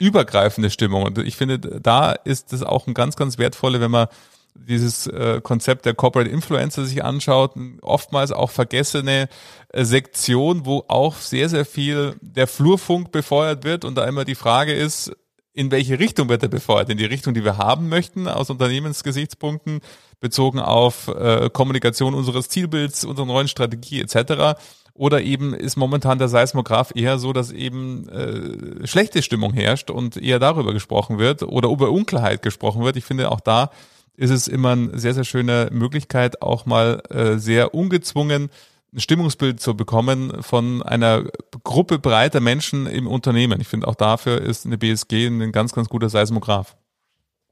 übergreifende 0.00 0.70
Stimmung. 0.70 1.04
Und 1.04 1.18
ich 1.18 1.36
finde, 1.36 1.60
da 1.60 2.10
ist 2.10 2.52
es 2.52 2.64
auch 2.64 2.88
ein 2.88 2.94
ganz, 2.94 3.14
ganz 3.14 3.38
wertvolle, 3.38 3.80
wenn 3.80 3.92
man 3.92 4.08
dieses 4.54 5.06
äh, 5.06 5.40
Konzept 5.42 5.84
der 5.84 5.94
Corporate 5.94 6.30
Influencer 6.30 6.84
sich 6.84 7.04
anschaut, 7.04 7.52
oftmals 7.82 8.32
auch 8.32 8.50
vergessene 8.50 9.28
äh, 9.68 9.84
Sektion, 9.84 10.64
wo 10.64 10.84
auch 10.88 11.16
sehr, 11.16 11.48
sehr 11.48 11.64
viel 11.64 12.16
der 12.20 12.46
Flurfunk 12.46 13.12
befeuert 13.12 13.64
wird 13.64 13.84
und 13.84 13.96
da 13.96 14.06
immer 14.06 14.24
die 14.24 14.34
Frage 14.34 14.72
ist, 14.72 15.12
in 15.52 15.70
welche 15.70 16.00
Richtung 16.00 16.28
wird 16.28 16.42
er 16.42 16.48
befeuert? 16.48 16.90
In 16.90 16.98
die 16.98 17.04
Richtung, 17.04 17.32
die 17.32 17.44
wir 17.44 17.58
haben 17.58 17.88
möchten, 17.88 18.26
aus 18.26 18.50
Unternehmensgesichtspunkten, 18.50 19.80
bezogen 20.20 20.58
auf 20.58 21.08
äh, 21.08 21.48
Kommunikation 21.50 22.14
unseres 22.14 22.48
Zielbilds, 22.48 23.04
unserer 23.04 23.26
neuen 23.26 23.46
Strategie 23.46 24.00
etc. 24.00 24.58
Oder 24.94 25.22
eben 25.22 25.54
ist 25.54 25.76
momentan 25.76 26.18
der 26.18 26.28
Seismograph 26.28 26.92
eher 26.94 27.18
so, 27.18 27.32
dass 27.32 27.52
eben 27.52 28.08
äh, 28.08 28.86
schlechte 28.86 29.22
Stimmung 29.22 29.52
herrscht 29.52 29.90
und 29.90 30.16
eher 30.16 30.40
darüber 30.40 30.72
gesprochen 30.72 31.18
wird 31.18 31.44
oder 31.44 31.68
über 31.68 31.90
Unklarheit 31.90 32.42
gesprochen 32.42 32.84
wird. 32.84 32.96
Ich 32.96 33.04
finde 33.04 33.30
auch 33.30 33.40
da 33.40 33.70
ist 34.16 34.30
es 34.30 34.48
immer 34.48 34.72
eine 34.72 34.98
sehr, 34.98 35.14
sehr 35.14 35.24
schöne 35.24 35.68
Möglichkeit, 35.72 36.42
auch 36.42 36.66
mal 36.66 37.02
äh, 37.10 37.38
sehr 37.38 37.74
ungezwungen 37.74 38.50
ein 38.94 39.00
Stimmungsbild 39.00 39.60
zu 39.60 39.76
bekommen 39.76 40.32
von 40.40 40.82
einer 40.82 41.24
Gruppe 41.64 41.98
breiter 41.98 42.40
Menschen 42.40 42.86
im 42.86 43.06
Unternehmen. 43.08 43.60
Ich 43.60 43.68
finde 43.68 43.88
auch 43.88 43.96
dafür 43.96 44.40
ist 44.40 44.66
eine 44.66 44.78
BSG 44.78 45.26
ein 45.26 45.52
ganz, 45.52 45.72
ganz 45.72 45.88
guter 45.88 46.08
Seismograph. 46.08 46.76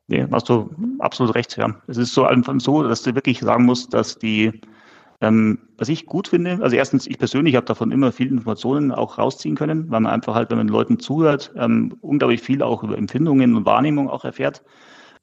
Nee, 0.06 0.26
hast 0.30 0.48
du 0.48 0.70
absolut 1.00 1.34
recht, 1.34 1.56
ja. 1.56 1.74
Es 1.86 1.96
ist 1.96 2.14
so 2.14 2.24
einfach 2.24 2.54
so, 2.58 2.82
dass 2.82 3.02
du 3.02 3.14
wirklich 3.14 3.40
sagen 3.40 3.64
musst, 3.64 3.92
dass 3.92 4.18
die, 4.18 4.60
ähm, 5.20 5.58
was 5.78 5.88
ich 5.88 6.06
gut 6.06 6.28
finde, 6.28 6.58
also 6.62 6.76
erstens, 6.76 7.06
ich 7.06 7.18
persönlich 7.18 7.56
habe 7.56 7.66
davon 7.66 7.90
immer 7.90 8.12
viele 8.12 8.30
Informationen 8.30 8.92
auch 8.92 9.18
rausziehen 9.18 9.56
können, 9.56 9.90
weil 9.90 10.00
man 10.00 10.12
einfach 10.12 10.34
halt, 10.34 10.50
wenn 10.50 10.58
man 10.58 10.68
Leuten 10.68 11.00
zuhört, 11.00 11.52
ähm, 11.56 11.96
unglaublich 12.02 12.40
viel 12.40 12.62
auch 12.62 12.82
über 12.84 12.96
Empfindungen 12.96 13.56
und 13.56 13.64
Wahrnehmung 13.64 14.08
auch 14.08 14.24
erfährt. 14.24 14.62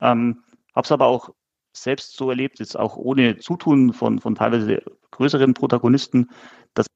Ähm, 0.01 0.39
habe 0.79 0.85
es 0.85 0.91
aber 0.93 1.07
auch 1.07 1.29
selbst 1.73 2.15
so 2.15 2.29
erlebt, 2.29 2.59
jetzt 2.59 2.79
auch 2.79 2.95
ohne 2.95 3.37
Zutun 3.37 3.93
von, 3.93 4.19
von 4.19 4.35
teilweise 4.35 4.81
größeren 5.11 5.53
Protagonisten, 5.53 6.29
dass 6.73 6.87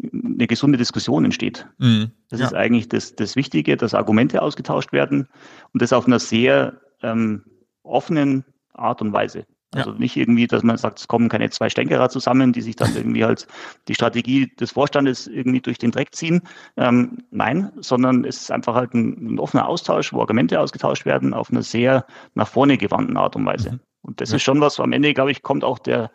eine 0.00 0.46
gesunde 0.46 0.78
Diskussion 0.78 1.24
entsteht. 1.24 1.66
Mhm. 1.78 2.12
Das 2.30 2.40
ja. 2.40 2.46
ist 2.46 2.54
eigentlich 2.54 2.88
das, 2.88 3.16
das 3.16 3.34
Wichtige, 3.34 3.76
dass 3.76 3.92
Argumente 3.92 4.40
ausgetauscht 4.40 4.92
werden 4.92 5.28
und 5.72 5.82
das 5.82 5.92
auf 5.92 6.06
einer 6.06 6.20
sehr 6.20 6.80
ähm, 7.02 7.44
offenen 7.82 8.44
Art 8.72 9.02
und 9.02 9.12
Weise. 9.12 9.46
Also 9.74 9.90
ja. 9.90 9.98
nicht 9.98 10.16
irgendwie, 10.16 10.46
dass 10.46 10.62
man 10.62 10.76
sagt, 10.76 11.00
es 11.00 11.08
kommen 11.08 11.28
keine 11.28 11.50
zwei 11.50 11.68
Stänkerer 11.68 12.08
zusammen, 12.08 12.52
die 12.52 12.62
sich 12.62 12.76
dann 12.76 12.94
irgendwie 12.96 13.24
halt 13.24 13.46
die 13.88 13.94
Strategie 13.94 14.54
des 14.56 14.72
Vorstandes 14.72 15.26
irgendwie 15.26 15.60
durch 15.60 15.78
den 15.78 15.90
Dreck 15.90 16.14
ziehen. 16.14 16.42
Ähm, 16.76 17.24
nein, 17.30 17.72
sondern 17.80 18.24
es 18.24 18.42
ist 18.42 18.50
einfach 18.50 18.74
halt 18.74 18.94
ein, 18.94 19.34
ein, 19.34 19.38
offener 19.38 19.68
Austausch, 19.68 20.12
wo 20.12 20.20
Argumente 20.20 20.60
ausgetauscht 20.60 21.06
werden 21.06 21.34
auf 21.34 21.50
einer 21.50 21.62
sehr 21.62 22.06
nach 22.34 22.48
vorne 22.48 22.78
gewandten 22.78 23.16
Art 23.16 23.36
und 23.36 23.44
Weise. 23.46 23.72
Mhm. 23.72 23.80
Und 24.02 24.20
das 24.20 24.30
ja. 24.30 24.36
ist 24.36 24.42
schon 24.42 24.60
was, 24.60 24.78
am 24.80 24.92
Ende, 24.92 25.14
glaube 25.14 25.30
ich, 25.30 25.42
kommt 25.42 25.64
auch 25.64 25.78
der, 25.78 26.10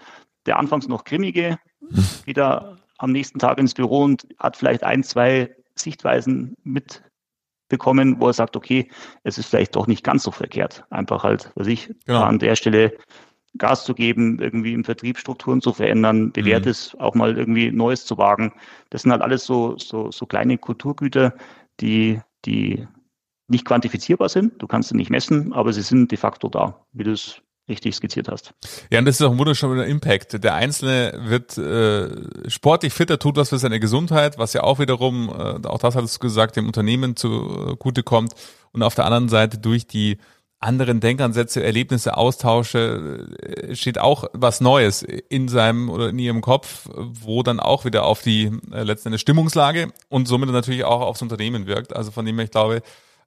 der 0.45 0.58
anfangs 0.58 0.88
noch 0.88 1.04
grimmige 1.04 1.58
mhm. 1.82 2.06
wieder 2.26 2.78
am 2.98 3.12
nächsten 3.12 3.39
Tag 3.39 3.58
ins 3.60 3.74
Büro 3.74 4.04
und 4.04 4.28
hat 4.38 4.58
vielleicht 4.58 4.84
ein, 4.84 5.04
zwei 5.04 5.56
Sichtweisen 5.76 6.56
mit 6.63 7.02
bekommen, 7.69 8.19
wo 8.19 8.28
er 8.28 8.34
sagt, 8.34 8.58
okay, 8.58 8.89
es 9.24 9.38
ist 9.38 9.48
vielleicht 9.48 9.76
doch 9.76 9.88
nicht 9.88 10.04
ganz 10.04 10.24
so 10.24 10.32
verkehrt. 10.32 10.84
Einfach 10.89 11.24
halt, 11.24 11.52
was 11.56 11.67
ich, 11.67 11.93
genau. 12.06 12.24
an 12.24 12.39
der 12.39 12.56
Stelle 12.56 12.98
Gas 13.58 13.84
zu 13.84 13.94
geben, 13.94 14.40
irgendwie 14.40 14.74
im 14.74 14.84
Vertrieb 14.84 15.18
Strukturen 15.18 15.62
zu 15.62 15.74
verändern, 15.74 16.32
bewährtes 16.32 16.94
mhm. 16.94 17.00
auch 17.00 17.16
mal 17.16 17.38
irgendwie 17.38 17.72
Neues 17.72 18.06
zu 18.06 18.18
wagen. 18.18 18.54
Das 18.90 19.02
sind 19.02 19.12
halt 19.12 19.22
alles 19.22 19.46
so, 19.46 19.78
so, 19.78 20.12
so 20.12 20.26
kleine 20.26 20.58
Kulturgüter, 20.58 21.34
die, 21.80 22.22
die 22.46 22.88
nicht 23.48 23.66
quantifizierbar 23.66 24.30
sind. 24.30 24.62
Du 24.62 24.68
kannst 24.68 24.90
sie 24.90 24.96
nicht 24.96 25.10
messen, 25.10 25.54
aber 25.54 25.74
sie 25.74 25.82
sind 25.82 26.12
de 26.12 26.18
facto 26.18 26.50
da, 26.50 26.86
wie 26.94 27.04
du 27.04 27.12
es 27.12 27.42
richtig 27.68 27.96
skizziert 27.96 28.28
hast. 28.28 28.54
Ja, 28.92 29.00
und 29.00 29.06
das 29.06 29.20
ist 29.20 29.26
auch 29.26 29.32
ein 29.32 29.38
wunderschöner 29.38 29.86
Impact. 29.86 30.44
Der 30.44 30.56
Einzelne 30.56 31.20
wird 31.26 31.58
äh, 31.58 32.50
sportlich 32.50 32.94
fitter, 32.94 33.20
tut 33.20 33.38
was 33.38 33.50
für 33.50 33.60
seine 33.60 33.80
Gesundheit, 33.80 34.38
was 34.38 34.54
ja 34.54 34.64
auch 34.64 34.80
wiederum, 34.80 35.30
äh, 35.30 35.68
auch 35.68 35.78
das 35.78 35.96
hattest 35.96 36.18
du 36.18 36.20
gesagt, 36.20 36.56
dem 36.56 36.68
Unternehmen 36.68 37.16
zugute 37.16 38.04
kommt. 38.04 38.34
Und 38.72 38.84
auf 38.84 38.96
der 38.96 39.06
anderen 39.06 39.30
Seite 39.30 39.60
durch 39.60 39.88
die 39.88 40.18
anderen 40.60 41.00
Denkansätze, 41.00 41.63
Erlebnisse, 41.63 42.17
Austausche 42.17 43.28
äh, 43.41 43.76
steht 43.76 43.98
auch 43.98 44.26
was 44.34 44.60
Neues 44.60 45.04
in 45.04 45.48
seinem 45.48 45.89
oder 45.89 46.10
in 46.10 46.19
ihrem 46.19 46.41
Kopf, 46.41 46.89
wo 46.95 47.43
dann 47.43 47.60
auch 47.60 47.86
wieder 47.86 48.06
auf 48.06 48.22
die 48.22 48.52
äh, 48.72 48.84
letzten 48.84 49.17
Stimmungslage 49.17 49.91
und 50.10 50.28
somit 50.28 50.50
natürlich 50.50 50.84
auch 50.84 51.02
aufs 51.02 51.22
Unternehmen 51.22 51.65
wirkt. 51.65 51.95
Also 51.95 52.12
von 52.12 52.26
dem 52.26 52.36
her, 52.36 52.45
ich 52.45 52.52
glaube, 52.52 52.82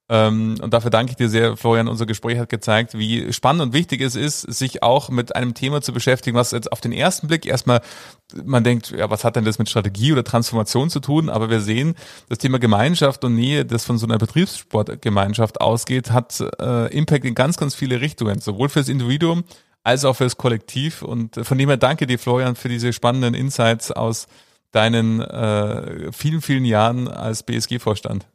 und 0.08 0.70
dafür 0.70 0.90
danke 0.90 1.12
ich 1.12 1.16
dir 1.16 1.28
sehr, 1.28 1.56
Florian. 1.56 1.88
Unser 1.88 2.04
Gespräch 2.04 2.38
hat 2.38 2.48
gezeigt, 2.48 2.98
wie 2.98 3.32
spannend 3.32 3.62
und 3.62 3.72
wichtig 3.72 4.02
es 4.02 4.14
ist, 4.14 4.40
sich 4.40 4.82
auch 4.82 5.08
mit 5.08 5.34
einem 5.34 5.54
Thema 5.54 5.80
zu 5.80 5.92
beschäftigen, 5.92 6.36
was 6.36 6.50
jetzt 6.50 6.70
auf 6.70 6.82
den 6.82 6.92
ersten 6.92 7.28
Blick 7.28 7.46
erstmal 7.46 7.80
man 8.44 8.64
denkt, 8.64 8.90
ja, 8.90 9.10
was 9.10 9.24
hat 9.24 9.36
denn 9.36 9.44
das 9.44 9.58
mit 9.58 9.68
Strategie 9.68 10.12
oder 10.12 10.24
Transformation 10.24 10.90
zu 10.90 11.00
tun? 11.00 11.28
Aber 11.28 11.50
wir 11.50 11.60
sehen, 11.60 11.94
das 12.28 12.38
Thema 12.38 12.58
Gemeinschaft 12.58 13.24
und 13.24 13.34
Nähe, 13.34 13.64
das 13.64 13.84
von 13.84 13.98
so 13.98 14.06
einer 14.06 14.18
Betriebssportgemeinschaft 14.18 15.60
ausgeht, 15.60 16.10
hat 16.10 16.42
äh, 16.60 16.92
Impact 16.96 17.24
in 17.24 17.34
ganz, 17.34 17.56
ganz 17.56 17.74
viele 17.74 18.00
Richtungen, 18.00 18.40
sowohl 18.40 18.68
fürs 18.68 18.88
Individuum 18.88 19.44
als 19.84 20.04
auch 20.04 20.14
fürs 20.14 20.36
Kollektiv. 20.36 21.02
Und 21.02 21.36
von 21.42 21.58
dem 21.58 21.68
her 21.68 21.76
danke 21.76 22.06
dir, 22.06 22.18
Florian, 22.18 22.56
für 22.56 22.68
diese 22.68 22.92
spannenden 22.92 23.34
Insights 23.34 23.90
aus 23.90 24.26
deinen 24.70 25.20
äh, 25.20 26.12
vielen, 26.12 26.40
vielen 26.40 26.64
Jahren 26.64 27.08
als 27.08 27.42
BSG-Vorstand. 27.42 28.26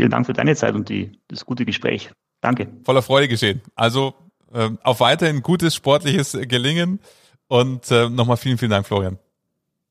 Vielen 0.00 0.12
Dank 0.12 0.24
für 0.24 0.32
deine 0.32 0.56
Zeit 0.56 0.74
und 0.74 0.88
die, 0.88 1.12
das 1.28 1.44
gute 1.44 1.66
Gespräch. 1.66 2.10
Danke. 2.40 2.68
Voller 2.84 3.02
Freude 3.02 3.28
geschehen. 3.28 3.60
Also 3.74 4.14
äh, 4.50 4.70
auf 4.82 5.00
weiterhin 5.00 5.42
gutes 5.42 5.74
sportliches 5.74 6.32
Gelingen 6.48 7.00
und 7.48 7.90
äh, 7.90 8.08
nochmal 8.08 8.38
vielen, 8.38 8.56
vielen 8.56 8.70
Dank, 8.70 8.86
Florian. 8.86 9.18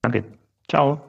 Danke. 0.01 0.23
Ciao. 0.67 0.99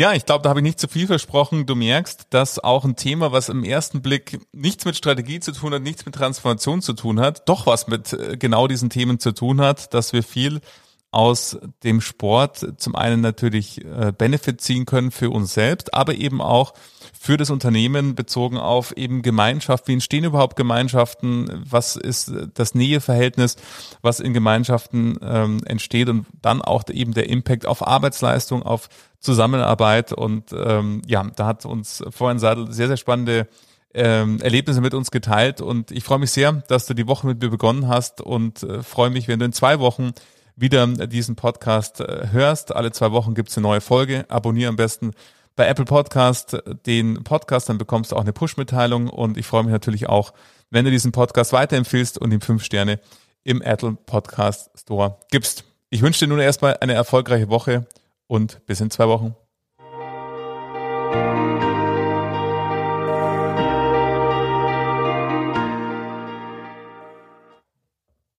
Ja, 0.00 0.14
ich 0.14 0.24
glaube, 0.24 0.40
da 0.40 0.48
habe 0.48 0.60
ich 0.60 0.64
nicht 0.64 0.80
zu 0.80 0.88
viel 0.88 1.06
versprochen. 1.06 1.66
Du 1.66 1.74
merkst, 1.74 2.28
dass 2.30 2.58
auch 2.58 2.86
ein 2.86 2.96
Thema, 2.96 3.32
was 3.32 3.50
im 3.50 3.64
ersten 3.64 4.00
Blick 4.00 4.40
nichts 4.50 4.86
mit 4.86 4.96
Strategie 4.96 5.40
zu 5.40 5.52
tun 5.52 5.74
hat, 5.74 5.82
nichts 5.82 6.06
mit 6.06 6.14
Transformation 6.14 6.80
zu 6.80 6.94
tun 6.94 7.20
hat, 7.20 7.46
doch 7.50 7.66
was 7.66 7.86
mit 7.86 8.14
äh, 8.14 8.38
genau 8.38 8.66
diesen 8.66 8.88
Themen 8.88 9.18
zu 9.18 9.32
tun 9.32 9.60
hat, 9.60 9.92
dass 9.92 10.14
wir 10.14 10.22
viel 10.22 10.62
aus 11.10 11.58
dem 11.82 12.00
Sport 12.00 12.80
zum 12.80 12.94
einen 12.94 13.20
natürlich 13.20 13.84
äh, 13.84 14.10
Benefit 14.16 14.62
ziehen 14.62 14.86
können 14.86 15.10
für 15.10 15.28
uns 15.28 15.52
selbst, 15.52 15.92
aber 15.92 16.14
eben 16.14 16.40
auch 16.40 16.72
für 17.18 17.36
das 17.36 17.50
Unternehmen 17.50 18.14
bezogen 18.14 18.56
auf 18.56 18.96
eben 18.96 19.20
Gemeinschaft. 19.20 19.86
Wie 19.86 19.92
entstehen 19.92 20.24
überhaupt 20.24 20.56
Gemeinschaften? 20.56 21.62
Was 21.68 21.96
ist 21.96 22.32
das 22.54 22.74
Näheverhältnis, 22.74 23.56
was 24.00 24.20
in 24.20 24.32
Gemeinschaften 24.32 25.18
ähm, 25.20 25.60
entsteht 25.66 26.08
und 26.08 26.26
dann 26.40 26.62
auch 26.62 26.84
eben 26.88 27.12
der 27.12 27.28
Impact 27.28 27.66
auf 27.66 27.86
Arbeitsleistung, 27.86 28.62
auf 28.62 28.88
Zusammenarbeit 29.20 30.12
und 30.12 30.52
ähm, 30.52 31.02
ja, 31.06 31.24
da 31.36 31.46
hat 31.46 31.66
uns 31.66 32.02
Florian 32.10 32.38
Seidel 32.38 32.72
sehr, 32.72 32.88
sehr 32.88 32.96
spannende 32.96 33.48
ähm, 33.92 34.40
Erlebnisse 34.40 34.80
mit 34.80 34.94
uns 34.94 35.10
geteilt 35.10 35.60
und 35.60 35.90
ich 35.90 36.04
freue 36.04 36.18
mich 36.18 36.30
sehr, 36.30 36.52
dass 36.68 36.86
du 36.86 36.94
die 36.94 37.06
Woche 37.06 37.26
mit 37.26 37.42
mir 37.42 37.50
begonnen 37.50 37.88
hast 37.88 38.20
und 38.20 38.62
äh, 38.62 38.82
freue 38.82 39.10
mich, 39.10 39.28
wenn 39.28 39.38
du 39.38 39.44
in 39.44 39.52
zwei 39.52 39.78
Wochen 39.78 40.12
wieder 40.56 40.86
diesen 40.86 41.36
Podcast 41.36 42.00
äh, 42.00 42.28
hörst. 42.30 42.74
Alle 42.74 42.92
zwei 42.92 43.12
Wochen 43.12 43.34
gibt's 43.34 43.56
eine 43.56 43.62
neue 43.62 43.80
Folge. 43.80 44.24
Abonniere 44.28 44.68
am 44.68 44.76
besten 44.76 45.12
bei 45.56 45.66
Apple 45.66 45.84
Podcast 45.84 46.56
den 46.86 47.22
Podcast, 47.24 47.68
dann 47.68 47.78
bekommst 47.78 48.12
du 48.12 48.16
auch 48.16 48.22
eine 48.22 48.32
Push-Mitteilung 48.32 49.08
und 49.08 49.36
ich 49.36 49.46
freue 49.46 49.64
mich 49.64 49.72
natürlich 49.72 50.08
auch, 50.08 50.32
wenn 50.70 50.84
du 50.84 50.90
diesen 50.90 51.12
Podcast 51.12 51.52
weiterempfiehlst 51.52 52.16
und 52.18 52.32
ihm 52.32 52.40
fünf 52.40 52.64
Sterne 52.64 53.00
im 53.42 53.60
Apple 53.60 53.98
Podcast 54.06 54.70
Store 54.78 55.18
gibst. 55.30 55.64
Ich 55.90 56.02
wünsche 56.02 56.20
dir 56.20 56.28
nun 56.28 56.38
erstmal 56.38 56.78
eine 56.80 56.94
erfolgreiche 56.94 57.48
Woche 57.48 57.86
und 58.30 58.64
bis 58.64 58.80
in 58.80 58.92
zwei 58.92 59.08
Wochen. 59.08 59.34